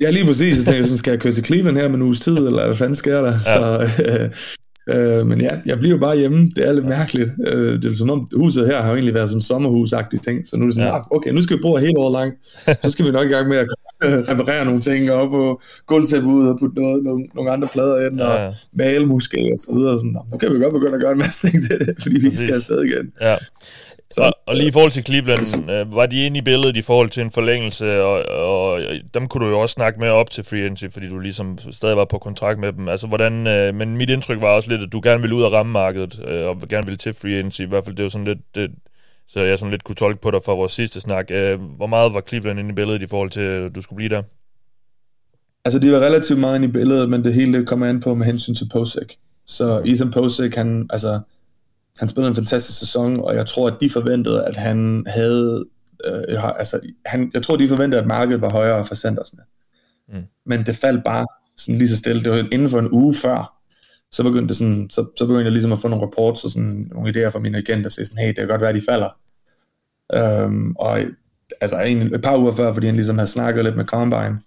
Ja, 0.00 0.10
lige 0.10 0.26
præcis. 0.26 0.56
Jeg 0.56 0.64
tænkte, 0.64 0.84
sådan, 0.84 0.98
skal 0.98 1.10
jeg 1.10 1.20
køre 1.20 1.32
til 1.32 1.44
Cleveland 1.44 1.76
her 1.76 1.88
med 1.88 1.94
en 1.94 2.02
uges 2.02 2.20
tid, 2.20 2.36
eller 2.36 2.66
hvad 2.66 2.76
fanden 2.76 2.94
sker 2.94 3.20
der? 3.20 3.32
Ja. 3.32 3.38
Så, 3.38 3.90
øh, 4.02 4.30
øh, 5.18 5.26
men 5.26 5.40
ja, 5.40 5.50
jeg 5.66 5.78
bliver 5.78 5.94
jo 5.94 6.00
bare 6.00 6.16
hjemme. 6.16 6.50
Det 6.56 6.68
er 6.68 6.72
lidt 6.72 6.86
mærkeligt. 6.86 7.30
Øh, 7.46 7.82
det 7.82 7.92
er 7.92 7.96
som 7.96 8.10
om 8.10 8.28
huset 8.36 8.66
her 8.66 8.82
har 8.82 8.88
jo 8.88 8.94
egentlig 8.94 9.14
været 9.14 9.28
sådan 9.28 9.38
en 9.38 9.42
sommerhusagtig 9.42 10.20
ting, 10.20 10.48
så 10.48 10.56
nu 10.56 10.62
er 10.62 10.66
det 10.66 10.74
sådan, 10.74 10.88
ja. 10.88 10.96
Ah, 10.96 11.04
okay, 11.10 11.30
nu 11.30 11.42
skal 11.42 11.56
vi 11.56 11.62
bo 11.62 11.76
hele 11.76 11.98
året 11.98 12.12
lang. 12.12 12.32
Så 12.82 12.90
skal 12.90 13.06
vi 13.06 13.10
nok 13.10 13.26
i 13.26 13.30
gang 13.30 13.48
med 13.48 13.56
at 13.56 13.66
reparere 14.30 14.64
nogle 14.64 14.80
ting 14.80 15.10
og 15.10 15.30
få 15.30 15.60
gulvtæppe 15.86 16.28
ud 16.28 16.48
og 16.48 16.58
putte 16.60 16.82
noget, 16.82 17.04
nogle, 17.04 17.24
nogle 17.34 17.50
andre 17.52 17.68
plader 17.72 18.06
ind 18.06 18.20
ja. 18.20 18.26
og 18.26 18.54
male 18.72 19.06
måske 19.06 19.50
og 19.52 19.58
så 19.58 19.74
videre. 19.74 19.98
Sådan, 19.98 20.16
nu 20.32 20.38
kan 20.38 20.54
vi 20.54 20.58
godt 20.58 20.72
begynde 20.72 20.94
at 20.94 21.00
gøre 21.00 21.12
en 21.12 21.18
masse 21.18 21.50
ting 21.50 21.62
til 21.62 21.78
det, 21.80 21.94
fordi 22.02 22.14
vi 22.20 22.26
Præcis. 22.26 22.40
skal 22.40 22.54
afsted 22.54 22.82
igen. 22.82 23.12
Ja. 23.20 23.36
Så, 24.10 24.20
og, 24.22 24.32
og 24.46 24.56
lige 24.56 24.68
i 24.68 24.72
forhold 24.72 24.90
til 24.90 25.04
Cleveland, 25.04 25.70
øh, 25.70 25.96
var 25.96 26.06
de 26.06 26.26
inde 26.26 26.38
i 26.38 26.42
billedet 26.42 26.76
i 26.76 26.82
forhold 26.82 27.10
til 27.10 27.22
en 27.22 27.30
forlængelse, 27.30 28.02
og, 28.02 28.22
og 28.48 28.80
dem 29.14 29.26
kunne 29.26 29.44
du 29.44 29.50
jo 29.50 29.60
også 29.60 29.72
snakke 29.72 30.00
med 30.00 30.08
op 30.08 30.30
til 30.30 30.44
free 30.44 30.60
agency, 30.60 30.84
fordi 30.90 31.08
du 31.08 31.18
ligesom 31.18 31.58
stadig 31.70 31.96
var 31.96 32.04
på 32.04 32.18
kontrakt 32.18 32.58
med 32.58 32.72
dem. 32.72 32.88
Altså, 32.88 33.06
hvordan, 33.06 33.46
øh, 33.46 33.74
men 33.74 33.96
mit 33.96 34.10
indtryk 34.10 34.40
var 34.40 34.48
også 34.48 34.70
lidt, 34.70 34.82
at 34.82 34.92
du 34.92 35.00
gerne 35.04 35.20
ville 35.20 35.36
ud 35.36 35.42
af 35.42 35.50
rammemarkedet, 35.50 36.20
øh, 36.28 36.46
og 36.46 36.60
gerne 36.68 36.86
ville 36.86 36.98
til 36.98 37.14
free 37.14 37.34
agency. 37.34 37.60
I 37.60 37.64
hvert 37.64 37.84
fald, 37.84 37.96
det 37.96 38.02
var 38.02 38.08
sådan 38.08 38.26
lidt, 38.26 38.54
det, 38.54 38.70
så 39.28 39.40
jeg 39.40 39.58
sådan 39.58 39.70
lidt 39.70 39.84
kunne 39.84 39.96
tolke 39.96 40.20
på 40.20 40.30
dig 40.30 40.40
fra 40.44 40.54
vores 40.54 40.72
sidste 40.72 41.00
snak. 41.00 41.30
Øh, 41.30 41.60
hvor 41.60 41.86
meget 41.86 42.14
var 42.14 42.22
Cleveland 42.28 42.58
inde 42.58 42.70
i 42.70 42.74
billedet 42.74 43.02
i 43.02 43.06
forhold 43.06 43.30
til, 43.30 43.40
at 43.40 43.74
du 43.74 43.80
skulle 43.80 43.96
blive 43.96 44.08
der? 44.08 44.22
Altså, 45.64 45.78
de 45.78 45.92
var 45.92 46.00
relativt 46.00 46.40
meget 46.40 46.56
inde 46.56 46.68
i 46.68 46.70
billedet, 46.70 47.10
men 47.10 47.24
det 47.24 47.34
hele 47.34 47.66
kommer 47.66 47.86
an 47.86 48.00
på 48.00 48.14
med 48.14 48.26
hensyn 48.26 48.54
til 48.54 48.68
Posek. 48.72 49.16
Så 49.46 49.82
Ethan 49.84 50.10
Posek, 50.10 50.54
han, 50.54 50.86
altså, 50.90 51.20
han 51.98 52.08
spillede 52.08 52.28
en 52.30 52.36
fantastisk 52.36 52.78
sæson, 52.78 53.20
og 53.20 53.34
jeg 53.34 53.46
tror, 53.46 53.66
at 53.66 53.76
de 53.80 53.90
forventede, 53.90 54.44
at 54.44 54.56
han 54.56 55.04
havde... 55.06 55.64
Øh, 56.04 56.58
altså, 56.58 56.80
han, 57.06 57.30
jeg 57.34 57.42
tror, 57.42 57.56
de 57.56 57.68
forventede, 57.68 58.00
at 58.00 58.06
markedet 58.06 58.40
var 58.40 58.50
højere 58.50 58.84
for 58.84 58.94
Sandersne. 58.94 59.42
Mm. 60.08 60.22
Men 60.46 60.66
det 60.66 60.76
faldt 60.76 61.04
bare 61.04 61.26
sådan 61.56 61.78
lige 61.78 61.88
så 61.88 61.96
stille. 61.96 62.22
Det 62.22 62.30
var 62.30 62.48
inden 62.52 62.68
for 62.68 62.78
en 62.78 62.90
uge 62.92 63.14
før, 63.14 63.56
så 64.12 64.22
begyndte, 64.22 64.48
det 64.48 64.56
sådan, 64.56 64.90
så, 64.90 65.06
så 65.16 65.26
begyndte 65.26 65.44
jeg 65.44 65.52
ligesom 65.52 65.72
at 65.72 65.78
få 65.78 65.88
nogle 65.88 66.06
reports 66.06 66.44
og 66.44 66.50
sådan 66.50 66.88
nogle 66.92 67.10
idéer 67.10 67.30
fra 67.30 67.38
mine 67.38 67.58
agenter, 67.58 67.88
og 67.88 67.92
sige 67.92 68.06
sådan, 68.06 68.18
hey, 68.18 68.28
det 68.28 68.36
kan 68.36 68.48
godt 68.48 68.60
være, 68.60 68.72
de 68.72 68.82
falder. 68.88 69.10
Um, 70.44 70.76
og 70.78 71.00
altså 71.60 71.78
en, 71.80 72.14
et 72.14 72.22
par 72.22 72.38
uger 72.38 72.52
før, 72.52 72.72
fordi 72.72 72.86
han 72.86 72.96
ligesom 72.96 73.18
havde 73.18 73.30
snakket 73.30 73.64
lidt 73.64 73.76
med 73.76 73.84
Combine, 73.84 74.40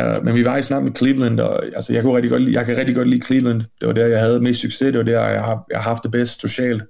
Uh, 0.00 0.24
men 0.24 0.34
vi 0.34 0.44
var 0.44 0.56
i 0.56 0.62
snak 0.62 0.82
med 0.82 0.92
Cleveland, 0.96 1.40
og 1.40 1.64
altså, 1.64 1.92
jeg, 1.92 2.02
kunne 2.02 2.16
rigtig 2.16 2.30
godt 2.30 2.42
lide, 2.42 2.58
jeg 2.58 2.66
kan 2.66 2.76
rigtig 2.76 2.94
godt 2.94 3.08
lide 3.08 3.22
Cleveland. 3.22 3.62
Det 3.80 3.86
var 3.86 3.92
der, 3.92 4.06
jeg 4.06 4.20
havde 4.20 4.40
mest 4.40 4.60
succes. 4.60 4.86
Det 4.86 4.98
var 4.98 5.04
der, 5.04 5.20
jeg 5.20 5.42
har, 5.42 5.64
jeg 5.70 5.78
har 5.80 5.90
haft 5.90 6.02
det 6.02 6.10
bedst 6.10 6.40
socialt. 6.40 6.82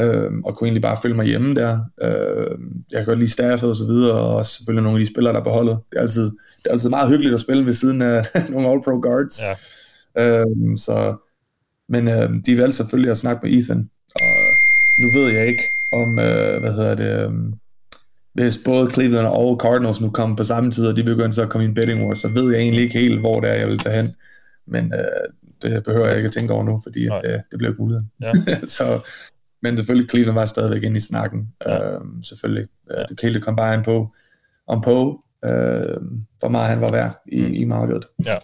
Uh, 0.00 0.32
og 0.44 0.56
kunne 0.56 0.66
egentlig 0.66 0.82
bare 0.82 0.96
følge 1.02 1.16
mig 1.16 1.26
hjemme 1.26 1.54
der. 1.54 1.78
Uh, 2.04 2.58
jeg 2.90 2.98
kan 2.98 3.06
godt 3.06 3.18
lide 3.18 3.30
staffet 3.30 3.68
og 3.68 3.76
så 3.76 3.86
videre, 3.86 4.20
og 4.20 4.46
selvfølgelig 4.46 4.82
nogle 4.82 4.98
af 4.98 5.06
de 5.06 5.12
spillere, 5.12 5.32
der 5.32 5.40
er 5.40 5.44
på 5.44 5.50
holdet. 5.50 5.78
Det 5.90 5.96
er 5.98 6.02
altid, 6.02 6.24
det 6.24 6.66
er 6.66 6.70
altid 6.70 6.90
meget 6.90 7.08
hyggeligt 7.08 7.34
at 7.34 7.40
spille 7.40 7.66
ved 7.66 7.74
siden 7.74 8.02
af 8.02 8.24
nogle 8.50 8.68
All-Pro 8.68 9.00
guards. 9.00 9.42
Ja. 9.42 10.42
Uh, 10.42 10.76
så, 10.76 11.16
men 11.88 12.08
uh, 12.08 12.34
de 12.46 12.58
valgte 12.58 12.76
selvfølgelig 12.76 13.10
at 13.10 13.18
snakke 13.18 13.46
med 13.46 13.58
Ethan, 13.58 13.90
og 14.14 14.36
nu 14.98 15.10
ved 15.12 15.32
jeg 15.32 15.46
ikke, 15.46 15.62
om, 15.92 16.10
uh, 16.10 16.60
hvad 16.60 16.72
hedder 16.72 16.94
det, 16.94 17.26
um, 17.26 17.54
hvis 18.36 18.58
både 18.64 18.90
Cleveland 18.90 19.26
og 19.26 19.60
Cardinals 19.62 20.00
nu 20.00 20.10
kommer 20.10 20.36
på 20.36 20.44
samme 20.44 20.72
tid, 20.72 20.86
og 20.86 20.96
de 20.96 21.04
begynder 21.04 21.30
så 21.30 21.42
at 21.42 21.48
komme 21.48 21.64
i 21.64 21.68
en 21.68 21.74
betting 21.74 22.06
war, 22.06 22.14
så 22.14 22.28
ved 22.28 22.52
jeg 22.52 22.60
egentlig 22.60 22.82
ikke 22.82 22.98
helt, 22.98 23.20
hvor 23.20 23.40
det 23.40 23.50
er, 23.50 23.54
jeg 23.54 23.68
vil 23.68 23.78
tage 23.78 23.96
hen. 23.96 24.14
Men 24.66 24.94
øh, 24.94 25.32
Det 25.62 25.84
behøver 25.84 26.06
jeg 26.06 26.16
ikke 26.16 26.26
at 26.26 26.32
tænke 26.32 26.52
over 26.52 26.64
nu, 26.64 26.80
fordi 26.82 27.06
at, 27.06 27.20
øh, 27.24 27.40
det 27.50 27.58
blev 27.58 27.74
muligheden. 27.78 28.10
Ja. 28.22 28.32
så, 28.78 29.00
men 29.62 29.76
selvfølgelig, 29.76 30.10
Cleveland 30.10 30.34
var 30.34 30.46
stadigvæk 30.46 30.82
inde 30.82 30.96
i 30.96 31.00
snakken. 31.00 31.48
Ja. 31.66 31.92
Øh, 31.92 32.00
selvfølgelig. 32.22 32.66
Ja. 32.90 33.02
Det 33.02 33.18
kan 33.18 33.30
helt 33.30 33.44
komme 33.44 33.56
bare 33.56 33.82
på, 33.82 34.08
om 34.68 34.80
på, 34.80 35.20
øh, 35.44 35.96
hvor 36.38 36.48
meget 36.48 36.68
han 36.68 36.80
var 36.80 36.90
værd 36.90 37.22
i, 37.32 37.40
mm. 37.40 37.54
i 37.54 37.64
markedet. 37.64 38.06
Ja. 38.24 38.36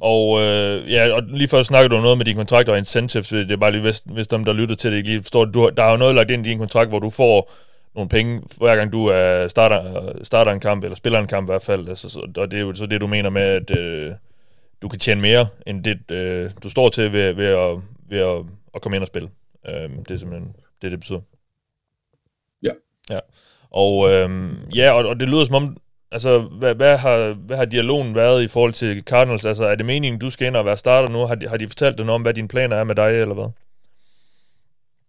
Og, 0.00 0.40
øh, 0.40 0.92
ja, 0.92 1.12
og 1.12 1.22
lige 1.22 1.48
før 1.48 1.62
snakkede 1.62 1.94
du 1.94 2.00
noget 2.00 2.18
med 2.18 2.24
dine 2.24 2.36
kontrakter 2.36 2.72
og 2.72 2.78
incentives, 2.78 3.28
det 3.28 3.50
er 3.50 3.56
bare 3.56 3.72
lige, 3.72 3.82
hvis, 3.82 4.02
hvis 4.06 4.26
dem, 4.26 4.44
der 4.44 4.52
lytter 4.52 4.74
til 4.74 4.90
det, 4.90 4.96
ikke 4.96 5.08
lige 5.08 5.22
forstår 5.22 5.44
du, 5.44 5.70
der 5.76 5.82
er 5.82 5.90
jo 5.90 5.96
noget 5.96 6.14
lagt 6.14 6.30
ind 6.30 6.46
i 6.46 6.48
din 6.50 6.58
kontrakt, 6.58 6.90
hvor 6.90 6.98
du 6.98 7.10
får 7.10 7.50
nogle 7.94 8.08
penge, 8.08 8.42
hver 8.56 8.76
gang 8.76 8.92
du 8.92 9.06
er 9.06 9.48
starter, 9.48 10.12
starter 10.22 10.52
en 10.52 10.60
kamp, 10.60 10.84
eller 10.84 10.96
spiller 10.96 11.18
en 11.18 11.26
kamp 11.26 11.46
i 11.48 11.52
hvert 11.52 11.62
fald, 11.62 11.88
altså, 11.88 12.08
så, 12.08 12.20
og 12.36 12.50
det 12.50 12.56
er 12.56 12.60
jo 12.60 12.74
så 12.74 12.86
det, 12.86 13.00
du 13.00 13.06
mener 13.06 13.30
med, 13.30 13.42
at 13.42 13.78
øh, 13.78 14.12
du 14.82 14.88
kan 14.88 14.98
tjene 14.98 15.20
mere, 15.20 15.46
end 15.66 15.84
det, 15.84 16.10
øh, 16.10 16.50
du 16.62 16.70
står 16.70 16.88
til 16.88 17.12
ved, 17.12 17.32
ved, 17.32 17.46
at, 17.46 17.78
ved 18.08 18.18
at, 18.18 18.44
at 18.74 18.82
komme 18.82 18.96
ind 18.96 19.02
og 19.02 19.08
spille. 19.08 19.30
Øh, 19.68 19.90
det 19.98 20.10
er 20.10 20.16
simpelthen 20.16 20.52
det, 20.82 20.90
det 20.90 21.00
betyder. 21.00 21.20
Ja. 22.62 22.70
Ja. 23.10 23.18
Og 23.70 24.10
øh, 24.10 24.50
ja, 24.76 24.92
og, 24.92 25.08
og 25.08 25.20
det 25.20 25.28
lyder 25.28 25.44
som 25.44 25.54
om, 25.54 25.76
altså, 26.12 26.38
hvad, 26.38 26.74
hvad, 26.74 26.96
har, 26.96 27.32
hvad 27.32 27.56
har 27.56 27.64
dialogen 27.64 28.14
været 28.14 28.42
i 28.42 28.48
forhold 28.48 28.72
til 28.72 29.02
Cardinals? 29.02 29.44
Altså, 29.44 29.64
er 29.64 29.74
det 29.74 29.86
meningen, 29.86 30.20
du 30.20 30.30
skal 30.30 30.46
ind 30.46 30.56
og 30.56 30.64
være 30.64 30.76
starter 30.76 31.08
nu? 31.08 31.26
Har 31.26 31.34
de, 31.34 31.48
har 31.48 31.56
de 31.56 31.68
fortalt 31.68 31.98
dig 31.98 32.06
noget 32.06 32.14
om, 32.14 32.22
hvad 32.22 32.34
dine 32.34 32.48
planer 32.48 32.76
er 32.76 32.84
med 32.84 32.94
dig, 32.94 33.20
eller 33.20 33.34
hvad? 33.34 33.50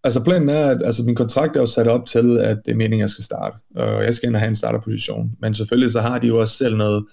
Altså 0.03 0.23
planen 0.23 0.49
er, 0.49 0.67
at 0.67 0.81
altså, 0.85 1.03
min 1.03 1.15
kontrakt 1.15 1.55
er 1.55 1.59
jo 1.59 1.65
sat 1.65 1.87
op 1.87 2.05
til, 2.05 2.39
at 2.39 2.57
det 2.65 2.71
er 2.71 2.75
meningen, 2.75 2.99
at 2.99 3.01
jeg 3.01 3.09
skal 3.09 3.23
starte. 3.23 3.57
Og 3.75 4.03
jeg 4.03 4.15
skal 4.15 4.27
ind 4.27 4.35
og 4.35 4.39
have 4.39 4.49
en 4.49 4.55
starterposition. 4.55 5.31
Men 5.41 5.53
selvfølgelig 5.53 5.91
så 5.91 6.01
har 6.01 6.19
de 6.19 6.27
jo 6.27 6.39
også 6.39 6.57
selv 6.57 6.77
noget, 6.77 7.05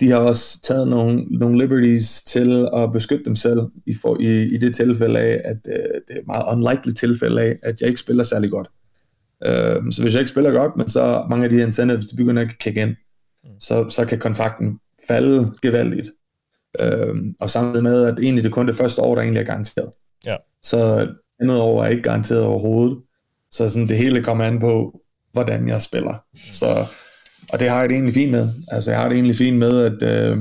de 0.00 0.10
har 0.10 0.18
også 0.18 0.62
taget 0.62 0.88
nogle, 0.88 1.24
nogle 1.24 1.58
liberties 1.58 2.22
til 2.22 2.68
at 2.76 2.92
beskytte 2.92 3.24
dem 3.24 3.34
selv 3.36 3.60
i, 3.86 3.94
for, 4.02 4.20
i, 4.20 4.42
i 4.54 4.56
det 4.56 4.74
tilfælde 4.74 5.18
af, 5.18 5.42
at 5.44 5.56
uh, 5.66 5.72
det 6.08 6.16
er 6.16 6.20
et 6.20 6.26
meget 6.26 6.44
unlikely 6.52 6.92
tilfælde 6.92 7.42
af, 7.42 7.58
at 7.62 7.80
jeg 7.80 7.88
ikke 7.88 8.00
spiller 8.00 8.24
særlig 8.24 8.50
godt. 8.50 8.68
Uh, 9.46 9.92
så 9.92 10.02
hvis 10.02 10.14
jeg 10.14 10.20
ikke 10.20 10.30
spiller 10.30 10.50
godt, 10.50 10.76
men 10.76 10.88
så 10.88 11.26
mange 11.30 11.44
af 11.44 11.50
de 11.50 11.62
incentives, 11.62 12.06
de 12.06 12.16
begynder 12.16 12.42
at 12.42 12.58
kigge 12.58 12.82
ind, 12.82 12.96
så, 13.60 13.90
så 13.90 14.04
kan 14.04 14.18
kontrakten 14.18 14.78
falde 15.08 15.52
gevaldigt. 15.62 16.10
Uh, 16.82 17.16
og 17.40 17.50
samtidig 17.50 17.82
med, 17.82 18.04
at 18.04 18.18
egentlig 18.18 18.44
det 18.44 18.52
kun 18.52 18.66
det 18.66 18.76
første 18.76 19.02
år, 19.02 19.14
der 19.14 19.22
egentlig 19.22 19.40
er 19.40 19.46
garanteret. 19.46 19.90
Ja. 20.26 20.36
Så 20.62 21.06
andet 21.40 21.60
år 21.60 21.84
er 21.84 21.88
ikke 21.88 22.02
garanteret 22.02 22.42
overhovedet. 22.42 22.98
Så 23.50 23.68
sådan 23.68 23.88
det 23.88 23.96
hele 23.96 24.22
kommer 24.22 24.44
an 24.44 24.60
på, 24.60 25.00
hvordan 25.32 25.68
jeg 25.68 25.82
spiller. 25.82 26.14
Så, 26.52 26.86
og 27.48 27.60
det 27.60 27.68
har 27.68 27.80
jeg 27.80 27.88
det 27.88 27.94
egentlig 27.94 28.14
fint 28.14 28.30
med. 28.30 28.48
Altså 28.68 28.90
jeg 28.90 29.00
har 29.00 29.08
det 29.08 29.16
egentlig 29.16 29.36
fint 29.36 29.58
med 29.58 29.80
at, 29.80 30.02
øh, 30.02 30.38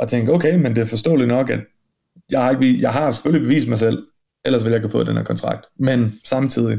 at 0.00 0.08
tænke, 0.08 0.32
okay, 0.32 0.54
men 0.56 0.76
det 0.76 0.82
er 0.82 0.86
forståeligt 0.86 1.28
nok, 1.28 1.50
at 1.50 1.60
jeg 2.30 2.42
har, 2.42 2.50
ikke, 2.50 2.80
jeg 2.80 2.92
har 2.92 3.10
selvfølgelig 3.10 3.48
bevist 3.48 3.68
mig 3.68 3.78
selv, 3.78 4.02
ellers 4.44 4.64
ville 4.64 4.72
jeg 4.72 4.78
ikke 4.78 4.86
have 4.86 4.92
fået 4.92 5.06
den 5.06 5.16
her 5.16 5.24
kontrakt. 5.24 5.66
Men 5.78 6.12
samtidig, 6.24 6.78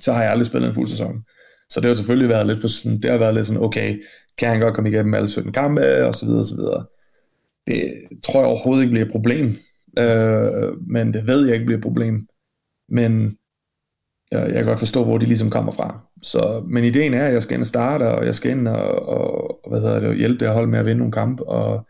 så 0.00 0.12
har 0.12 0.22
jeg 0.22 0.30
aldrig 0.30 0.46
spillet 0.46 0.68
en 0.68 0.74
fuld 0.74 0.88
sæson. 0.88 1.24
Så 1.70 1.80
det 1.80 1.88
har 1.88 1.94
selvfølgelig 1.94 2.28
været 2.28 2.46
lidt 2.46 2.60
for 2.60 2.68
sådan, 2.68 3.00
det 3.00 3.10
har 3.10 3.18
været 3.18 3.34
lidt 3.34 3.46
sådan, 3.46 3.62
okay, 3.62 4.02
kan 4.38 4.48
han 4.48 4.60
godt 4.60 4.74
komme 4.74 4.90
igennem 4.90 5.14
alle 5.14 5.28
17 5.28 5.52
kampe, 5.52 6.06
og 6.06 6.14
så 6.14 6.26
videre, 6.26 6.40
og 6.40 6.44
så 6.44 6.56
videre. 6.56 6.84
Det 7.66 7.92
tror 8.24 8.40
jeg 8.40 8.48
overhovedet 8.48 8.82
ikke 8.82 8.92
bliver 8.92 9.06
et 9.06 9.12
problem. 9.12 9.56
Øh, 9.98 10.88
men 10.88 11.14
det 11.14 11.26
ved 11.26 11.46
jeg 11.46 11.54
ikke 11.54 11.66
bliver 11.66 11.78
et 11.78 11.82
problem. 11.82 12.26
Men 12.88 13.36
jeg, 14.30 14.46
jeg 14.46 14.54
kan 14.54 14.66
godt 14.66 14.78
forstå, 14.78 15.04
hvor 15.04 15.18
de 15.18 15.26
ligesom 15.26 15.50
kommer 15.50 15.72
fra. 15.72 16.00
Så, 16.22 16.62
men 16.66 16.84
ideen 16.84 17.14
er, 17.14 17.26
at 17.26 17.32
jeg 17.32 17.42
skal 17.42 17.54
ind 17.54 17.62
og 17.62 17.66
starte, 17.66 18.02
og 18.02 18.26
jeg 18.26 18.34
skal 18.34 18.50
ind 18.50 18.68
og, 18.68 19.08
og, 19.08 19.64
og 19.64 19.70
hvad 19.70 19.80
hedder 19.80 20.00
det, 20.00 20.16
hjælpe 20.16 20.38
det 20.38 20.46
at 20.46 20.52
holde 20.52 20.68
med 20.68 20.78
at 20.78 20.86
vinde 20.86 20.98
nogle 20.98 21.12
kampe, 21.12 21.48
og 21.48 21.86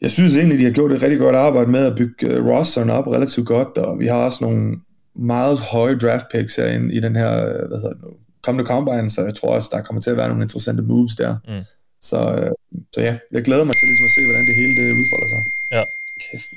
jeg 0.00 0.10
synes 0.10 0.36
egentlig, 0.36 0.58
de 0.58 0.64
har 0.64 0.70
gjort 0.70 0.92
et 0.92 1.02
rigtig 1.02 1.18
godt 1.18 1.36
arbejde 1.36 1.70
med 1.70 1.86
at 1.86 1.96
bygge 1.96 2.40
uh, 2.40 2.46
rosteren 2.46 2.90
op 2.90 3.06
relativt 3.06 3.46
godt, 3.46 3.78
og 3.78 3.98
vi 3.98 4.06
har 4.06 4.16
også 4.16 4.44
nogle 4.44 4.80
meget 5.16 5.58
høje 5.58 5.98
draft 5.98 6.26
picks 6.32 6.56
herinde 6.56 6.94
i 6.94 7.00
den 7.00 7.16
her, 7.16 7.32
hvad 7.68 7.78
hedder 7.78 7.92
det 7.92 8.04
kommende 8.42 8.68
combine, 8.68 9.10
så 9.10 9.20
jeg 9.22 9.34
tror 9.34 9.54
også, 9.56 9.68
der 9.72 9.82
kommer 9.82 10.00
til 10.02 10.10
at 10.10 10.16
være 10.16 10.28
nogle 10.28 10.42
interessante 10.42 10.82
moves 10.82 11.16
der. 11.16 11.32
Mm. 11.48 11.64
Så, 12.10 12.20
øh, 12.38 12.52
så 12.94 13.00
ja, 13.00 13.14
jeg 13.32 13.42
glæder 13.42 13.64
mig 13.64 13.74
til 13.76 13.86
ligesom 13.88 14.08
at 14.10 14.14
se, 14.16 14.22
hvordan 14.28 14.46
det 14.48 14.54
hele 14.60 14.74
det 14.78 14.86
udfolder 15.00 15.28
sig. 15.34 15.40
Ja, 15.76 15.82
Kæft, 16.30 16.50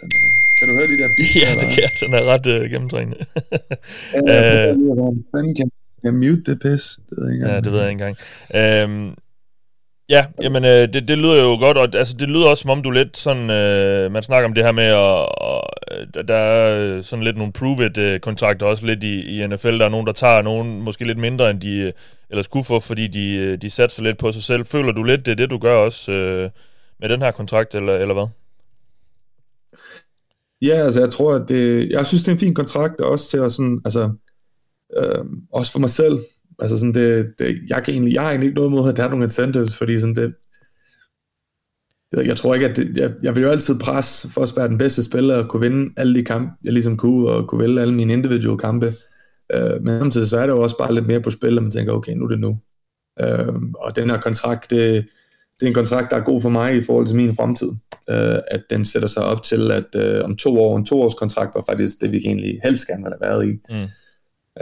den, 0.00 0.10
den, 0.10 0.32
kan 0.58 0.68
du 0.68 0.74
høre 0.74 0.86
de 0.86 0.98
der 0.98 1.08
beats? 1.16 1.36
Ja, 1.42 1.50
det 1.60 1.68
kan 1.74 1.82
jeg. 1.82 1.90
Den 2.00 2.14
er 2.14 2.24
ret 2.32 2.46
uh, 2.46 2.70
gennemtrængende. 2.70 3.26
ja, 4.26 4.70
øh, 4.70 4.76
hvordan 5.30 5.54
kan 5.54 5.70
jeg 6.02 6.14
mute 6.14 6.42
det 6.46 6.60
pis? 6.60 6.98
Det 7.10 7.18
ved 7.18 7.24
jeg 7.26 7.34
ikke 7.34 7.48
ja, 7.48 7.60
det 7.60 7.72
ved 7.72 7.80
jeg 7.80 7.90
ikke 7.90 8.04
engang. 8.04 8.16
Øhm, 8.54 9.14
Ja, 10.08 10.26
jamen 10.42 10.64
øh, 10.64 10.92
det, 10.92 11.08
det 11.08 11.18
lyder 11.18 11.42
jo 11.42 11.56
godt, 11.60 11.78
og 11.78 11.88
altså, 11.94 12.16
det 12.18 12.30
lyder 12.30 12.48
også 12.48 12.62
som 12.62 12.70
om 12.70 12.82
du 12.82 12.90
lidt 12.90 13.16
sådan, 13.16 13.50
øh, 13.50 14.12
man 14.12 14.22
snakker 14.22 14.48
om 14.48 14.54
det 14.54 14.64
her 14.64 14.72
med, 14.72 14.84
at 14.84 14.94
og, 14.94 15.62
der 16.28 16.34
er 16.34 17.02
sådan 17.02 17.22
lidt 17.22 17.36
nogle 17.36 17.52
prove-it-kontrakter 17.52 18.66
også 18.66 18.86
lidt 18.86 19.04
i, 19.04 19.42
i 19.42 19.46
NFL, 19.46 19.78
der 19.78 19.84
er 19.84 19.88
nogen, 19.88 20.06
der 20.06 20.12
tager 20.12 20.42
nogen 20.42 20.80
måske 20.80 21.04
lidt 21.04 21.18
mindre, 21.18 21.50
end 21.50 21.60
de 21.60 21.92
ellers 22.30 22.46
kunne 22.46 22.64
få, 22.64 22.80
fordi 22.80 23.06
de, 23.06 23.56
de 23.56 23.70
satser 23.70 24.02
lidt 24.02 24.18
på 24.18 24.32
sig 24.32 24.42
selv. 24.42 24.64
Føler 24.64 24.92
du 24.92 25.02
lidt, 25.02 25.26
det 25.26 25.32
er 25.32 25.36
det, 25.36 25.50
du 25.50 25.58
gør 25.58 25.76
også 25.76 26.12
øh, 26.12 26.50
med 27.00 27.08
den 27.08 27.22
her 27.22 27.30
kontrakt, 27.30 27.74
eller, 27.74 27.94
eller 27.96 28.14
hvad? 28.14 28.26
Ja, 30.62 30.74
altså 30.74 31.00
jeg 31.00 31.10
tror, 31.10 31.34
at 31.34 31.48
det, 31.48 31.90
jeg 31.90 32.06
synes, 32.06 32.22
det 32.22 32.28
er 32.28 32.32
en 32.32 32.38
fin 32.38 32.54
kontrakt, 32.54 33.00
også 33.00 33.30
til 33.30 33.38
at 33.38 33.52
sådan, 33.52 33.80
altså, 33.84 34.12
øh, 34.96 35.24
også 35.52 35.72
for 35.72 35.78
mig 35.78 35.90
selv, 35.90 36.18
altså 36.58 36.78
sådan 36.78 36.94
det, 36.94 37.34
det, 37.38 37.58
jeg, 37.68 37.82
kan 37.84 37.94
egentlig, 37.94 38.14
jeg 38.14 38.22
har 38.22 38.28
egentlig 38.28 38.46
ikke 38.46 38.56
noget 38.56 38.72
mod, 38.72 38.88
at 38.88 38.96
der 38.96 39.04
er 39.04 39.08
nogle 39.08 39.24
incentives, 39.24 39.78
fordi 39.78 40.00
sådan 40.00 40.14
det, 40.14 40.34
det 42.12 42.26
jeg 42.26 42.36
tror 42.36 42.54
ikke, 42.54 42.68
at 42.68 42.76
det, 42.76 42.96
jeg, 42.96 43.14
jeg 43.22 43.36
vil 43.36 43.42
jo 43.42 43.50
altid 43.50 43.78
presse 43.78 44.30
for 44.30 44.42
at 44.42 44.52
være 44.56 44.68
den 44.68 44.78
bedste 44.78 45.04
spiller 45.04 45.36
og 45.36 45.48
kunne 45.48 45.70
vinde 45.70 45.92
alle 45.96 46.14
de 46.14 46.24
kampe, 46.24 46.52
jeg 46.64 46.72
ligesom 46.72 46.96
kunne, 46.96 47.28
og 47.28 47.48
kunne 47.48 47.60
vælge 47.60 47.80
alle 47.80 47.94
mine 47.94 48.12
individuelle 48.12 48.58
kampe. 48.58 48.94
Øh, 49.54 49.82
men 49.82 49.98
samtidig 49.98 50.28
så 50.28 50.38
er 50.38 50.46
det 50.46 50.52
jo 50.52 50.62
også 50.62 50.78
bare 50.78 50.94
lidt 50.94 51.06
mere 51.06 51.20
på 51.20 51.30
spil, 51.30 51.58
og 51.58 51.62
man 51.62 51.72
tænker, 51.72 51.92
okay, 51.92 52.12
nu 52.12 52.24
er 52.24 52.28
det 52.28 52.40
nu. 52.40 52.58
Øh, 53.20 53.54
og 53.74 53.96
den 53.96 54.10
her 54.10 54.20
kontrakt, 54.20 54.70
det, 54.70 55.06
det 55.60 55.66
er 55.66 55.70
en 55.70 55.74
kontrakt, 55.74 56.10
der 56.10 56.16
er 56.16 56.24
god 56.24 56.40
for 56.40 56.48
mig 56.48 56.76
i 56.76 56.82
forhold 56.82 57.06
til 57.06 57.16
min 57.16 57.36
fremtid. 57.36 57.68
Øh, 58.10 58.38
at 58.50 58.62
den 58.70 58.84
sætter 58.84 59.08
sig 59.08 59.24
op 59.24 59.42
til, 59.42 59.70
at 59.70 59.94
øh, 59.96 60.24
om 60.24 60.36
to 60.36 60.60
år, 60.60 60.76
en 60.76 60.86
toårs 60.86 61.14
kontrakt 61.14 61.54
var 61.54 61.64
faktisk 61.68 62.00
det, 62.00 62.12
vi 62.12 62.16
egentlig 62.16 62.60
helst 62.64 62.86
gerne 62.86 63.02
ville 63.02 63.16
have 63.22 63.30
været 63.30 63.48
i. 63.48 63.58
Mm. 63.70 63.88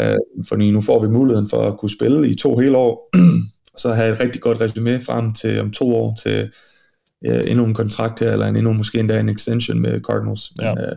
Øh, 0.00 0.46
fordi 0.48 0.70
nu 0.70 0.80
får 0.80 1.02
vi 1.02 1.08
muligheden 1.08 1.48
for 1.50 1.62
at 1.62 1.78
kunne 1.78 1.90
spille 1.90 2.28
i 2.28 2.34
to 2.34 2.56
hele 2.56 2.76
år, 2.76 3.10
og 3.74 3.80
så 3.80 3.92
have 3.92 4.12
et 4.12 4.20
rigtig 4.20 4.40
godt 4.40 4.60
resume 4.60 5.00
frem 5.00 5.32
til 5.32 5.60
om 5.60 5.70
to 5.70 5.96
år 5.96 6.18
til 6.22 6.52
øh, 7.26 7.50
endnu 7.50 7.64
en 7.64 7.74
kontrakt 7.74 8.20
her, 8.20 8.32
eller 8.32 8.46
en, 8.46 8.56
endnu 8.56 8.72
måske 8.72 9.00
endda 9.00 9.20
en 9.20 9.28
extension 9.28 9.80
med 9.80 10.00
Cardinals. 10.00 10.52
Men, 10.56 10.66
ja. 10.66 10.90
øh, 10.90 10.96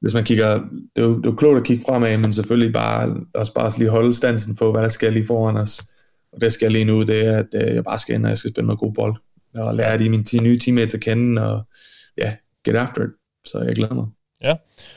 hvis 0.00 0.14
man 0.14 0.24
kigger, 0.24 0.54
det 0.96 1.02
er, 1.02 1.06
jo, 1.06 1.16
det 1.16 1.26
er 1.26 1.30
jo 1.30 1.36
klogt 1.36 1.58
at 1.58 1.64
kigge 1.64 1.84
fremad, 1.88 2.18
men 2.18 2.32
selvfølgelig 2.32 2.72
bare, 2.72 3.16
også 3.34 3.54
bare 3.54 3.72
lige 3.78 3.90
holde 3.90 4.14
stansen 4.14 4.56
for, 4.56 4.72
hvad 4.72 4.82
der 4.82 4.88
skal 4.88 5.12
lige 5.12 5.26
foran 5.26 5.56
os. 5.56 5.82
Og 6.32 6.40
det 6.40 6.52
skal 6.52 6.64
jeg 6.64 6.72
lige 6.72 6.84
nu, 6.84 7.02
det 7.02 7.26
er, 7.26 7.38
at 7.38 7.46
øh, 7.54 7.74
jeg 7.74 7.84
bare 7.84 7.98
skal 7.98 8.14
ind, 8.14 8.24
og 8.24 8.30
jeg 8.30 8.38
skal 8.38 8.50
spille 8.50 8.66
noget 8.66 8.80
god 8.80 8.92
bold. 8.94 9.14
Og 9.58 9.74
lære 9.74 9.98
de 9.98 10.10
mine 10.10 10.24
nye 10.42 10.58
teammates 10.58 10.94
at 10.94 11.00
kende, 11.00 11.50
og 11.52 11.62
ja, 12.18 12.34
get 12.64 12.76
after 12.76 13.02
it. 13.02 13.10
Så 13.46 13.58
jeg 13.58 13.74
glæder 13.74 13.94
mig. 13.94 14.06
Ja, 14.42 14.56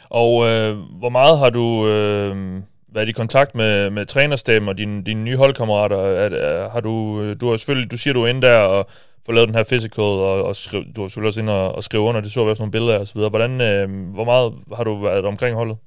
og 0.10 0.48
øh, 0.48 0.78
hvor 1.00 1.10
meget 1.10 1.40
har 1.40 1.50
du 1.50 1.88
øh, 1.88 2.62
været 2.94 3.10
i 3.10 3.12
kontakt 3.12 3.56
med, 3.56 3.90
med 3.90 4.06
trænerstaben 4.06 4.70
og 4.70 4.78
dine, 4.78 5.04
dine 5.04 5.24
nye 5.24 5.38
holdkammerater? 5.38 5.98
Er, 5.98 6.30
er, 6.30 6.70
har 6.70 6.80
du, 6.80 7.22
øh, 7.22 7.36
du 7.42 7.50
har 7.50 7.58
selvfølgelig, 7.58 7.92
du 7.92 7.98
siger, 7.98 8.14
du 8.14 8.24
er 8.24 8.28
inde 8.28 8.42
der 8.42 8.58
og 8.58 8.90
får 9.26 9.34
lavet 9.34 9.48
den 9.48 9.56
her 9.56 9.64
physical, 9.64 10.04
og, 10.04 10.44
og 10.44 10.56
skrive, 10.56 10.84
du 10.96 11.02
har 11.02 11.08
selvfølgelig 11.08 11.28
også 11.28 11.40
inde 11.42 11.54
og, 11.54 11.76
og 11.76 11.84
skrive 11.84 12.04
under, 12.04 12.22
det 12.22 12.32
så 12.32 12.44
vi 12.44 12.50
også 12.50 12.62
nogle 12.62 12.72
billeder 12.72 13.00
og 13.00 13.08
så 13.08 13.14
videre. 13.14 13.30
Hvordan, 13.30 13.62
øh, 13.62 14.14
hvor 14.14 14.26
meget 14.26 14.54
har 14.76 14.84
du 14.84 15.02
været 15.02 15.26
omkring 15.26 15.56
holdet? 15.56 15.78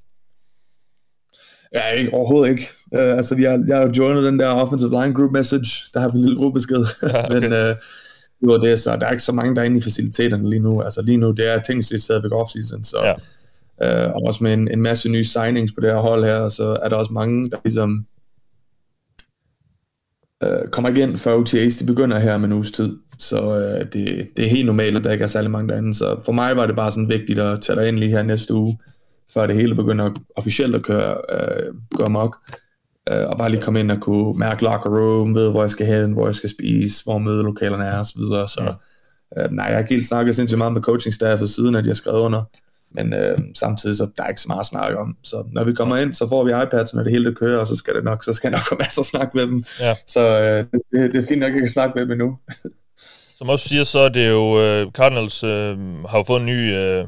Ja, 1.73 1.89
ikke, 1.89 2.13
overhovedet 2.13 2.51
ikke. 2.51 2.69
Uh, 2.91 2.99
altså, 2.99 3.35
jeg, 3.35 3.63
jeg 3.67 3.77
har 3.77 3.93
joinet 3.97 4.23
den 4.23 4.39
der 4.39 4.47
offensive 4.47 5.01
line 5.01 5.13
group 5.13 5.31
message, 5.31 5.67
der 5.93 5.99
har 5.99 6.09
vi 6.09 6.17
en 6.17 6.25
lille 6.25 6.37
gruppebesked. 6.37 6.85
Ja, 7.03 7.25
okay. 7.25 7.39
Men 7.39 7.43
uh, 7.43 7.75
det 8.39 8.47
var 8.47 8.57
det, 8.57 8.79
så 8.79 8.95
der 8.95 9.05
er 9.05 9.11
ikke 9.11 9.23
så 9.23 9.31
mange, 9.31 9.55
der 9.55 9.61
er 9.61 9.65
inde 9.65 9.77
i 9.77 9.81
faciliteterne 9.81 10.49
lige 10.49 10.59
nu. 10.59 10.81
Altså 10.81 11.01
lige 11.01 11.17
nu, 11.17 11.31
det 11.31 11.53
er 11.53 11.61
ting, 11.61 11.83
der 11.89 11.97
stadigvæk 11.97 12.31
off-season, 12.31 12.83
så... 12.83 12.97
Ja. 13.03 13.13
Uh, 13.83 14.15
og 14.15 14.21
også 14.21 14.43
med 14.43 14.53
en, 14.53 14.71
en 14.71 14.81
masse 14.81 15.09
nye 15.09 15.25
signings 15.25 15.71
på 15.71 15.81
det 15.81 15.89
her 15.91 15.97
hold 15.97 16.23
her, 16.23 16.49
så 16.49 16.77
er 16.83 16.89
der 16.89 16.95
også 16.95 17.13
mange, 17.13 17.49
der 17.49 17.57
ligesom 17.63 18.05
uh, 20.45 20.69
kommer 20.71 20.89
igen 20.89 21.17
for 21.17 21.35
OTAs, 21.35 21.77
de 21.77 21.85
begynder 21.85 22.19
her 22.19 22.37
med 22.37 22.47
en 22.47 22.53
uges 22.53 22.71
tid. 22.71 22.97
Så 23.19 23.41
uh, 23.41 23.85
det, 23.93 24.27
det 24.37 24.45
er 24.45 24.49
helt 24.49 24.65
normalt, 24.65 24.97
at 24.97 25.03
der 25.03 25.11
ikke 25.11 25.23
er 25.23 25.27
særlig 25.27 25.51
mange 25.51 25.69
derinde. 25.69 25.93
Så 25.93 26.21
for 26.25 26.31
mig 26.31 26.57
var 26.57 26.65
det 26.65 26.75
bare 26.75 26.91
sådan 26.91 27.09
vigtigt 27.09 27.39
at 27.39 27.61
tage 27.61 27.79
dig 27.79 27.87
ind 27.87 27.99
lige 27.99 28.11
her 28.11 28.23
næste 28.23 28.53
uge, 28.53 28.77
før 29.33 29.47
det 29.47 29.55
hele 29.55 29.75
begynder 29.75 30.11
officielt 30.35 30.75
at 30.75 30.83
køre, 30.83 31.17
øh, 31.29 31.73
gå 31.95 32.03
amok. 32.03 32.37
Øh, 33.11 33.29
og 33.29 33.37
bare 33.37 33.49
lige 33.49 33.61
komme 33.61 33.79
ind 33.79 33.91
og 33.91 34.01
kunne 34.01 34.39
mærke 34.39 34.63
locker 34.63 34.89
room, 34.89 35.35
ved 35.35 35.51
hvor 35.51 35.61
jeg 35.61 35.71
skal 35.71 35.85
hen, 35.85 36.11
hvor 36.11 36.25
jeg 36.25 36.35
skal 36.35 36.49
spise, 36.49 37.03
hvor 37.03 37.17
mødelokalerne 37.17 37.85
er 37.85 37.99
osv. 37.99 38.21
Så, 38.21 38.45
så 38.47 38.73
øh, 39.37 39.51
nej, 39.51 39.65
jeg 39.65 39.73
har 39.73 39.79
ikke 39.79 39.93
helt 39.93 40.07
snakket 40.07 40.35
sindssygt 40.35 40.57
meget 40.57 40.73
med 40.73 40.81
coachingstaffet 40.81 41.49
siden, 41.49 41.75
at 41.75 41.83
de 41.83 41.89
har 41.89 41.95
skrevet 41.95 42.19
under. 42.19 42.43
Men 42.91 43.13
øh, 43.13 43.37
samtidig 43.55 43.97
så 43.97 44.07
der 44.17 44.23
er 44.23 44.27
ikke 44.27 44.41
så 44.41 44.47
meget 44.47 44.59
at 44.59 44.65
snakke 44.65 44.97
om. 44.97 45.17
Så 45.23 45.43
når 45.51 45.63
vi 45.63 45.73
kommer 45.73 45.97
ind, 45.97 46.13
så 46.13 46.27
får 46.27 46.43
vi 46.43 46.51
iPads, 46.63 46.93
når 46.93 47.03
det 47.03 47.11
hele 47.11 47.25
det 47.25 47.37
kører, 47.37 47.59
og 47.59 47.67
så 47.67 47.75
skal 47.75 47.95
det 47.95 48.03
nok, 48.03 48.23
så 48.23 48.33
skal 48.33 48.47
jeg 48.47 48.51
nok 48.57 48.67
få 48.69 48.75
masser 48.83 49.01
at 49.01 49.05
snakke 49.05 49.37
med 49.37 49.47
dem. 49.47 49.63
Ja. 49.79 49.95
Så 50.07 50.41
øh, 50.41 50.65
det, 50.91 51.13
det, 51.13 51.23
er 51.23 51.27
fint 51.27 51.39
nok, 51.39 51.49
at 51.49 51.53
jeg 51.53 51.61
kan 51.61 51.69
snakke 51.69 51.99
med 51.99 52.07
dem 52.07 52.17
nu. 52.17 52.37
Som 53.37 53.49
også 53.49 53.69
siger, 53.69 53.83
så 53.83 53.99
er 53.99 54.09
det 54.09 54.29
jo, 54.29 54.43
uh, 54.53 54.91
Cardinals 54.91 55.43
uh, 55.43 55.49
har 56.09 56.17
jo 56.17 56.23
fået 56.27 56.39
en 56.39 56.45
ny, 56.45 56.59
uh, 56.73 57.07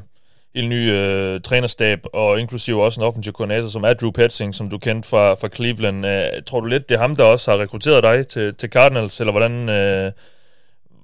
en 0.53 0.69
ny 0.69 0.91
uh, 0.91 1.41
trænerstab, 1.41 1.99
og 2.13 2.39
inklusive 2.39 2.83
også 2.83 3.01
en 3.01 3.07
offensiv 3.07 3.33
koordinator, 3.33 3.67
som 3.67 3.83
er 3.83 3.93
Drew 3.93 4.11
Petzing, 4.11 4.55
som 4.55 4.69
du 4.69 4.77
kendte 4.77 5.09
fra, 5.09 5.33
fra 5.33 5.47
Cleveland. 5.47 6.05
Uh, 6.05 6.43
tror 6.45 6.59
du 6.59 6.65
lidt, 6.65 6.89
det 6.89 6.95
er 6.95 6.99
ham, 6.99 7.15
der 7.15 7.23
også 7.23 7.51
har 7.51 7.57
rekrutteret 7.57 8.03
dig 8.03 8.27
til, 8.27 8.55
til 8.55 8.69
Cardinals, 8.69 9.19
eller 9.19 9.31
hvordan, 9.31 9.53
uh, 9.69 10.11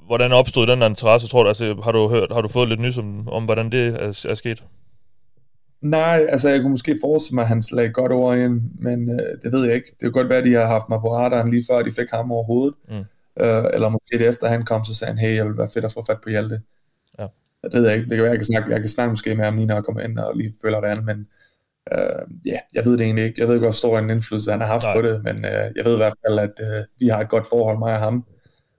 hvordan 0.08 0.32
opstod 0.32 0.68
den 0.68 0.82
der 0.82 0.90
interesse? 0.90 1.28
Tror 1.28 1.44
du, 1.44 1.48
altså, 1.48 1.76
har 1.84 1.92
du 1.92 2.10
hørt, 2.10 2.32
har 2.32 2.42
du 2.42 2.48
fået 2.48 2.70
lidt 2.70 2.80
nys 2.80 2.98
om, 2.98 3.28
om 3.28 3.46
hvordan 3.46 3.72
det 3.72 3.88
er, 3.88 4.26
er 4.30 4.34
sket? 4.34 4.64
Nej, 5.82 6.26
altså 6.30 6.50
jeg 6.50 6.62
kunne 6.62 6.72
måske 6.72 6.98
forestille 7.02 7.36
mig, 7.36 7.42
at 7.42 7.48
han 7.48 7.62
slag 7.62 7.94
godt 7.94 8.12
over 8.12 8.34
ind, 8.34 8.62
men 8.80 9.10
øh, 9.10 9.38
det 9.44 9.52
ved 9.52 9.66
jeg 9.66 9.76
ikke. 9.76 9.92
Det 9.92 10.00
kan 10.02 10.12
godt 10.12 10.30
være, 10.30 10.38
at 10.38 10.46
de 10.46 10.54
har 10.54 10.66
haft 10.66 10.90
mig 10.90 11.00
på 11.00 11.16
radaren 11.16 11.52
lige 11.52 11.64
før 11.70 11.82
de 11.82 11.92
fik 11.92 12.10
ham 12.14 12.32
over 12.32 12.44
hovedet. 12.44 12.76
Mm. 12.90 12.96
Øh, 13.44 13.64
eller 13.74 13.90
måske 13.90 14.18
det 14.20 14.28
efter 14.28 14.48
han 14.48 14.66
kom, 14.66 14.86
så 14.86 14.96
sagde 14.96 15.14
han, 15.14 15.18
hey, 15.18 15.36
jeg 15.36 15.46
vil 15.46 15.58
være 15.58 15.70
fedt 15.74 15.86
at 15.86 15.94
få 15.94 16.06
fat 16.06 16.22
på 16.24 16.30
Hjalte. 16.30 16.62
Ja. 17.64 17.68
Det 17.68 17.74
ved 17.74 17.88
jeg 17.88 17.98
ikke. 17.98 18.10
Det 18.10 18.16
kan 18.16 18.24
være, 18.24 18.32
jeg 18.32 18.40
kan 18.40 18.46
snakke, 18.46 18.72
jeg 18.72 18.80
kan 18.80 18.90
snakke 18.90 19.10
måske 19.10 19.36
med 19.36 19.46
ham 19.46 19.56
lige 19.56 19.68
når 19.68 19.76
jeg 19.76 19.84
kommer 19.84 20.02
ind 20.02 20.20
og 20.20 20.38
lige 20.38 20.54
føler 20.62 20.82
det 20.82 20.88
andet, 20.88 21.06
men 21.06 21.28
øh, 21.92 21.98
ja, 22.46 22.52
yeah, 22.52 22.60
jeg 22.74 22.86
ved 22.86 22.92
det 22.92 23.02
egentlig 23.02 23.26
ikke. 23.26 23.42
Jeg 23.42 23.48
ved 23.48 23.56
ikke, 23.56 23.66
hvor 23.66 23.72
stor 23.72 24.00
en 24.00 24.10
indflydelse 24.10 24.52
han 24.52 24.62
har 24.62 24.68
haft 24.68 24.84
Nej. 24.84 24.96
på 24.96 25.02
det, 25.08 25.24
men 25.24 25.46
øh, 25.46 25.72
jeg 25.76 25.86
ved 25.86 25.94
i 25.94 25.98
hvert 25.98 26.14
fald, 26.28 26.40
at 26.40 26.60
øh, 26.62 26.84
vi 27.00 27.08
har 27.08 27.20
et 27.22 27.30
godt 27.30 27.48
forhold, 27.50 27.80
mig 27.80 27.94
og 27.94 28.00
ham, 28.00 28.26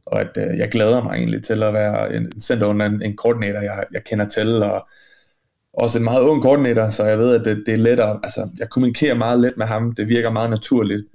og 0.06 0.20
at 0.20 0.38
øh, 0.38 0.58
jeg 0.58 0.68
glæder 0.68 1.02
mig 1.02 1.14
egentlig 1.14 1.42
til 1.42 1.62
at 1.62 1.72
være 1.72 2.14
en, 2.16 2.40
center 2.40 2.66
under 2.66 2.86
en, 2.86 3.02
en 3.02 3.16
koordinator, 3.16 3.60
jeg, 3.60 3.84
jeg 3.92 4.04
kender 4.04 4.28
til, 4.28 4.62
og 4.62 4.88
også 5.72 5.98
en 5.98 6.04
meget 6.04 6.20
ung 6.20 6.42
koordinator, 6.42 6.90
så 6.90 7.04
jeg 7.04 7.18
ved, 7.18 7.34
at 7.34 7.44
det, 7.44 7.62
det 7.66 7.74
er 7.74 7.78
lettere, 7.78 8.20
altså 8.24 8.48
jeg 8.58 8.70
kommunikerer 8.70 9.14
meget 9.14 9.40
let 9.40 9.56
med 9.56 9.66
ham, 9.66 9.92
det 9.92 10.08
virker 10.08 10.30
meget 10.30 10.50
naturligt. 10.50 11.06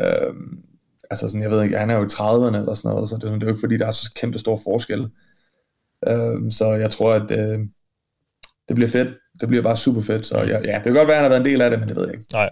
Øhm, 0.00 0.62
altså 1.10 1.28
sådan, 1.28 1.42
jeg 1.42 1.50
ved 1.50 1.62
ikke, 1.62 1.78
han 1.78 1.90
er 1.90 1.96
jo 1.96 2.02
i 2.02 2.12
30'erne 2.12 2.56
eller 2.56 2.74
sådan 2.74 2.90
noget, 2.90 3.08
så 3.08 3.14
det, 3.14 3.22
det 3.22 3.32
er 3.32 3.46
jo 3.46 3.48
ikke 3.48 3.60
fordi, 3.60 3.76
der 3.76 3.86
er 3.86 3.90
så 3.90 4.12
kæmpe 4.14 4.38
stor 4.38 4.60
forskel. 4.64 5.08
Øhm, 6.08 6.50
så 6.50 6.72
jeg 6.72 6.90
tror, 6.90 7.12
at 7.12 7.30
øh, 7.30 7.58
det 8.68 8.74
bliver 8.74 8.88
fedt. 8.88 9.08
Det 9.40 9.48
bliver 9.48 9.62
bare 9.62 9.76
super 9.76 10.02
fedt, 10.02 10.26
så 10.26 10.38
ja, 10.38 10.58
ja, 10.64 10.74
det 10.74 10.82
kan 10.82 10.94
godt 10.94 11.08
være, 11.08 11.16
at 11.16 11.22
han 11.22 11.22
har 11.22 11.28
været 11.28 11.40
en 11.40 11.52
del 11.52 11.60
af 11.60 11.70
det, 11.70 11.80
men 11.80 11.88
det 11.88 11.96
ved 11.96 12.04
jeg 12.04 12.14
ikke. 12.14 12.26
Nej. 12.32 12.50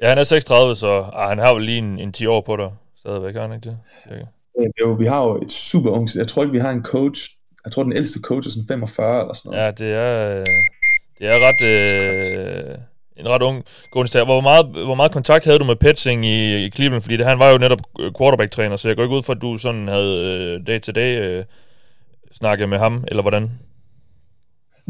Ja, 0.00 0.08
han 0.08 0.18
er 0.18 0.24
36, 0.24 0.76
så 0.76 1.04
ah, 1.12 1.28
han 1.28 1.38
har 1.38 1.54
vel 1.54 1.62
lige 1.62 1.78
en, 1.78 1.98
en 1.98 2.12
10 2.12 2.26
år 2.26 2.40
på 2.40 2.56
dig 2.56 2.70
stadigvæk, 2.98 3.34
har 3.34 3.42
han 3.42 3.52
ikke 3.52 3.68
det? 3.68 3.78
Ja, 4.10 4.14
det 4.14 4.72
er 4.78 4.86
jo, 4.86 4.92
vi 4.92 5.06
har 5.06 5.22
jo 5.22 5.42
et 5.42 5.52
super 5.52 5.90
ung, 5.90 6.08
jeg 6.16 6.28
tror 6.28 6.42
ikke, 6.42 6.52
vi 6.52 6.58
har 6.58 6.70
en 6.70 6.82
coach, 6.82 7.30
jeg 7.64 7.72
tror, 7.72 7.82
den 7.82 7.92
ældste 7.92 8.20
coach 8.20 8.48
er 8.48 8.50
sådan 8.50 8.68
45 8.68 9.20
eller 9.20 9.34
sådan 9.34 9.50
noget. 9.50 9.64
Ja, 9.64 9.70
det 9.70 9.94
er, 9.94 10.38
øh, 10.38 10.46
det 11.18 11.28
er 11.28 11.38
ret, 11.48 11.60
øh, 11.68 12.78
en 13.16 13.28
ret 13.28 13.42
ung 13.42 13.64
Golden 13.90 14.24
Hvor 14.24 14.40
meget, 14.40 14.66
hvor 14.66 14.94
meget 14.94 15.12
kontakt 15.12 15.44
havde 15.44 15.58
du 15.58 15.64
med 15.64 15.76
Petsing 15.76 16.26
i, 16.26 16.64
i 16.64 16.70
Cleveland? 16.70 17.02
Fordi 17.02 17.16
det, 17.16 17.26
han 17.26 17.38
var 17.38 17.50
jo 17.50 17.58
netop 17.58 17.78
quarterback-træner, 18.18 18.76
så 18.76 18.88
jeg 18.88 18.96
går 18.96 19.02
ikke 19.02 19.16
ud 19.16 19.22
fra, 19.22 19.32
at 19.32 19.42
du 19.42 19.58
sådan 19.58 19.88
havde 19.88 20.14
øh, 20.60 20.66
dag-til-dag 20.66 21.18
øh, 21.20 21.44
snakket 22.34 22.68
med 22.68 22.78
ham, 22.78 23.04
eller 23.08 23.22
hvordan? 23.22 23.50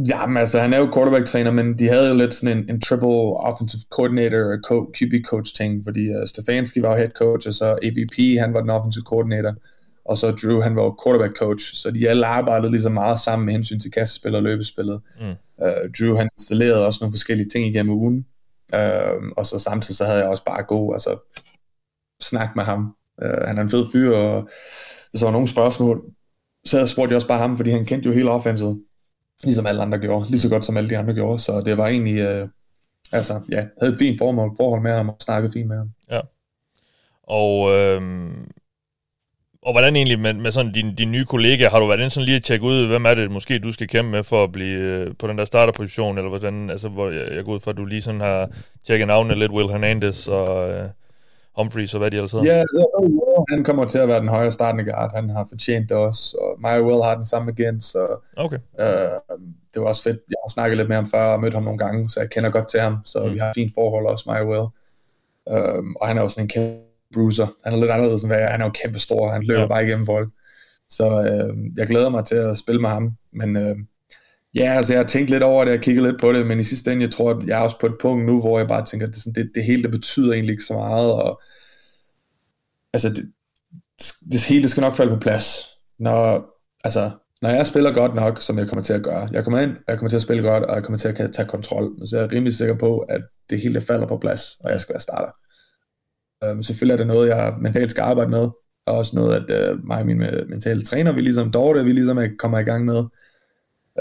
Jamen 0.08 0.36
altså, 0.36 0.60
han 0.60 0.72
er 0.72 0.78
jo 0.78 0.90
quarterback-træner, 0.94 1.50
men 1.50 1.78
de 1.78 1.88
havde 1.88 2.08
jo 2.08 2.14
lidt 2.14 2.34
sådan 2.34 2.58
en, 2.58 2.70
en 2.70 2.80
triple 2.80 3.36
offensive 3.36 3.82
coordinator 3.90 4.56
co- 4.66 4.90
QB-coach 4.96 5.56
ting, 5.56 5.84
fordi 5.84 6.08
uh, 6.08 6.26
Stefanski 6.26 6.82
var 6.82 6.90
jo 6.90 6.96
head 6.96 7.10
coach, 7.10 7.48
og 7.48 7.54
så 7.54 7.78
AVP, 7.82 8.40
han 8.40 8.54
var 8.54 8.60
den 8.60 8.70
offensive 8.70 9.02
coordinator, 9.02 9.54
og 10.04 10.18
så 10.18 10.30
Drew, 10.30 10.60
han 10.60 10.76
var 10.76 10.82
jo 10.82 10.96
quarterback 11.04 11.36
coach, 11.38 11.74
så 11.74 11.90
de 11.90 12.08
alle 12.08 12.26
arbejdede 12.26 12.70
ligesom 12.70 12.92
meget 12.92 13.20
sammen 13.20 13.46
med 13.46 13.52
hensyn 13.52 13.80
til 13.80 13.90
kastespil 13.90 14.34
og 14.34 14.42
løbespillet. 14.42 15.00
Mm. 15.20 15.34
Uh, 15.58 15.90
Drew 15.98 16.16
han 16.16 16.28
installerede 16.38 16.86
også 16.86 16.98
nogle 17.02 17.12
forskellige 17.12 17.48
ting 17.48 17.66
igennem 17.66 17.94
ugen, 17.94 18.26
uh, 18.72 19.28
og 19.36 19.46
så 19.46 19.58
samtidig 19.58 19.96
så 19.96 20.04
havde 20.04 20.18
jeg 20.18 20.28
også 20.28 20.44
bare 20.44 20.62
god 20.62 20.94
altså, 20.94 21.36
snak 22.22 22.56
med 22.56 22.64
ham. 22.64 22.96
Uh, 23.22 23.46
han 23.46 23.58
er 23.58 23.62
en 23.62 23.70
fed 23.70 23.86
fyr, 23.92 24.16
og 24.16 24.48
hvis 25.10 25.20
der 25.20 25.26
var 25.26 25.32
nogle 25.32 25.48
spørgsmål, 25.48 26.04
så 26.66 26.86
spurgte 26.86 27.12
jeg 27.12 27.16
også 27.16 27.28
bare 27.28 27.38
ham, 27.38 27.56
fordi 27.56 27.70
han 27.70 27.84
kendte 27.84 28.08
jo 28.08 28.14
hele 28.14 28.30
offenset, 28.30 28.82
ligesom 29.44 29.66
alle 29.66 29.82
andre 29.82 29.98
gjorde, 29.98 30.30
lige 30.30 30.40
så 30.40 30.48
godt 30.48 30.64
som 30.64 30.76
alle 30.76 30.90
de 30.90 30.98
andre 30.98 31.14
gjorde, 31.14 31.38
så 31.38 31.60
det 31.60 31.78
var 31.78 31.86
egentlig, 31.86 32.18
øh, 32.18 32.48
altså 33.12 33.40
ja, 33.50 33.64
havde 33.80 33.92
et 33.92 33.98
fint 33.98 34.18
forhold, 34.18 34.56
forhold 34.56 34.82
med 34.82 34.92
ham, 34.92 35.08
og 35.08 35.16
snakkede 35.20 35.52
fint 35.52 35.68
med 35.68 35.76
ham. 35.76 35.90
Ja. 36.10 36.20
Og 37.22 37.70
øh, 37.70 38.02
og 39.64 39.72
hvordan 39.72 39.96
egentlig 39.96 40.20
med, 40.20 40.32
med 40.32 40.52
sådan 40.52 40.72
din, 40.72 40.94
din 40.94 41.12
nye 41.12 41.24
kollega, 41.24 41.68
har 41.68 41.80
du 41.80 41.86
været 41.86 41.98
inde 41.98 42.10
sådan 42.10 42.24
lige 42.24 42.36
at 42.36 42.42
tjekke 42.42 42.66
ud, 42.66 42.86
hvem 42.86 43.04
er 43.06 43.14
det 43.14 43.30
måske 43.30 43.58
du 43.58 43.72
skal 43.72 43.88
kæmpe 43.88 44.10
med 44.10 44.22
for 44.22 44.44
at 44.44 44.52
blive 44.52 44.78
øh, 44.78 45.14
på 45.18 45.26
den 45.26 45.38
der 45.38 45.44
starterposition, 45.44 46.18
eller 46.18 46.28
hvordan, 46.28 46.70
altså 46.70 46.88
hvor 46.88 47.10
jeg, 47.10 47.34
jeg 47.34 47.44
går 47.44 47.54
ud 47.54 47.60
fra, 47.60 47.70
at 47.70 47.76
du 47.76 47.84
lige 47.84 48.02
sådan 48.02 48.20
har 48.20 48.50
tjekket 48.86 49.06
navnene 49.06 49.38
lidt, 49.38 49.52
Will 49.52 49.68
Hernandez 49.68 50.28
og 50.28 50.70
øh, 50.70 50.88
Humphreys 51.56 51.94
og 51.94 52.00
hvad 52.00 52.10
de 52.10 52.16
ellers 52.16 52.32
hedder? 52.32 52.54
Ja, 52.54 52.62
så, 52.62 52.82
han 53.50 53.64
kommer 53.64 53.84
til 53.84 53.98
at 53.98 54.08
være 54.08 54.20
den 54.20 54.28
højere 54.28 54.52
startende 54.52 54.84
guard, 54.92 55.14
han 55.14 55.30
har 55.30 55.46
fortjent 55.48 55.88
det 55.88 55.96
også, 55.96 56.36
og 56.36 56.70
og 56.70 56.84
Will 56.84 57.02
har 57.02 57.14
den 57.14 57.24
samme 57.24 57.52
igen, 57.52 57.80
så 57.80 58.16
okay. 58.36 58.58
øh, 58.80 59.36
det 59.74 59.82
var 59.82 59.88
også 59.88 60.02
fedt. 60.02 60.16
Jeg 60.28 60.36
har 60.44 60.50
snakket 60.52 60.76
lidt 60.76 60.88
med 60.88 60.96
ham 60.96 61.10
før 61.10 61.24
og 61.24 61.40
mødt 61.40 61.54
ham 61.54 61.62
nogle 61.62 61.78
gange, 61.78 62.10
så 62.10 62.20
jeg 62.20 62.30
kender 62.30 62.50
godt 62.50 62.68
til 62.68 62.80
ham, 62.80 62.96
så 63.04 63.24
mm. 63.24 63.32
vi 63.32 63.38
har 63.38 63.48
et 63.48 63.54
fint 63.54 63.72
forhold 63.74 64.06
også, 64.06 64.24
og 64.30 64.46
Will. 64.48 64.68
Øh, 65.48 65.84
og 66.00 66.08
han 66.08 66.18
er 66.18 66.22
også 66.22 66.40
en 66.40 66.48
kæmpe 66.48 66.78
bruiser. 67.14 67.46
Han 67.64 67.72
er 67.72 67.76
lidt 67.76 67.90
anderledes 67.90 68.22
end 68.22 68.30
hvad 68.30 68.40
jeg 68.40 68.48
Han 68.48 68.60
er 68.60 68.64
jo 68.64 68.72
kæmpe 68.82 68.98
stor. 68.98 69.30
Han 69.30 69.42
løber 69.42 69.60
ja. 69.60 69.66
bare 69.66 69.84
igennem 69.86 70.06
folk. 70.06 70.28
Så 70.88 71.06
øh, 71.22 71.56
jeg 71.76 71.86
glæder 71.86 72.08
mig 72.08 72.24
til 72.24 72.34
at 72.34 72.58
spille 72.58 72.80
med 72.80 72.90
ham. 72.90 73.16
Men 73.32 73.56
øh, 73.56 73.76
ja, 74.54 74.72
altså 74.76 74.92
jeg 74.92 75.00
har 75.00 75.06
tænkt 75.06 75.30
lidt 75.30 75.42
over 75.42 75.64
det, 75.64 75.72
jeg 75.72 75.80
kigget 75.80 76.04
lidt 76.04 76.20
på 76.20 76.32
det, 76.32 76.46
men 76.46 76.60
i 76.60 76.64
sidste 76.64 76.92
ende, 76.92 77.02
jeg 77.02 77.10
tror, 77.10 77.30
at 77.30 77.46
jeg 77.46 77.58
er 77.58 77.62
også 77.62 77.78
på 77.78 77.86
et 77.86 77.96
punkt 78.00 78.26
nu, 78.26 78.40
hvor 78.40 78.58
jeg 78.58 78.68
bare 78.68 78.84
tænker, 78.84 79.06
at 79.06 79.14
det, 79.14 79.22
sådan, 79.22 79.42
det, 79.42 79.50
det 79.54 79.64
hele, 79.64 79.82
det 79.82 79.90
betyder 79.90 80.32
egentlig 80.32 80.52
ikke 80.52 80.64
så 80.64 80.74
meget, 80.74 81.12
og 81.12 81.42
altså 82.92 83.08
det, 83.08 83.32
det 84.32 84.44
hele 84.48 84.62
det 84.62 84.70
skal 84.70 84.80
nok 84.80 84.94
falde 84.94 85.14
på 85.14 85.20
plads. 85.20 85.66
Når, 85.98 86.50
altså, 86.84 87.10
når 87.42 87.48
jeg 87.48 87.66
spiller 87.66 87.92
godt 87.92 88.14
nok, 88.14 88.42
som 88.42 88.58
jeg 88.58 88.68
kommer 88.68 88.82
til 88.82 88.92
at 88.92 89.02
gøre, 89.02 89.28
jeg 89.32 89.44
kommer 89.44 89.60
ind, 89.60 89.76
jeg 89.88 89.98
kommer 89.98 90.08
til 90.08 90.16
at 90.16 90.22
spille 90.22 90.42
godt, 90.42 90.62
og 90.64 90.74
jeg 90.74 90.84
kommer 90.84 90.98
til 90.98 91.08
at 91.08 91.32
tage 91.32 91.48
kontrol, 91.48 92.06
så 92.06 92.16
jeg 92.16 92.24
er 92.24 92.32
rimelig 92.32 92.54
sikker 92.54 92.74
på, 92.74 92.98
at 92.98 93.22
det 93.50 93.60
hele 93.60 93.74
det 93.74 93.82
falder 93.82 94.06
på 94.06 94.18
plads, 94.18 94.42
og 94.60 94.70
jeg 94.70 94.80
skal 94.80 94.92
være 94.92 95.00
starter. 95.00 95.32
Um, 96.50 96.62
selvfølgelig 96.62 96.92
er 96.92 96.96
det 96.96 97.06
noget, 97.06 97.28
jeg 97.28 97.54
mentalt 97.60 97.90
skal 97.90 98.02
arbejde 98.02 98.30
med, 98.30 98.48
og 98.86 98.94
også 98.96 99.16
noget, 99.16 99.50
at 99.50 99.72
uh, 99.72 99.86
mig 99.86 99.98
og 99.98 100.06
min 100.06 100.22
øh, 100.22 100.48
mentale 100.48 100.82
træner, 100.82 101.12
vi 101.12 101.20
ligesom 101.20 101.52
Dorte, 101.52 101.84
vi 101.84 101.92
ligesom 101.92 102.18
kommer 102.38 102.58
i 102.58 102.62
gang 102.62 102.84
med, 102.84 103.04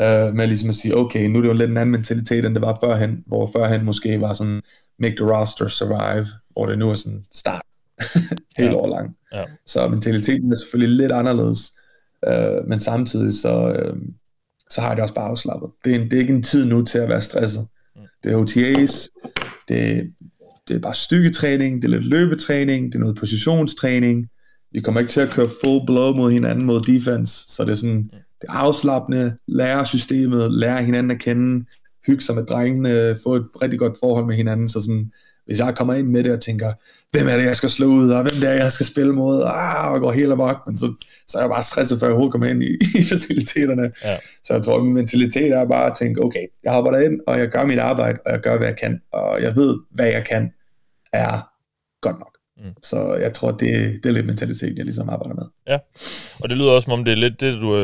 uh, 0.01 0.35
med 0.35 0.47
ligesom 0.47 0.69
at 0.69 0.75
sige, 0.75 0.97
okay, 0.97 1.25
nu 1.25 1.37
er 1.37 1.41
det 1.41 1.49
jo 1.49 1.53
lidt 1.53 1.71
en 1.71 1.77
anden 1.77 1.91
mentalitet, 1.91 2.45
end 2.45 2.55
det 2.55 2.61
var 2.61 2.77
førhen, 2.83 3.23
hvor 3.27 3.47
førhen 3.47 3.85
måske 3.85 4.21
var 4.21 4.33
sådan, 4.33 4.61
make 4.99 5.15
the 5.15 5.35
roster 5.35 5.67
survive, 5.67 6.27
hvor 6.51 6.65
det 6.65 6.79
nu 6.79 6.89
er 6.89 6.95
sådan, 6.95 7.25
start, 7.33 7.61
helt 8.57 8.71
ja. 8.71 8.75
år 8.75 8.87
lang. 8.87 9.15
Ja. 9.33 9.43
Så 9.65 9.87
mentaliteten 9.87 10.51
er 10.51 10.55
selvfølgelig 10.55 10.97
lidt 10.97 11.11
anderledes, 11.11 11.73
uh, 12.27 12.67
men 12.67 12.79
samtidig 12.79 13.33
så, 13.33 13.87
uh, 13.91 13.97
så 14.69 14.81
har 14.81 14.87
jeg 14.87 14.95
det 14.95 15.03
også 15.03 15.15
bare 15.15 15.29
afslappet. 15.29 15.69
Det 15.85 15.95
er, 15.95 15.99
en, 15.99 16.11
det 16.11 16.13
er 16.13 16.21
ikke 16.21 16.33
en 16.33 16.43
tid 16.43 16.65
nu 16.65 16.81
til 16.81 16.97
at 16.97 17.09
være 17.09 17.21
stresset. 17.21 17.67
Mm. 17.95 18.01
Det 18.23 18.31
er 18.31 18.37
OTAs, 18.37 19.09
det, 19.67 20.13
det 20.67 20.75
er 20.75 20.79
bare 20.79 20.95
styrketræning, 20.95 21.81
det 21.81 21.87
er 21.87 21.91
lidt 21.91 22.05
løbetræning, 22.05 22.85
det 22.85 22.95
er 22.95 22.99
noget 22.99 23.17
positionstræning. 23.17 24.27
Vi 24.71 24.81
kommer 24.81 25.01
ikke 25.01 25.11
til 25.11 25.21
at 25.21 25.29
køre 25.29 25.49
full 25.63 25.85
blow 25.85 26.13
mod 26.15 26.31
hinanden 26.31 26.65
mod 26.65 26.81
defense, 26.81 27.45
så 27.47 27.63
det 27.65 27.71
er 27.71 27.75
sådan, 27.75 28.11
det 28.43 28.49
afslappende, 28.49 29.37
lære 29.47 29.85
systemet, 29.85 30.53
lære 30.53 30.83
hinanden 30.83 31.11
at 31.11 31.19
kende, 31.19 31.65
hygge 32.07 32.23
sig 32.23 32.35
med 32.35 32.45
drengene, 32.45 33.15
få 33.23 33.35
et 33.35 33.45
rigtig 33.61 33.79
godt 33.79 33.97
forhold 33.99 34.25
med 34.25 34.35
hinanden, 34.35 34.69
så 34.69 34.81
sådan, 34.81 35.11
hvis 35.45 35.59
jeg 35.59 35.75
kommer 35.75 35.93
ind 35.93 36.07
med 36.07 36.23
det 36.23 36.31
og 36.31 36.41
tænker, 36.41 36.73
hvem 37.11 37.27
er 37.27 37.37
det, 37.37 37.43
jeg 37.43 37.55
skal 37.55 37.69
slå 37.69 37.87
ud, 37.87 38.09
og 38.09 38.21
hvem 38.21 38.33
det 38.33 38.49
er, 38.49 38.53
jeg 38.53 38.71
skal 38.71 38.85
spille 38.85 39.13
mod, 39.13 39.43
ah, 39.45 39.93
og 39.93 39.99
går 39.99 40.11
helt 40.11 40.31
amok, 40.31 40.57
men 40.67 40.77
så, 40.77 40.93
så 41.27 41.37
er 41.37 41.41
jeg 41.41 41.49
bare 41.49 41.63
stresset, 41.63 41.99
før 41.99 42.07
jeg 42.07 42.11
overhovedet 42.11 42.31
kommer 42.31 42.47
ind 42.47 42.63
i, 42.63 42.71
i 42.99 43.03
faciliteterne. 43.03 43.91
Ja. 44.03 44.17
Så 44.43 44.53
jeg 44.53 44.63
tror, 44.63 44.77
at 44.77 44.83
min 44.83 44.93
mentalitet 44.93 45.51
er 45.51 45.65
bare 45.65 45.91
at 45.91 45.97
tænke, 45.97 46.23
okay, 46.23 46.45
jeg 46.63 46.73
hopper 46.73 46.97
ind, 46.97 47.19
og 47.27 47.39
jeg 47.39 47.47
gør 47.49 47.65
mit 47.65 47.79
arbejde, 47.79 48.19
og 48.25 48.31
jeg 48.31 48.39
gør, 48.39 48.57
hvad 48.57 48.67
jeg 48.67 48.77
kan, 48.77 49.01
og 49.13 49.41
jeg 49.41 49.55
ved, 49.55 49.79
hvad 49.91 50.07
jeg 50.07 50.25
kan, 50.25 50.51
er 51.13 51.49
godt 52.01 52.19
nok. 52.19 52.32
Mm. 52.63 52.73
Så 52.83 53.13
jeg 53.13 53.33
tror, 53.33 53.51
det, 53.51 53.99
det 54.03 54.05
er 54.05 54.13
lidt 54.13 54.25
mentalitet, 54.25 54.77
jeg 54.77 54.85
ligesom 54.85 55.09
arbejder 55.09 55.35
med. 55.35 55.45
Ja, 55.67 55.77
og 56.39 56.49
det 56.49 56.57
lyder 56.57 56.71
også 56.71 56.85
som 56.85 56.93
om, 56.93 57.05
det 57.05 57.11
er 57.11 57.15
lidt 57.15 57.39
det, 57.39 57.61
du, 57.61 57.75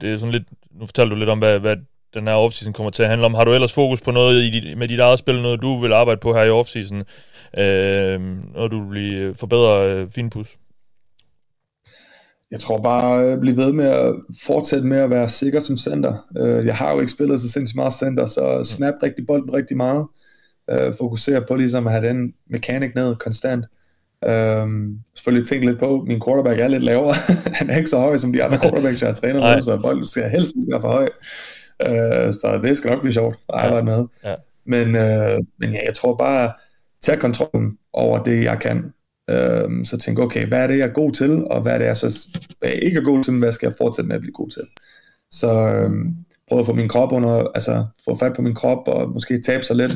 det 0.00 0.12
er 0.12 0.16
sådan 0.16 0.32
lidt, 0.32 0.44
nu 0.80 0.86
fortæller 0.86 1.14
du 1.14 1.18
lidt 1.18 1.30
om, 1.30 1.38
hvad, 1.38 1.58
hvad 1.58 1.76
den 2.14 2.26
her 2.26 2.34
offseason 2.34 2.72
kommer 2.72 2.90
til 2.90 3.02
at 3.02 3.08
handle 3.08 3.26
om. 3.26 3.34
Har 3.34 3.44
du 3.44 3.52
ellers 3.52 3.72
fokus 3.72 4.00
på 4.00 4.10
noget 4.10 4.42
i 4.42 4.50
dit, 4.50 4.78
med 4.78 4.88
dit 4.88 5.00
eget 5.00 5.18
spil, 5.18 5.42
noget 5.42 5.62
du 5.62 5.80
vil 5.80 5.92
arbejde 5.92 6.20
på 6.20 6.34
her 6.34 6.42
i 6.42 6.50
offseason, 6.50 6.98
øh, 7.58 8.20
noget 8.54 8.72
du 8.72 8.90
vil 8.90 9.34
forbedre 9.34 9.92
øh, 9.92 10.08
Finpus? 10.10 10.56
Jeg 12.50 12.60
tror 12.60 12.78
bare 12.78 13.24
at 13.24 13.40
blive 13.40 13.56
ved 13.56 13.72
med 13.72 13.86
at 13.86 14.14
fortsætte 14.46 14.86
med 14.86 14.98
at 14.98 15.10
være 15.10 15.28
sikker 15.28 15.60
som 15.60 15.76
center. 15.76 16.26
Øh, 16.38 16.66
jeg 16.66 16.76
har 16.76 16.94
jo 16.94 17.00
ikke 17.00 17.12
spillet 17.12 17.40
så 17.40 17.50
sindssygt 17.50 17.76
meget 17.76 17.92
center, 17.92 18.26
så 18.26 18.64
snap 18.64 18.94
rigtig 19.02 19.26
bolden 19.26 19.54
rigtig 19.54 19.76
meget. 19.76 20.06
Øh, 20.70 20.92
fokusere 20.98 21.44
på 21.48 21.54
ligesom 21.54 21.86
at 21.86 21.92
have 21.92 22.08
den 22.08 22.34
mekanik 22.50 22.94
ned 22.94 23.16
konstant. 23.16 23.64
Øhm, 24.26 24.98
selvfølgelig 25.14 25.48
tænke 25.48 25.66
lidt 25.66 25.78
på, 25.78 26.04
min 26.06 26.22
quarterback 26.26 26.60
er 26.60 26.68
lidt 26.68 26.82
lavere. 26.82 27.14
han 27.58 27.70
er 27.70 27.76
ikke 27.76 27.90
så 27.90 27.98
høj 27.98 28.16
som 28.16 28.32
de 28.32 28.44
andre 28.44 28.58
quarterbacks, 28.58 29.00
jeg 29.00 29.08
har 29.08 29.14
trænet 29.14 29.42
med, 29.42 29.60
så 29.60 29.78
bolden 29.82 30.04
skal 30.04 30.30
helst 30.30 30.56
ikke 30.56 30.72
være 30.72 30.80
for 30.80 30.88
høj. 30.88 31.08
Øh, 31.86 32.32
så 32.32 32.60
det 32.62 32.76
skal 32.76 32.90
nok 32.90 33.00
blive 33.00 33.12
sjovt 33.12 33.36
at 33.48 33.60
arbejde 33.60 33.92
ja. 33.92 33.96
med. 33.96 34.06
Ja. 34.24 34.34
Men, 34.64 34.96
øh, 34.96 35.38
men 35.58 35.72
ja, 35.72 35.80
jeg 35.86 35.94
tror 35.94 36.16
bare, 36.16 36.52
tage 37.02 37.20
kontrollen 37.20 37.78
over 37.92 38.22
det, 38.22 38.44
jeg 38.44 38.58
kan. 38.60 38.92
Øhm, 39.30 39.84
så 39.84 39.98
tænke, 39.98 40.22
okay, 40.22 40.46
hvad 40.46 40.58
er 40.58 40.66
det, 40.66 40.78
jeg 40.78 40.88
er 40.88 40.92
god 40.92 41.12
til, 41.12 41.44
og 41.44 41.62
hvad 41.62 41.72
er 41.74 41.78
det, 41.78 41.86
jeg, 41.86 41.96
så, 41.96 42.28
hvad 42.58 42.68
jeg 42.68 42.82
ikke 42.82 42.98
er 42.98 43.04
god 43.04 43.24
til, 43.24 43.32
men 43.32 43.42
hvad 43.42 43.52
skal 43.52 43.66
jeg 43.66 43.74
fortsætte 43.78 44.08
med 44.08 44.16
at 44.16 44.20
blive 44.20 44.32
god 44.32 44.50
til? 44.50 44.62
Så 45.30 45.52
øhm, 45.52 46.14
prøve 46.48 46.60
at 46.60 46.66
få 46.66 46.72
min 46.72 46.88
krop 46.88 47.12
under, 47.12 47.44
altså 47.54 47.86
få 48.04 48.14
fat 48.14 48.32
på 48.36 48.42
min 48.42 48.54
krop, 48.54 48.88
og 48.88 49.10
måske 49.10 49.40
tabe 49.42 49.64
sig 49.64 49.76
lidt. 49.76 49.92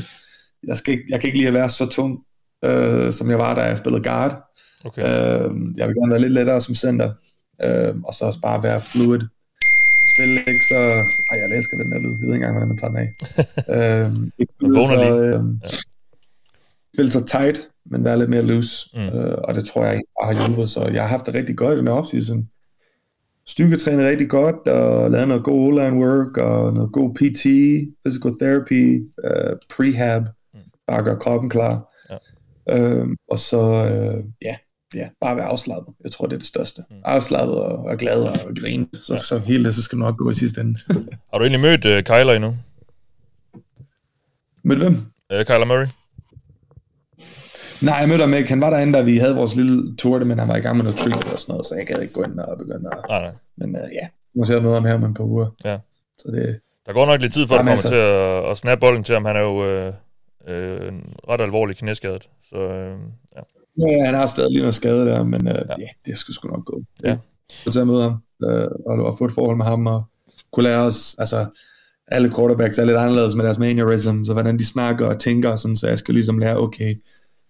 Jeg, 0.67 0.77
skal 0.77 0.93
ikke, 0.93 1.05
jeg 1.09 1.21
kan 1.21 1.29
ikke 1.29 1.39
lide 1.39 1.49
at 1.49 1.55
være 1.55 1.71
så 1.71 1.87
tung, 1.87 2.19
øh, 2.65 3.13
som 3.13 3.31
jeg 3.31 3.39
var, 3.39 3.55
da 3.55 3.61
jeg 3.61 3.79
spillede 3.79 4.03
guard. 4.05 4.43
Okay. 4.85 5.03
Øh, 5.03 5.51
jeg 5.77 5.89
vil 5.89 5.95
gerne 5.97 6.11
være 6.11 6.21
lidt 6.21 6.33
lettere 6.33 6.61
som 6.61 6.75
center, 6.75 7.13
øh, 7.65 7.95
og 8.05 8.15
så 8.15 8.25
også 8.25 8.41
bare 8.41 8.63
være 8.63 8.81
fluid. 8.81 9.21
Spille 10.17 10.41
ikke 10.49 10.67
så... 10.69 10.79
Ej, 11.31 11.39
jeg 11.39 11.57
elsker 11.57 11.77
den 11.77 11.93
der 11.93 11.99
lyd. 11.99 12.11
Jeg 12.11 12.19
ved 12.19 12.25
ikke 12.27 12.35
engang, 12.35 12.53
hvordan 12.53 12.69
man 12.69 12.79
tager 12.79 12.91
den 12.91 12.99
af. 13.05 13.09
øh, 14.07 14.13
ikke 14.39 14.53
så, 14.89 15.21
øh, 15.21 15.45
Ja. 15.63 15.69
Spille 16.95 17.11
så 17.11 17.25
tight, 17.25 17.69
men 17.87 18.05
være 18.05 18.19
lidt 18.19 18.31
mere 18.31 18.43
loose. 18.43 18.89
Mm. 18.95 19.01
Øh, 19.19 19.39
og 19.45 19.55
det 19.55 19.65
tror 19.65 19.85
jeg 19.85 20.01
bare 20.21 20.35
har 20.35 20.47
hjulpet, 20.47 20.71
så 20.71 20.85
jeg 20.85 21.03
har 21.03 21.09
haft 21.09 21.27
det 21.27 21.35
rigtig 21.35 21.57
godt 21.57 21.75
i 21.75 21.79
den 21.79 21.89
offseason. 21.89 22.49
Styrketrænet 23.47 24.07
rigtig 24.07 24.29
godt, 24.29 24.69
og 24.69 25.11
lavet 25.11 25.29
noget 25.29 25.45
god 25.45 25.69
online 25.69 25.97
work, 26.07 26.37
og 26.37 26.75
noget 26.75 26.93
god 26.93 27.15
PT, 27.15 27.43
physical 28.05 28.33
therapy, 28.41 29.01
uh, 29.25 29.53
prehab, 29.77 30.23
Mm. 30.55 30.61
bare 30.87 31.03
gøre 31.03 31.17
kroppen 31.21 31.51
klar. 31.51 31.92
Ja. 32.69 32.79
Øhm, 32.79 33.17
og 33.31 33.39
så, 33.39 33.61
øh, 33.61 34.25
ja, 34.43 34.57
ja, 34.95 35.09
bare 35.21 35.37
være 35.37 35.45
afslappet. 35.47 35.95
Jeg 36.05 36.13
tror, 36.13 36.27
det 36.27 36.35
er 36.35 36.39
det 36.39 36.47
største. 36.47 36.83
Mm. 36.91 36.97
Afslappet 37.05 37.57
og, 37.57 37.79
og 37.79 37.97
glad 37.99 38.23
og 38.23 38.57
grine. 38.61 38.87
Så, 38.95 39.17
så 39.17 39.39
hele 39.39 39.65
det, 39.65 39.75
så 39.75 39.83
skal 39.83 39.99
det 39.99 40.05
nok 40.05 40.17
gå 40.17 40.31
i 40.31 40.35
sidste 40.35 40.61
ende. 40.61 40.79
Har 41.33 41.39
du 41.39 41.45
egentlig 41.45 41.61
mødt 41.61 41.85
uh, 41.85 42.15
Kyler 42.17 42.33
endnu? 42.33 42.57
Med 44.65 44.77
hvem? 44.77 44.93
Uh, 45.35 45.45
Kyler 45.47 45.65
Murray? 45.65 45.87
Nej, 47.83 47.95
jeg 47.95 48.09
mødte 48.09 48.21
ham 48.21 48.35
ikke. 48.35 48.49
Han 48.51 48.61
var 48.61 48.71
derinde, 48.71 48.99
da 48.99 49.03
vi 49.03 49.17
havde 49.19 49.35
vores 49.35 49.55
lille 49.57 49.97
tour, 49.97 50.19
men 50.19 50.39
han 50.39 50.49
var 50.49 50.57
i 50.57 50.61
gang 50.61 50.77
med 50.77 50.85
noget 50.85 50.99
treatment 50.99 51.33
og 51.33 51.41
sådan 51.41 51.53
noget, 51.53 51.67
så 51.67 51.75
jeg 51.75 51.87
gad 51.87 52.01
ikke 52.03 52.15
gå 52.15 52.23
ind 52.23 52.39
og 52.39 52.59
begynde 52.59 52.91
at... 52.93 52.99
Nej, 53.09 53.21
nej. 53.23 53.33
Men 53.57 53.77
øh, 53.77 53.83
ja, 53.95 54.09
nu 54.35 54.45
ser 54.45 54.55
jeg 54.55 54.63
møde 54.63 54.75
ham 54.75 54.85
her 54.85 54.95
om 54.95 55.05
et 55.05 55.17
par 55.17 55.25
uger. 55.25 55.47
Ja. 55.65 55.79
Så 56.19 56.29
det, 56.31 56.61
Der 56.87 56.93
går 56.93 57.07
nok 57.07 57.21
lidt 57.21 57.33
tid, 57.33 57.47
for 57.47 57.57
at 57.57 57.65
masser. 57.65 57.89
til 57.89 57.97
at, 57.97 58.51
at 58.51 58.59
snappe 58.59 58.81
bolden 58.81 59.05
til 59.05 59.13
ham. 59.13 59.25
Han 59.25 59.37
er 59.37 59.41
jo 59.41 59.65
øh, 59.67 59.93
øh, 60.49 60.93
ret 61.29 61.41
alvorlig 61.41 61.77
knæskadet. 61.77 62.29
Så 62.49 62.57
øh, 62.57 62.99
ja. 63.37 63.41
ja, 63.87 64.05
han 64.05 64.15
har 64.15 64.27
stadig 64.27 64.51
lige 64.51 64.61
noget 64.61 64.75
skade 64.75 65.07
der, 65.07 65.25
men 65.25 65.49
øh, 65.49 65.55
Ja. 65.55 65.61
ja. 65.61 65.75
ja, 65.79 65.89
det 66.07 66.19
skal 66.19 66.35
sgu 66.35 66.49
nok 66.49 66.65
gå. 66.65 66.83
Ja. 67.05 67.17
Så 67.49 67.71
til 67.71 67.81
at 67.81 67.87
møde 67.87 68.03
ham, 68.03 68.23
øh, 68.45 68.69
og, 68.87 69.05
og 69.07 69.19
få 69.19 69.25
et 69.25 69.33
forhold 69.33 69.57
med 69.57 69.65
ham, 69.67 69.87
og 69.87 70.03
kunne 70.53 70.65
lære 70.65 70.81
os, 70.81 71.17
altså 71.19 71.47
alle 72.09 72.35
quarterbacks 72.37 72.79
er 72.79 72.85
lidt 72.85 72.97
anderledes 72.97 73.35
med 73.35 73.45
deres 73.45 73.59
mannerism, 73.59 74.25
så 74.25 74.33
hvordan 74.33 74.59
de 74.59 74.67
snakker 74.67 75.07
og 75.07 75.21
tænker, 75.21 75.57
sådan, 75.57 75.77
så 75.77 75.89
jeg 75.89 75.99
skal 75.99 76.15
ligesom 76.15 76.39
lære, 76.39 76.57
okay, 76.59 76.95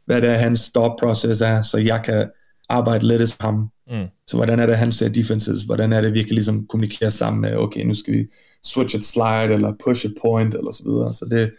hvad 0.06 0.22
det 0.22 0.30
er, 0.30 0.34
hans 0.34 0.70
thought 0.70 0.94
process 1.00 1.40
er, 1.40 1.62
så 1.62 1.78
jeg 1.78 2.02
kan 2.04 2.30
arbejde 2.68 3.06
lettest 3.06 3.38
på 3.38 3.46
ham. 3.46 3.70
Mm. 3.90 4.06
Så 4.26 4.36
hvordan 4.36 4.60
er 4.60 4.66
det, 4.66 4.76
han 4.76 4.92
ser 4.92 5.08
defenses? 5.08 5.62
Hvordan 5.62 5.92
er 5.92 6.00
det, 6.00 6.14
vi 6.14 6.22
kan 6.22 6.34
ligesom 6.34 6.66
kommunikere 6.66 7.10
sammen 7.10 7.40
med, 7.40 7.56
okay, 7.56 7.84
nu 7.84 7.94
skal 7.94 8.14
vi 8.14 8.26
switch 8.64 8.96
et 8.96 9.04
slide, 9.04 9.54
eller 9.54 9.72
push 9.84 10.06
et 10.06 10.14
point, 10.22 10.54
eller 10.54 10.70
så 10.72 10.82
videre. 10.86 11.14
Så 11.14 11.24
det, 11.30 11.52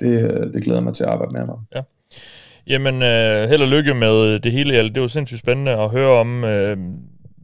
det, 0.00 0.50
det 0.54 0.64
glæder 0.64 0.80
mig 0.80 0.94
til 0.94 1.04
at 1.04 1.10
arbejde 1.10 1.32
med 1.32 1.40
ham. 1.40 1.58
Jamen, 2.66 3.02
øh, 3.02 3.48
held 3.48 3.62
og 3.62 3.68
lykke 3.68 3.94
med 3.94 4.38
det 4.38 4.52
hele, 4.52 4.72
Hjalte. 4.72 4.94
Det 4.94 5.02
var 5.02 5.08
sindssygt 5.08 5.40
spændende 5.40 5.72
at 5.72 5.90
høre 5.90 6.20
om, 6.20 6.44
øh, 6.44 6.76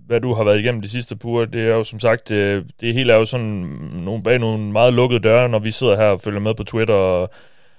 hvad 0.07 0.21
du 0.21 0.35
har 0.35 0.45
været 0.45 0.61
igennem 0.61 0.83
de 0.83 0.89
sidste 0.89 1.17
par 1.17 1.29
uger. 1.29 1.45
Det 1.45 1.61
er 1.61 1.75
jo 1.75 1.85
som 1.85 2.01
sagt, 2.01 2.31
øh, 2.31 2.65
det 2.81 2.95
hele 2.95 3.13
er 3.13 3.17
jo 3.17 3.25
sådan 3.25 3.67
nogle, 4.05 4.23
bag 4.23 4.39
nogle 4.39 4.73
meget 4.73 4.95
lukkede 4.95 5.21
døre, 5.21 5.49
når 5.49 5.59
vi 5.59 5.71
sidder 5.71 5.97
her 5.97 6.07
og 6.07 6.21
følger 6.21 6.41
med 6.41 6.55
på 6.55 6.65
Twitter 6.65 6.95
og, 6.95 7.31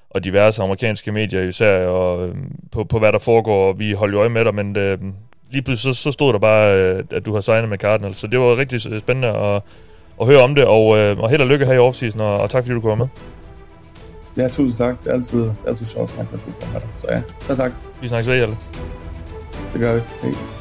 og 0.10 0.24
diverse 0.24 0.64
amerikanske 0.64 1.12
medier 1.12 1.42
især, 1.42 1.86
og 1.86 2.28
øh, 2.28 2.36
på, 2.72 2.84
på 2.84 3.00
hvad 3.00 3.12
der 3.12 3.20
foregår, 3.20 3.68
og 3.68 3.80
vi 3.80 3.92
holder 3.92 4.14
jo 4.14 4.20
øje 4.20 4.30
med 4.30 4.46
dig, 4.46 4.56
men 4.56 4.78
øh, 4.78 4.98
lige 5.52 5.62
pludselig 5.62 5.96
så, 5.96 6.02
så 6.02 6.12
stod 6.12 6.34
der 6.34 6.40
bare, 6.40 6.78
øh, 6.78 7.04
at 7.12 7.26
du 7.26 7.34
har 7.34 7.42
signet 7.42 7.70
med 7.70 7.78
Cardinals, 7.78 8.18
så 8.18 8.28
det 8.28 8.40
var 8.40 8.58
rigtig 8.58 8.82
spændende 8.82 9.28
at, 9.28 9.62
at 10.22 10.28
høre 10.28 10.42
om 10.42 10.56
det, 10.56 10.66
og, 10.66 10.98
øh, 10.98 11.20
og 11.20 11.30
held 11.30 11.42
og 11.42 11.48
lykke 11.48 11.66
her 11.66 11.74
i 11.74 11.78
offseason, 11.78 12.22
og, 12.22 12.38
og 12.38 12.50
tak 12.50 12.64
fordi 12.64 12.74
du 12.74 12.82
kom 12.82 12.98
med. 12.98 13.08
Ja, 14.38 14.48
tusind 14.48 14.78
tak. 14.78 15.04
Det 15.04 15.10
er 15.10 15.14
altid, 15.14 15.50
altid 15.68 15.86
sjovt 15.86 16.04
at 16.04 16.10
snakke 16.10 16.32
med 16.32 16.40
fodbold 16.40 16.72
med 16.74 16.82
dig. 16.82 16.90
Så 16.96 17.08
ja, 17.10 17.22
så 17.48 17.56
tak. 17.56 17.72
Vi 18.02 18.08
snakkes 18.08 18.28
ved, 18.30 18.36
Hjalte. 18.36 18.58
Det 19.74 19.82
gør 19.82 19.94
vi. 19.94 20.02
Hej. 20.22 20.61